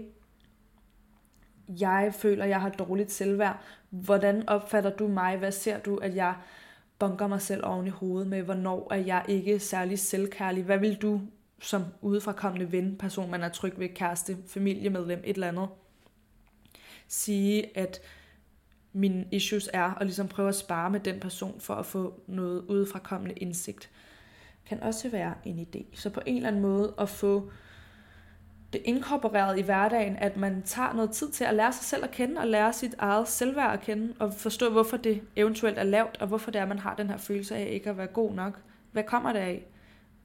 jeg 1.81 2.15
føler, 2.19 2.45
jeg 2.45 2.61
har 2.61 2.69
dårligt 2.69 3.13
selvværd. 3.13 3.61
Hvordan 3.91 4.49
opfatter 4.49 4.91
du 4.91 5.09
mig? 5.09 5.37
Hvad 5.37 5.53
ser 5.53 5.79
du, 5.79 5.97
at 5.97 6.17
jeg 6.17 6.35
bunker 6.99 7.27
mig 7.27 7.41
selv 7.41 7.67
oven 7.67 7.87
i 7.87 7.91
hovedet 7.91 8.29
med? 8.29 8.43
Hvornår 8.43 8.89
er 8.91 8.97
jeg 8.97 9.25
ikke 9.29 9.59
særlig 9.59 9.99
selvkærlig? 9.99 10.65
Hvad 10.65 10.79
vil 10.79 10.95
du 10.95 11.21
som 11.61 11.85
udefrakommende 12.01 12.73
ven, 12.73 12.97
person, 12.97 13.31
man 13.31 13.43
er 13.43 13.49
tryg 13.49 13.79
ved, 13.79 13.89
kæreste, 13.89 14.37
familiemedlem, 14.47 15.21
et 15.25 15.35
eller 15.35 15.49
andet, 15.49 15.69
sige, 17.09 17.79
at 17.79 18.01
mine 18.93 19.27
issues 19.33 19.71
er, 19.73 19.93
og 19.93 20.07
ligesom 20.07 20.29
prøve 20.29 20.49
at 20.49 20.55
spare 20.55 20.91
med 20.91 21.01
den 21.01 21.21
person 21.21 21.61
for 21.61 21.75
at 21.75 21.87
få 21.87 22.21
noget 22.27 22.65
udefrakommende 22.69 23.35
indsigt 23.35 23.91
kan 24.69 24.83
også 24.83 25.09
være 25.09 25.35
en 25.45 25.59
idé. 25.59 25.85
Så 25.93 26.11
på 26.11 26.21
en 26.27 26.37
eller 26.37 26.49
anden 26.49 26.63
måde 26.63 26.95
at 26.99 27.09
få 27.09 27.51
det 28.73 28.83
inkorporeret 28.85 29.59
i 29.59 29.63
hverdagen, 29.63 30.17
at 30.17 30.37
man 30.37 30.63
tager 30.63 30.93
noget 30.93 31.11
tid 31.11 31.31
til 31.31 31.45
at 31.45 31.55
lære 31.55 31.73
sig 31.73 31.85
selv 31.85 32.05
at 32.05 32.11
kende, 32.11 32.41
og 32.41 32.47
lære 32.47 32.73
sit 32.73 32.95
eget 32.99 33.29
selvværd 33.29 33.73
at 33.73 33.81
kende, 33.81 34.15
og 34.19 34.35
forstå, 34.35 34.71
hvorfor 34.71 34.97
det 34.97 35.23
eventuelt 35.37 35.79
er 35.79 35.83
lavt, 35.83 36.17
og 36.21 36.29
hvorfor 36.29 36.51
det 36.51 36.59
er, 36.59 36.63
at 36.63 36.69
man 36.69 36.79
har 36.79 36.95
den 36.95 37.11
her 37.11 37.17
følelse 37.17 37.57
af 37.57 37.69
ikke 37.73 37.91
at 37.91 37.97
være 37.97 38.07
god 38.07 38.35
nok. 38.35 38.61
Hvad 38.93 39.03
kommer 39.03 39.33
det 39.33 39.41
af? 39.41 39.67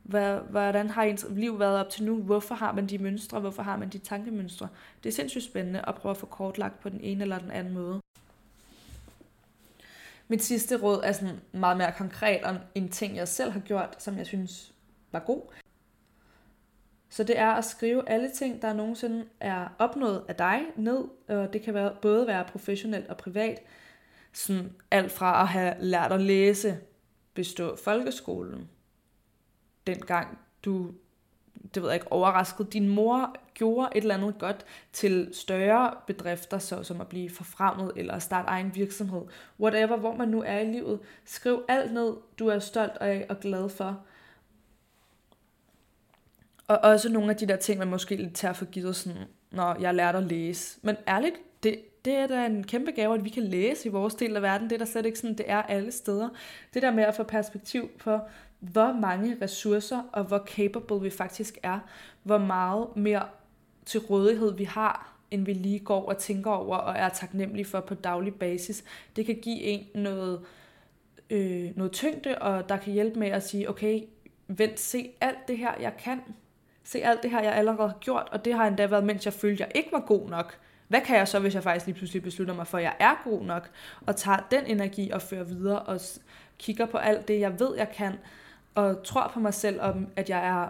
Hvad, 0.03 0.39
hvordan 0.39 0.89
har 0.89 1.03
ens 1.03 1.25
liv 1.29 1.59
været 1.59 1.79
op 1.79 1.89
til 1.89 2.03
nu? 2.03 2.21
Hvorfor 2.21 2.55
har 2.55 2.71
man 2.71 2.87
de 2.87 2.97
mønstre? 2.97 3.39
Hvorfor 3.39 3.63
har 3.63 3.77
man 3.77 3.89
de 3.89 3.97
tankemønstre? 3.97 4.67
Det 5.03 5.09
er 5.09 5.13
sindssygt 5.13 5.43
spændende 5.43 5.81
at 5.87 5.95
prøve 5.95 6.11
at 6.11 6.17
få 6.17 6.25
kortlagt 6.25 6.79
på 6.79 6.89
den 6.89 7.01
ene 7.01 7.21
eller 7.21 7.39
den 7.39 7.51
anden 7.51 7.73
måde. 7.73 8.01
Mit 10.27 10.43
sidste 10.43 10.77
råd 10.81 11.01
er 11.03 11.11
sådan 11.11 11.39
meget 11.51 11.77
mere 11.77 11.91
konkret 11.97 12.43
om 12.43 12.57
en 12.75 12.89
ting, 12.89 13.15
jeg 13.15 13.27
selv 13.27 13.51
har 13.51 13.59
gjort, 13.59 13.95
som 13.97 14.17
jeg 14.17 14.25
synes 14.25 14.73
var 15.11 15.19
god. 15.19 15.41
Så 17.09 17.23
det 17.23 17.39
er 17.39 17.51
at 17.51 17.65
skrive 17.65 18.09
alle 18.09 18.31
ting, 18.31 18.61
der 18.61 18.73
nogensinde 18.73 19.25
er 19.39 19.67
opnået 19.79 20.25
af 20.27 20.35
dig 20.35 20.61
ned. 20.75 21.03
Og 21.27 21.53
det 21.53 21.61
kan 21.61 21.73
være, 21.73 21.95
både 22.01 22.27
være 22.27 22.45
professionelt 22.45 23.07
og 23.07 23.17
privat. 23.17 23.59
Sådan 24.33 24.71
alt 24.91 25.11
fra 25.11 25.41
at 25.41 25.47
have 25.47 25.75
lært 25.79 26.11
at 26.11 26.21
læse, 26.21 26.77
bestå 27.33 27.75
folkeskolen, 27.75 28.69
dengang 29.87 30.37
du, 30.65 30.91
det 31.73 31.81
ved 31.83 31.89
jeg 31.89 31.95
ikke, 31.95 32.11
overraskede 32.11 32.67
din 32.71 32.89
mor 32.89 33.35
gjorde 33.53 33.89
et 33.95 34.01
eller 34.01 34.15
andet 34.15 34.35
godt 34.39 34.65
til 34.93 35.29
større 35.33 35.93
bedrifter, 36.07 36.57
så 36.57 36.83
som 36.83 37.01
at 37.01 37.07
blive 37.07 37.29
forfremmet 37.29 37.91
eller 37.95 38.19
starte 38.19 38.47
egen 38.47 38.75
virksomhed. 38.75 39.21
Whatever, 39.59 39.97
hvor 39.97 40.15
man 40.15 40.27
nu 40.27 40.43
er 40.45 40.59
i 40.59 40.65
livet. 40.65 40.99
Skriv 41.25 41.63
alt 41.67 41.93
ned, 41.93 42.13
du 42.39 42.47
er 42.47 42.59
stolt 42.59 42.97
af 43.01 43.25
og 43.29 43.39
glad 43.39 43.69
for. 43.69 43.99
Og 46.67 46.77
også 46.77 47.09
nogle 47.09 47.29
af 47.29 47.35
de 47.35 47.47
der 47.47 47.55
ting, 47.55 47.79
man 47.79 47.87
måske 47.87 48.15
lidt 48.15 48.35
tager 48.35 48.53
for 48.53 48.65
givet, 48.65 48.95
sådan, 48.95 49.21
når 49.51 49.81
jeg 49.81 49.95
lærte 49.95 50.17
at 50.17 50.23
læse. 50.23 50.79
Men 50.81 50.95
ærligt, 51.07 51.35
det, 51.63 51.79
det 52.05 52.13
er 52.13 52.27
da 52.27 52.45
en 52.45 52.63
kæmpe 52.63 52.91
gave, 52.91 53.13
at 53.13 53.23
vi 53.23 53.29
kan 53.29 53.43
læse 53.43 53.89
i 53.89 53.91
vores 53.91 54.15
del 54.15 54.35
af 54.35 54.41
verden. 54.41 54.69
Det 54.69 54.75
er 54.75 54.79
der 54.79 54.85
slet 54.85 55.05
ikke 55.05 55.19
sådan, 55.19 55.37
det 55.37 55.45
er 55.49 55.61
alle 55.61 55.91
steder. 55.91 56.29
Det 56.73 56.81
der 56.81 56.91
med 56.91 57.03
at 57.03 57.15
få 57.15 57.23
perspektiv 57.23 57.89
for 57.97 58.29
hvor 58.71 58.93
mange 58.93 59.37
ressourcer 59.41 60.01
og 60.11 60.23
hvor 60.23 60.45
capable 60.45 61.01
vi 61.01 61.09
faktisk 61.09 61.57
er. 61.63 61.79
Hvor 62.23 62.37
meget 62.37 62.87
mere 62.95 63.25
til 63.85 63.99
rådighed 63.99 64.53
vi 64.53 64.63
har, 64.63 65.13
end 65.31 65.45
vi 65.45 65.53
lige 65.53 65.79
går 65.79 66.05
og 66.09 66.17
tænker 66.17 66.51
over 66.51 66.77
og 66.77 66.95
er 66.97 67.09
taknemmelige 67.09 67.65
for 67.65 67.79
på 67.79 67.93
daglig 67.93 68.35
basis. 68.35 68.83
Det 69.15 69.25
kan 69.25 69.35
give 69.35 69.61
en 69.61 69.85
noget, 69.95 70.41
øh, 71.29 71.71
noget 71.75 71.91
tyngde, 71.91 72.37
og 72.37 72.69
der 72.69 72.77
kan 72.77 72.93
hjælpe 72.93 73.19
med 73.19 73.27
at 73.27 73.47
sige, 73.47 73.69
okay, 73.69 74.01
vent, 74.47 74.79
se 74.79 75.09
alt 75.21 75.47
det 75.47 75.57
her, 75.57 75.71
jeg 75.79 75.93
kan. 75.99 76.21
Se 76.83 77.03
alt 77.03 77.23
det 77.23 77.31
her, 77.31 77.41
jeg 77.41 77.53
allerede 77.53 77.89
har 77.89 77.97
gjort, 77.99 78.27
og 78.31 78.45
det 78.45 78.53
har 78.53 78.67
endda 78.67 78.87
været, 78.87 79.03
mens 79.03 79.25
jeg 79.25 79.33
følte, 79.33 79.63
jeg 79.63 79.71
ikke 79.75 79.91
var 79.91 79.99
god 80.07 80.29
nok. 80.29 80.59
Hvad 80.87 81.01
kan 81.01 81.17
jeg 81.17 81.27
så, 81.27 81.39
hvis 81.39 81.55
jeg 81.55 81.63
faktisk 81.63 81.85
lige 81.85 81.95
pludselig 81.95 82.23
beslutter 82.23 82.53
mig 82.53 82.67
for, 82.67 82.77
at 82.77 82.83
jeg 82.83 82.95
er 82.99 83.21
god 83.23 83.43
nok, 83.43 83.69
og 84.05 84.15
tager 84.15 84.47
den 84.51 84.65
energi 84.65 85.09
og 85.09 85.21
fører 85.21 85.43
videre, 85.43 85.79
og 85.79 85.99
kigger 86.57 86.85
på 86.85 86.97
alt 86.97 87.27
det, 87.27 87.39
jeg 87.39 87.59
ved, 87.59 87.75
jeg 87.77 87.91
kan, 87.91 88.13
og 88.75 89.03
tror 89.03 89.31
på 89.33 89.39
mig 89.39 89.53
selv 89.53 89.81
om, 89.81 90.07
at 90.15 90.29
jeg 90.29 90.47
er 90.47 90.69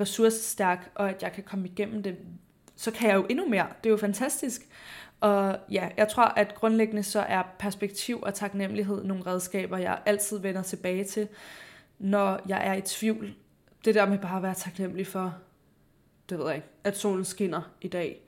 ressourcestærk, 0.00 0.90
og 0.94 1.10
at 1.10 1.22
jeg 1.22 1.32
kan 1.32 1.44
komme 1.44 1.68
igennem 1.68 2.02
det, 2.02 2.16
så 2.76 2.90
kan 2.90 3.08
jeg 3.08 3.16
jo 3.16 3.26
endnu 3.30 3.48
mere. 3.48 3.66
Det 3.84 3.90
er 3.90 3.92
jo 3.92 3.96
fantastisk. 3.96 4.62
Og 5.20 5.58
ja, 5.70 5.88
jeg 5.96 6.08
tror, 6.08 6.24
at 6.24 6.54
grundlæggende 6.54 7.02
så 7.02 7.20
er 7.20 7.42
perspektiv 7.58 8.20
og 8.22 8.34
taknemmelighed 8.34 9.04
nogle 9.04 9.26
redskaber, 9.26 9.78
jeg 9.78 9.98
altid 10.06 10.38
vender 10.38 10.62
tilbage 10.62 11.04
til, 11.04 11.28
når 11.98 12.40
jeg 12.48 12.66
er 12.66 12.74
i 12.74 12.80
tvivl. 12.80 13.34
Det 13.84 13.94
der 13.94 14.06
med 14.06 14.18
bare 14.18 14.36
at 14.36 14.42
være 14.42 14.54
taknemmelig 14.54 15.06
for, 15.06 15.34
det 16.28 16.38
ved 16.38 16.46
jeg 16.46 16.54
ikke, 16.54 16.68
at 16.84 16.96
solen 16.96 17.24
skinner 17.24 17.62
i 17.80 17.88
dag, 17.88 18.20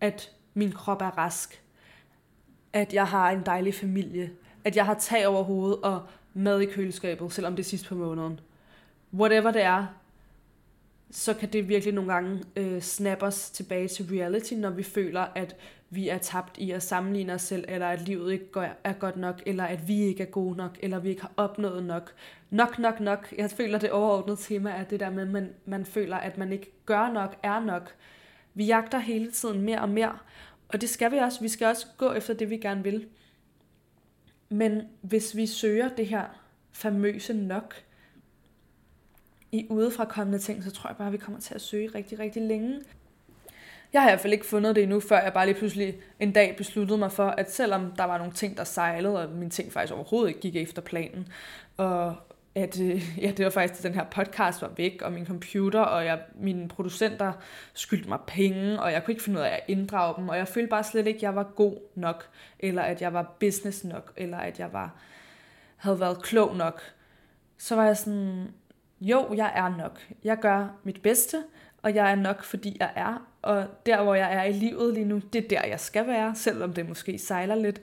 at 0.00 0.30
min 0.54 0.72
krop 0.72 1.02
er 1.02 1.18
rask, 1.18 1.62
at 2.72 2.94
jeg 2.94 3.06
har 3.06 3.30
en 3.30 3.42
dejlig 3.46 3.74
familie, 3.74 4.30
at 4.64 4.76
jeg 4.76 4.86
har 4.86 4.94
tag 4.94 5.26
over 5.26 5.42
hovedet 5.42 5.80
og 5.82 6.02
mad 6.36 6.60
i 6.60 6.66
køleskabet, 6.66 7.32
selvom 7.32 7.56
det 7.56 7.62
er 7.62 7.68
sidst 7.68 7.86
på 7.86 7.94
måneden. 7.94 8.40
Whatever 9.14 9.50
det 9.50 9.62
er, 9.62 9.86
så 11.10 11.34
kan 11.34 11.48
det 11.52 11.68
virkelig 11.68 11.94
nogle 11.94 12.12
gange 12.12 12.42
øh, 12.56 12.80
snappe 12.80 13.26
os 13.26 13.50
tilbage 13.50 13.88
til 13.88 14.06
reality, 14.10 14.54
når 14.54 14.70
vi 14.70 14.82
føler, 14.82 15.20
at 15.20 15.56
vi 15.90 16.08
er 16.08 16.18
tabt 16.18 16.58
i 16.58 16.70
at 16.70 16.82
sammenligne 16.82 17.32
os 17.32 17.42
selv, 17.42 17.64
eller 17.68 17.86
at 17.86 18.08
livet 18.08 18.32
ikke 18.32 18.60
er 18.84 18.92
godt 18.92 19.16
nok, 19.16 19.42
eller 19.46 19.64
at 19.64 19.88
vi 19.88 20.02
ikke 20.02 20.22
er 20.22 20.26
gode 20.26 20.56
nok, 20.56 20.78
eller 20.80 20.98
vi 20.98 21.08
ikke 21.08 21.22
har 21.22 21.32
opnået 21.36 21.84
nok. 21.84 22.12
Nok, 22.50 22.78
nok, 22.78 23.00
nok. 23.00 23.34
Jeg 23.38 23.50
føler, 23.50 23.78
det 23.78 23.90
overordnede 23.90 24.36
tema 24.40 24.70
er 24.70 24.84
det 24.84 25.00
der 25.00 25.10
med, 25.10 25.22
at 25.22 25.28
man, 25.28 25.50
man 25.64 25.84
føler, 25.84 26.16
at 26.16 26.38
man 26.38 26.52
ikke 26.52 26.72
gør 26.86 27.12
nok, 27.12 27.36
er 27.42 27.60
nok. 27.60 27.94
Vi 28.54 28.64
jagter 28.64 28.98
hele 28.98 29.30
tiden 29.30 29.60
mere 29.60 29.80
og 29.80 29.88
mere, 29.88 30.18
og 30.68 30.80
det 30.80 30.88
skal 30.88 31.12
vi 31.12 31.16
også. 31.16 31.40
Vi 31.40 31.48
skal 31.48 31.66
også 31.66 31.86
gå 31.96 32.12
efter 32.12 32.34
det, 32.34 32.50
vi 32.50 32.56
gerne 32.56 32.82
vil. 32.82 33.06
Men 34.48 34.82
hvis 35.00 35.36
vi 35.36 35.46
søger 35.46 35.88
det 35.88 36.06
her 36.06 36.24
famøse 36.72 37.32
nok 37.32 37.74
i 39.52 39.66
udefrakommende 39.70 40.38
ting, 40.38 40.64
så 40.64 40.70
tror 40.70 40.90
jeg 40.90 40.96
bare, 40.96 41.06
at 41.06 41.12
vi 41.12 41.18
kommer 41.18 41.40
til 41.40 41.54
at 41.54 41.60
søge 41.60 41.88
rigtig, 41.94 42.18
rigtig 42.18 42.42
længe. 42.42 42.80
Jeg 43.92 44.02
har 44.02 44.08
i 44.08 44.12
hvert 44.12 44.20
fald 44.20 44.32
ikke 44.32 44.46
fundet 44.46 44.76
det 44.76 44.82
endnu, 44.82 45.00
før 45.00 45.22
jeg 45.22 45.32
bare 45.32 45.46
lige 45.46 45.58
pludselig 45.58 45.96
en 46.20 46.32
dag 46.32 46.56
besluttede 46.56 46.98
mig 46.98 47.12
for, 47.12 47.26
at 47.26 47.52
selvom 47.52 47.92
der 47.92 48.04
var 48.04 48.18
nogle 48.18 48.32
ting, 48.32 48.56
der 48.56 48.64
sejlede, 48.64 49.22
og 49.22 49.30
mine 49.30 49.50
ting 49.50 49.72
faktisk 49.72 49.94
overhovedet 49.94 50.28
ikke 50.28 50.40
gik 50.40 50.56
efter 50.56 50.82
planen, 50.82 51.28
og 51.76 52.16
at 52.56 52.80
øh, 52.80 53.18
ja, 53.22 53.30
det 53.30 53.44
var 53.44 53.50
faktisk, 53.50 53.80
at 53.80 53.84
den 53.84 53.94
her 53.94 54.04
podcast 54.04 54.62
var 54.62 54.70
væk, 54.76 55.02
og 55.02 55.12
min 55.12 55.26
computer, 55.26 55.80
og 55.80 56.04
jeg, 56.04 56.20
mine 56.34 56.68
producenter 56.68 57.32
skyldte 57.74 58.08
mig 58.08 58.18
penge, 58.26 58.82
og 58.82 58.92
jeg 58.92 59.04
kunne 59.04 59.12
ikke 59.12 59.22
finde 59.22 59.38
ud 59.38 59.44
af 59.44 59.48
at 59.48 59.60
inddrage 59.68 60.14
dem, 60.16 60.28
og 60.28 60.36
jeg 60.36 60.48
følte 60.48 60.68
bare 60.68 60.84
slet 60.84 61.06
ikke, 61.06 61.18
at 61.18 61.22
jeg 61.22 61.36
var 61.36 61.42
god 61.42 61.76
nok, 61.94 62.28
eller 62.58 62.82
at 62.82 63.02
jeg 63.02 63.12
var 63.12 63.36
business 63.40 63.84
nok, 63.84 64.12
eller 64.16 64.38
at 64.38 64.58
jeg 64.58 64.72
var, 64.72 64.94
havde 65.76 66.00
været 66.00 66.22
klog 66.22 66.56
nok. 66.56 66.80
Så 67.58 67.76
var 67.76 67.84
jeg 67.84 67.96
sådan, 67.96 68.48
jo, 69.00 69.34
jeg 69.34 69.52
er 69.54 69.76
nok. 69.76 70.00
Jeg 70.24 70.38
gør 70.38 70.68
mit 70.84 71.02
bedste, 71.02 71.44
og 71.82 71.94
jeg 71.94 72.10
er 72.10 72.14
nok, 72.14 72.44
fordi 72.44 72.76
jeg 72.80 72.92
er. 72.96 73.26
Og 73.42 73.66
der, 73.86 74.02
hvor 74.02 74.14
jeg 74.14 74.34
er 74.34 74.42
i 74.42 74.52
livet 74.52 74.94
lige 74.94 75.06
nu, 75.06 75.20
det 75.32 75.44
er 75.44 75.48
der, 75.48 75.66
jeg 75.66 75.80
skal 75.80 76.06
være, 76.06 76.34
selvom 76.34 76.72
det 76.72 76.88
måske 76.88 77.18
sejler 77.18 77.54
lidt. 77.54 77.80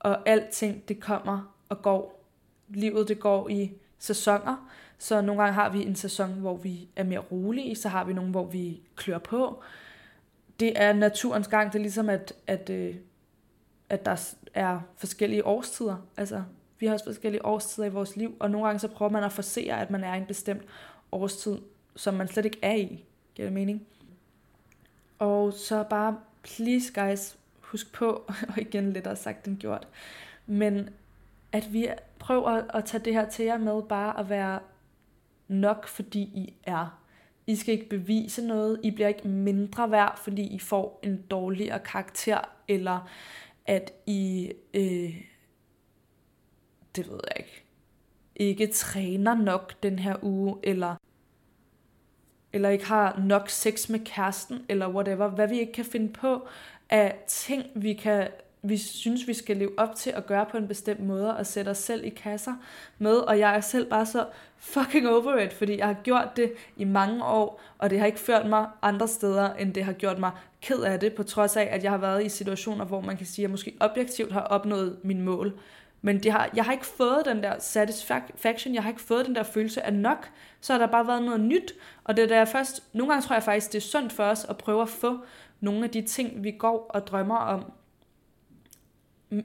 Og 0.00 0.28
alting, 0.28 0.88
det 0.88 1.00
kommer 1.00 1.54
og 1.68 1.82
går. 1.82 2.18
Livet, 2.68 3.08
det 3.08 3.20
går 3.20 3.48
i 3.48 3.72
sæsoner. 4.02 4.68
Så 4.98 5.20
nogle 5.20 5.42
gange 5.42 5.54
har 5.54 5.68
vi 5.68 5.82
en 5.82 5.96
sæson, 5.96 6.32
hvor 6.32 6.56
vi 6.56 6.88
er 6.96 7.04
mere 7.04 7.18
rolige, 7.18 7.76
så 7.76 7.88
har 7.88 8.04
vi 8.04 8.12
nogle, 8.12 8.30
hvor 8.30 8.44
vi 8.44 8.80
klør 8.96 9.18
på. 9.18 9.62
Det 10.60 10.82
er 10.82 10.92
naturens 10.92 11.48
gang. 11.48 11.72
Det 11.72 11.78
er 11.78 11.82
ligesom, 11.82 12.08
at, 12.08 12.32
at, 12.46 12.70
øh, 12.70 12.94
at 13.88 14.04
der 14.04 14.34
er 14.54 14.80
forskellige 14.96 15.46
årstider. 15.46 15.96
Altså, 16.16 16.42
vi 16.78 16.86
har 16.86 16.92
også 16.92 17.04
forskellige 17.04 17.44
årstider 17.44 17.86
i 17.86 17.90
vores 17.90 18.16
liv, 18.16 18.36
og 18.40 18.50
nogle 18.50 18.66
gange 18.66 18.78
så 18.78 18.88
prøver 18.88 19.10
man 19.10 19.24
at 19.24 19.32
forsere, 19.32 19.80
at 19.80 19.90
man 19.90 20.04
er 20.04 20.14
i 20.14 20.18
en 20.18 20.26
bestemt 20.26 20.62
årstid, 21.12 21.58
som 21.96 22.14
man 22.14 22.28
slet 22.28 22.44
ikke 22.44 22.58
er 22.62 22.74
i. 22.74 23.04
Giver 23.34 23.46
det 23.46 23.52
mening? 23.52 23.86
Og 25.18 25.52
så 25.52 25.84
bare, 25.90 26.18
please 26.42 26.92
guys, 27.00 27.36
husk 27.60 27.92
på, 27.92 28.06
og 28.48 28.58
igen 28.58 28.92
lidt 28.92 29.08
sagt 29.18 29.46
end 29.46 29.58
gjort, 29.58 29.88
men 30.46 30.88
at 31.52 31.72
vi 31.72 31.88
prøver 32.22 32.50
at 32.50 32.84
tage 32.84 33.04
det 33.04 33.12
her 33.12 33.28
til 33.28 33.44
jer 33.44 33.58
med 33.58 33.82
bare 33.82 34.20
at 34.20 34.28
være 34.28 34.60
nok, 35.48 35.86
fordi 35.86 36.20
I 36.20 36.54
er. 36.64 36.98
I 37.46 37.56
skal 37.56 37.74
ikke 37.74 37.88
bevise 37.88 38.46
noget. 38.46 38.80
I 38.82 38.90
bliver 38.90 39.08
ikke 39.08 39.28
mindre 39.28 39.90
værd, 39.90 40.18
fordi 40.18 40.42
I 40.42 40.58
får 40.58 41.00
en 41.02 41.22
dårligere 41.22 41.78
karakter, 41.78 42.40
eller 42.68 43.10
at 43.66 43.92
I, 44.06 44.52
øh, 44.74 45.22
det 46.96 47.08
ved 47.08 47.20
jeg 47.28 47.36
ikke, 47.36 47.64
ikke 48.36 48.66
træner 48.66 49.34
nok 49.34 49.82
den 49.82 49.98
her 49.98 50.16
uge, 50.22 50.56
eller 50.62 50.96
eller 52.52 52.68
ikke 52.68 52.86
har 52.86 53.18
nok 53.18 53.48
sex 53.48 53.88
med 53.88 54.00
kæresten, 54.04 54.66
eller 54.68 54.88
whatever, 54.88 55.28
hvad 55.28 55.48
vi 55.48 55.60
ikke 55.60 55.72
kan 55.72 55.84
finde 55.84 56.12
på 56.12 56.48
af 56.90 57.24
ting, 57.26 57.66
vi 57.74 57.92
kan 57.92 58.28
vi 58.62 58.76
synes, 58.76 59.28
vi 59.28 59.34
skal 59.34 59.56
leve 59.56 59.78
op 59.78 59.94
til 59.94 60.10
at 60.10 60.26
gøre 60.26 60.46
på 60.46 60.56
en 60.56 60.68
bestemt 60.68 61.00
måde, 61.00 61.36
og 61.36 61.46
sætte 61.46 61.68
os 61.68 61.78
selv 61.78 62.04
i 62.04 62.08
kasser 62.08 62.52
med, 62.98 63.16
og 63.16 63.38
jeg 63.38 63.56
er 63.56 63.60
selv 63.60 63.90
bare 63.90 64.06
så 64.06 64.26
fucking 64.58 65.08
over 65.08 65.38
it, 65.38 65.52
fordi 65.52 65.78
jeg 65.78 65.86
har 65.86 65.96
gjort 66.02 66.28
det 66.36 66.52
i 66.76 66.84
mange 66.84 67.24
år, 67.24 67.60
og 67.78 67.90
det 67.90 67.98
har 67.98 68.06
ikke 68.06 68.20
ført 68.20 68.48
mig 68.48 68.66
andre 68.82 69.08
steder, 69.08 69.54
end 69.54 69.74
det 69.74 69.84
har 69.84 69.92
gjort 69.92 70.18
mig 70.18 70.30
ked 70.60 70.80
af 70.80 71.00
det, 71.00 71.14
på 71.14 71.22
trods 71.22 71.56
af, 71.56 71.68
at 71.70 71.84
jeg 71.84 71.90
har 71.90 71.98
været 71.98 72.24
i 72.24 72.28
situationer, 72.28 72.84
hvor 72.84 73.00
man 73.00 73.16
kan 73.16 73.26
sige, 73.26 73.42
at 73.42 73.48
jeg 73.48 73.50
måske 73.50 73.76
objektivt 73.80 74.32
har 74.32 74.40
opnået 74.40 74.98
min 75.02 75.22
mål, 75.22 75.60
men 76.02 76.22
det 76.22 76.32
har, 76.32 76.50
jeg 76.56 76.64
har 76.64 76.72
ikke 76.72 76.86
fået 76.86 77.22
den 77.24 77.42
der 77.42 77.54
satisfaction, 77.58 78.74
jeg 78.74 78.82
har 78.82 78.90
ikke 78.90 79.02
fået 79.02 79.26
den 79.26 79.34
der 79.34 79.42
følelse 79.42 79.82
af 79.82 79.92
nok, 79.92 80.28
så 80.60 80.72
har 80.72 80.80
der 80.80 80.86
bare 80.86 81.06
været 81.06 81.22
noget 81.22 81.40
nyt, 81.40 81.74
og 82.04 82.16
det 82.16 82.22
er 82.24 82.28
der 82.28 82.44
først, 82.44 82.82
nogle 82.92 83.12
gange 83.12 83.26
tror 83.26 83.34
jeg 83.34 83.42
faktisk, 83.42 83.72
det 83.72 83.78
er 83.78 83.82
sundt 83.82 84.12
for 84.12 84.24
os 84.24 84.44
at 84.44 84.58
prøve 84.58 84.82
at 84.82 84.88
få 84.88 85.18
nogle 85.60 85.84
af 85.84 85.90
de 85.90 86.02
ting, 86.02 86.44
vi 86.44 86.50
går 86.50 86.86
og 86.94 87.06
drømmer 87.06 87.36
om, 87.36 87.72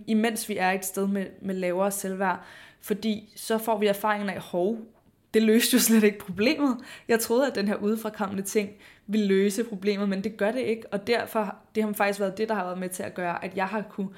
imens 0.08 0.50
vi 0.50 0.58
er 0.58 0.72
et 0.72 0.86
sted 0.86 1.08
med, 1.08 1.26
med 1.42 1.56
lavere 1.56 1.92
selvværd, 1.92 2.40
fordi 2.82 3.34
så 3.36 3.58
får 3.58 3.78
vi 3.78 3.88
erfaringen 3.88 4.30
af, 4.30 4.40
hov, 4.42 4.78
det 5.34 5.44
løste 5.44 5.74
jo 5.74 5.80
slet 5.80 6.04
ikke 6.04 6.20
problemet. 6.20 6.78
Jeg 7.08 7.20
troede, 7.20 7.48
at 7.48 7.56
den 7.56 7.68
her 7.68 7.76
udefrakommende 7.76 8.44
ting 8.44 8.70
ville 9.08 9.28
løse 9.28 9.64
problemet, 9.64 10.10
men 10.10 10.24
det 10.24 10.38
gør 10.38 10.52
det 10.52 10.62
ikke, 10.62 10.94
og 10.94 11.08
derfor 11.08 11.56
det 11.76 11.84
har 11.84 11.94
faktisk 11.94 12.20
været 12.20 12.38
det, 12.38 12.50
der 12.50 12.56
har 12.56 12.64
været 12.64 12.78
med 12.78 12.90
til 12.90 13.04
at 13.04 13.14
gøre, 13.14 13.46
at 13.46 13.58
jeg 13.58 13.66
har 13.68 13.82
kunne 13.82 14.10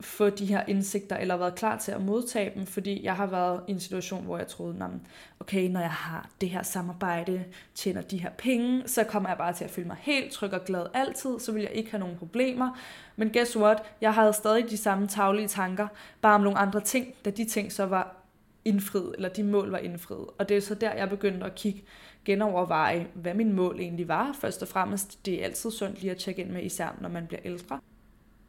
få 0.00 0.30
de 0.30 0.46
her 0.46 0.62
indsigter, 0.68 1.16
eller 1.16 1.36
været 1.36 1.54
klar 1.54 1.78
til 1.78 1.92
at 1.92 2.02
modtage 2.02 2.52
dem, 2.54 2.66
fordi 2.66 3.04
jeg 3.04 3.16
har 3.16 3.26
været 3.26 3.60
i 3.68 3.70
en 3.70 3.80
situation, 3.80 4.24
hvor 4.24 4.38
jeg 4.38 4.46
troede, 4.46 5.00
okay, 5.40 5.68
når 5.68 5.80
jeg 5.80 5.90
har 5.90 6.28
det 6.40 6.50
her 6.50 6.62
samarbejde, 6.62 7.44
tjener 7.74 8.02
de 8.02 8.18
her 8.18 8.30
penge, 8.30 8.82
så 8.86 9.04
kommer 9.04 9.28
jeg 9.28 9.38
bare 9.38 9.52
til 9.52 9.64
at 9.64 9.70
føle 9.70 9.86
mig 9.86 9.96
helt 10.00 10.32
tryg 10.32 10.52
og 10.52 10.64
glad 10.64 10.86
altid, 10.94 11.38
så 11.38 11.52
vil 11.52 11.62
jeg 11.62 11.72
ikke 11.72 11.90
have 11.90 12.00
nogen 12.00 12.16
problemer. 12.16 12.78
Men 13.16 13.30
guess 13.32 13.56
what? 13.56 13.82
Jeg 14.00 14.14
havde 14.14 14.32
stadig 14.32 14.70
de 14.70 14.76
samme 14.76 15.06
taglige 15.06 15.48
tanker, 15.48 15.88
bare 16.20 16.34
om 16.34 16.40
nogle 16.40 16.58
andre 16.58 16.80
ting, 16.80 17.14
da 17.24 17.30
de 17.30 17.44
ting 17.44 17.72
så 17.72 17.86
var 17.86 18.16
indfriet, 18.64 19.14
eller 19.14 19.28
de 19.28 19.44
mål 19.44 19.70
var 19.70 19.78
indfriet. 19.78 20.26
Og 20.38 20.48
det 20.48 20.56
er 20.56 20.60
så 20.60 20.74
der, 20.74 20.92
jeg 20.92 21.08
begyndte 21.08 21.46
at 21.46 21.54
kigge, 21.54 21.84
genoverveje, 22.24 23.06
hvad 23.14 23.34
min 23.34 23.52
mål 23.52 23.80
egentlig 23.80 24.08
var. 24.08 24.36
Først 24.40 24.62
og 24.62 24.68
fremmest, 24.68 25.26
det 25.26 25.40
er 25.40 25.44
altid 25.44 25.70
sundt 25.70 26.00
lige 26.00 26.10
at 26.10 26.16
tjekke 26.16 26.42
ind 26.42 26.50
med, 26.50 26.62
især 26.62 26.96
når 27.00 27.08
man 27.08 27.26
bliver 27.26 27.40
ældre 27.44 27.80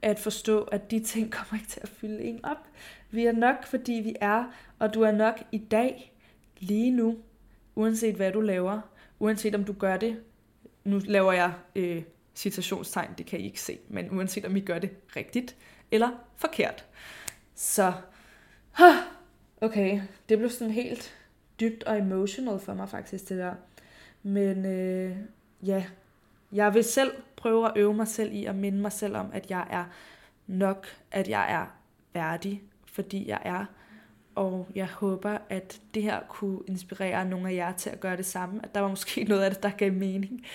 at 0.02 0.20
forstå, 0.20 0.64
at 0.64 0.92
de 0.92 1.00
ting 1.00 1.32
kommer 1.34 1.54
ikke 1.62 1.70
til 1.70 1.80
at 1.84 1.90
fylde 1.90 2.24
en 2.24 2.46
op. 2.46 2.68
Vi 3.12 3.26
er 3.26 3.32
nok, 3.32 3.66
fordi 3.66 3.94
vi 3.94 4.16
er, 4.22 4.44
og 4.80 4.94
du 4.94 5.02
er 5.02 5.12
nok 5.12 5.44
i 5.52 5.58
dag, 5.58 6.14
lige 6.60 6.92
nu, 6.92 7.18
uanset 7.76 8.16
hvad 8.16 8.32
du 8.32 8.42
laver, 8.42 8.82
uanset 9.20 9.56
om 9.56 9.64
du 9.64 9.74
gør 9.74 9.98
det, 9.98 10.20
nu 10.84 11.02
laver 11.06 11.34
jeg 11.34 11.54
øh, 11.76 12.04
citationstegn, 12.36 13.10
det 13.18 13.26
kan 13.26 13.40
I 13.40 13.44
ikke 13.44 13.62
se, 13.62 13.78
men 13.88 14.12
uanset 14.12 14.46
om 14.46 14.56
I 14.56 14.60
gør 14.60 14.80
det 14.80 14.90
rigtigt 15.16 15.56
eller 15.92 16.10
forkert. 16.36 16.86
Så, 17.56 17.94
okay, 19.62 20.02
det 20.30 20.38
blev 20.38 20.50
sådan 20.50 20.74
helt 20.74 21.16
dybt 21.60 21.84
og 21.84 21.98
emotional 21.98 22.60
for 22.60 22.74
mig 22.74 22.90
faktisk, 22.90 23.30
det 23.30 23.38
der. 23.38 23.54
Men 24.24 24.66
øh, 24.66 25.16
ja, 25.64 25.86
jeg 26.52 26.74
vil 26.74 26.84
selv 26.84 27.12
prøve 27.36 27.66
at 27.66 27.74
øve 27.76 27.94
mig 27.94 28.08
selv 28.08 28.34
i 28.34 28.46
at 28.46 28.56
minde 28.56 28.82
mig 28.82 28.92
selv 28.92 29.18
om, 29.18 29.30
at 29.34 29.50
jeg 29.50 29.68
er 29.70 29.86
nok, 30.48 30.88
at 31.12 31.30
jeg 31.30 31.52
er 31.52 31.66
værdig, 32.14 32.64
fordi 32.86 33.28
jeg 33.28 33.42
er. 33.46 33.66
Og 34.36 34.68
jeg 34.76 34.88
håber, 34.88 35.38
at 35.50 35.82
det 35.94 36.04
her 36.04 36.20
kunne 36.30 36.60
inspirere 36.68 37.26
nogle 37.26 37.50
af 37.50 37.54
jer 37.54 37.74
til 37.74 37.90
at 37.90 38.00
gøre 38.00 38.18
det 38.18 38.26
samme. 38.26 38.60
At 38.64 38.76
der 38.76 38.82
var 38.82 38.88
måske 38.88 39.24
noget 39.30 39.42
af 39.42 39.52
det, 39.52 39.64
der 39.64 39.70
gav 39.70 39.94
mening, 39.94 40.46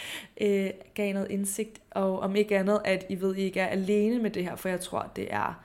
øh, 0.41 0.71
gav 0.95 1.13
noget 1.13 1.31
indsigt. 1.31 1.81
Og 1.91 2.21
om 2.21 2.37
ikke 2.37 2.59
andet, 2.59 2.81
at 2.85 3.07
I 3.09 3.21
ved, 3.21 3.35
at 3.35 3.39
I 3.39 3.43
ikke 3.43 3.61
er 3.61 3.67
alene 3.67 4.23
med 4.23 4.31
det 4.31 4.45
her, 4.45 4.57
for 4.57 4.69
jeg 4.69 4.81
tror, 4.81 5.11
det 5.17 5.35
er 5.35 5.65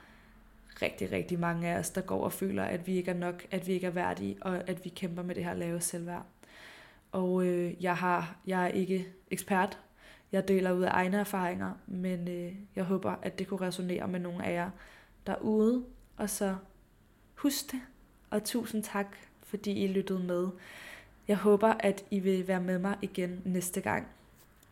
rigtig, 0.81 1.11
rigtig 1.11 1.39
mange 1.39 1.67
af 1.67 1.79
os, 1.79 1.89
der 1.89 2.01
går 2.01 2.23
og 2.23 2.33
føler, 2.33 2.63
at 2.63 2.87
vi 2.87 2.95
ikke 2.95 3.11
er 3.11 3.15
nok, 3.15 3.45
at 3.51 3.67
vi 3.67 3.73
ikke 3.73 3.87
er 3.87 3.91
værdige, 3.91 4.37
og 4.41 4.69
at 4.69 4.85
vi 4.85 4.89
kæmper 4.89 5.23
med 5.23 5.35
det 5.35 5.43
her 5.43 5.53
lave 5.53 5.81
selvværd. 5.81 6.25
Og 7.11 7.45
øh, 7.45 7.83
jeg, 7.83 7.97
har, 7.97 8.35
jeg 8.47 8.63
er 8.63 8.67
ikke 8.67 9.07
ekspert 9.31 9.79
jeg 10.31 10.47
deler 10.47 10.71
ud 10.71 10.83
af 10.83 10.89
egne 10.91 11.17
erfaringer, 11.17 11.71
men 11.87 12.27
øh, 12.27 12.55
jeg 12.75 12.83
håber, 12.83 13.15
at 13.21 13.39
det 13.39 13.47
kunne 13.47 13.61
resonere 13.61 14.07
med 14.07 14.19
nogle 14.19 14.45
af 14.45 14.53
jer 14.53 14.69
derude. 15.27 15.85
Og 16.17 16.29
så 16.29 16.55
husk 17.35 17.71
det, 17.71 17.81
og 18.29 18.43
tusind 18.43 18.83
tak, 18.83 19.07
fordi 19.43 19.71
I 19.71 19.87
lyttede 19.87 20.19
med. 20.19 20.47
Jeg 21.27 21.37
håber, 21.37 21.73
at 21.79 22.05
I 22.11 22.19
vil 22.19 22.47
være 22.47 22.61
med 22.61 22.79
mig 22.79 22.97
igen 23.01 23.41
næste 23.45 23.81
gang. 23.81 24.07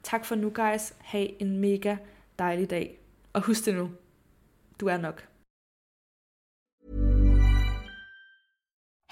Tak 0.04 0.26
for 0.26 0.36
nu, 0.36 0.52
guys. 0.56 0.94
Ha' 1.00 1.28
en 1.40 1.58
mega 1.58 1.98
dejlig 2.40 2.70
dag. 2.70 3.00
Og 3.34 3.42
husk 3.42 3.66
det 3.66 3.76
nu. 3.76 3.92
Du 4.80 4.88
er 4.88 4.98
nok. 4.98 5.28